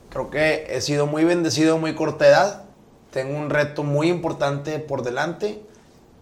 Creo 0.10 0.30
que 0.30 0.68
he 0.70 0.82
sido 0.82 1.06
muy 1.08 1.24
bendecido, 1.24 1.78
muy 1.78 1.94
corta 1.96 2.28
edad. 2.28 2.64
Tengo 3.12 3.38
un 3.38 3.50
reto 3.50 3.84
muy 3.84 4.10
importante 4.10 4.80
por 4.80 5.04
delante 5.04 5.64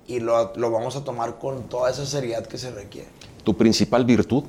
y 0.08 0.20
lo, 0.20 0.54
lo 0.56 0.72
vamos 0.72 0.96
a 0.96 1.04
tomar 1.04 1.38
con 1.38 1.64
toda 1.70 1.90
esa 1.90 2.06
seriedad 2.06 2.46
que 2.46 2.58
se 2.58 2.72
requiere. 2.72 3.10
¿Tu 3.44 3.56
principal 3.56 4.06
virtud? 4.06 4.44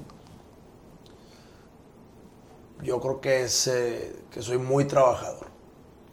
Yo 2.82 3.00
creo 3.00 3.20
que 3.20 3.42
es 3.42 3.66
eh, 3.66 4.14
que 4.30 4.40
soy 4.42 4.58
muy 4.58 4.84
trabajador. 4.84 5.48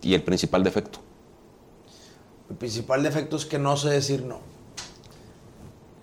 ¿Y 0.01 0.13
el 0.15 0.23
principal 0.23 0.63
defecto? 0.63 0.99
Mi 2.49 2.55
principal 2.55 3.03
defecto 3.03 3.35
es 3.37 3.45
que 3.45 3.59
no 3.59 3.77
sé 3.77 3.89
decir 3.89 4.23
no. 4.23 4.39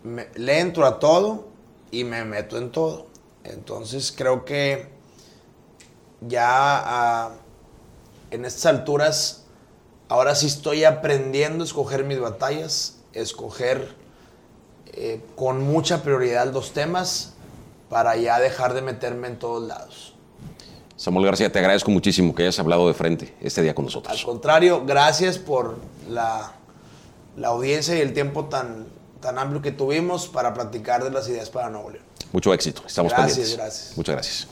Me- 0.05 0.29
le 0.35 0.61
entro 0.61 0.87
a 0.87 0.99
todo 0.99 1.49
y 1.91 2.05
me 2.05 2.25
meto 2.25 2.59
en 2.59 2.71
todo. 2.71 3.07
Entonces 3.45 4.13
creo 4.17 4.45
que 4.45 4.92
ya 6.29 7.31
en 8.31 8.45
estas 8.45 8.67
alturas, 8.67 9.45
ahora 10.09 10.35
sí 10.35 10.47
estoy 10.47 10.85
aprendiendo 10.85 11.65
a 11.65 11.67
escoger 11.67 12.05
mis 12.05 12.21
batallas, 12.21 12.97
escoger 13.13 13.95
eh, 14.95 15.21
con 15.37 15.63
mucha 15.63 16.03
prioridad 16.03 16.53
los 16.53 16.73
temas 16.73 17.35
para 17.89 18.17
ya 18.17 18.39
dejar 18.41 18.75
de 18.75 18.83
meterme 18.83 19.29
en 19.29 19.39
todos 19.39 19.67
lados. 19.67 20.15
Samuel 20.97 21.27
García, 21.27 21.51
te 21.51 21.59
agradezco 21.59 21.91
muchísimo 21.91 22.35
que 22.35 22.43
hayas 22.45 22.59
hablado 22.59 22.87
de 22.87 22.95
frente 22.95 23.35
este 23.41 23.61
día 23.61 23.75
con 23.75 23.83
Al 23.85 23.87
nosotros. 23.87 24.25
contrario, 24.25 24.85
gracias 24.87 25.37
por 25.39 25.79
la, 26.09 26.53
la 27.37 27.49
audiencia 27.49 27.97
y 27.97 28.01
el 28.01 28.13
tiempo 28.13 28.45
tan, 28.45 28.87
tan 29.21 29.39
amplio 29.39 29.61
que 29.61 29.73
tuvimos 29.73 30.29
para 30.29 30.55
platicar 30.55 31.03
de 31.03 31.11
las 31.11 31.29
ideas 31.29 31.51
para 31.51 31.71
Nuevo 31.71 31.91
León. 31.91 32.05
Mucho 32.33 32.55
éxito. 32.55 32.83
Estamos 32.87 33.13
Gracias, 33.13 33.37
pendientes. 33.37 33.57
gracias. 33.59 33.97
Muchas 33.97 34.15
gracias. 34.15 34.49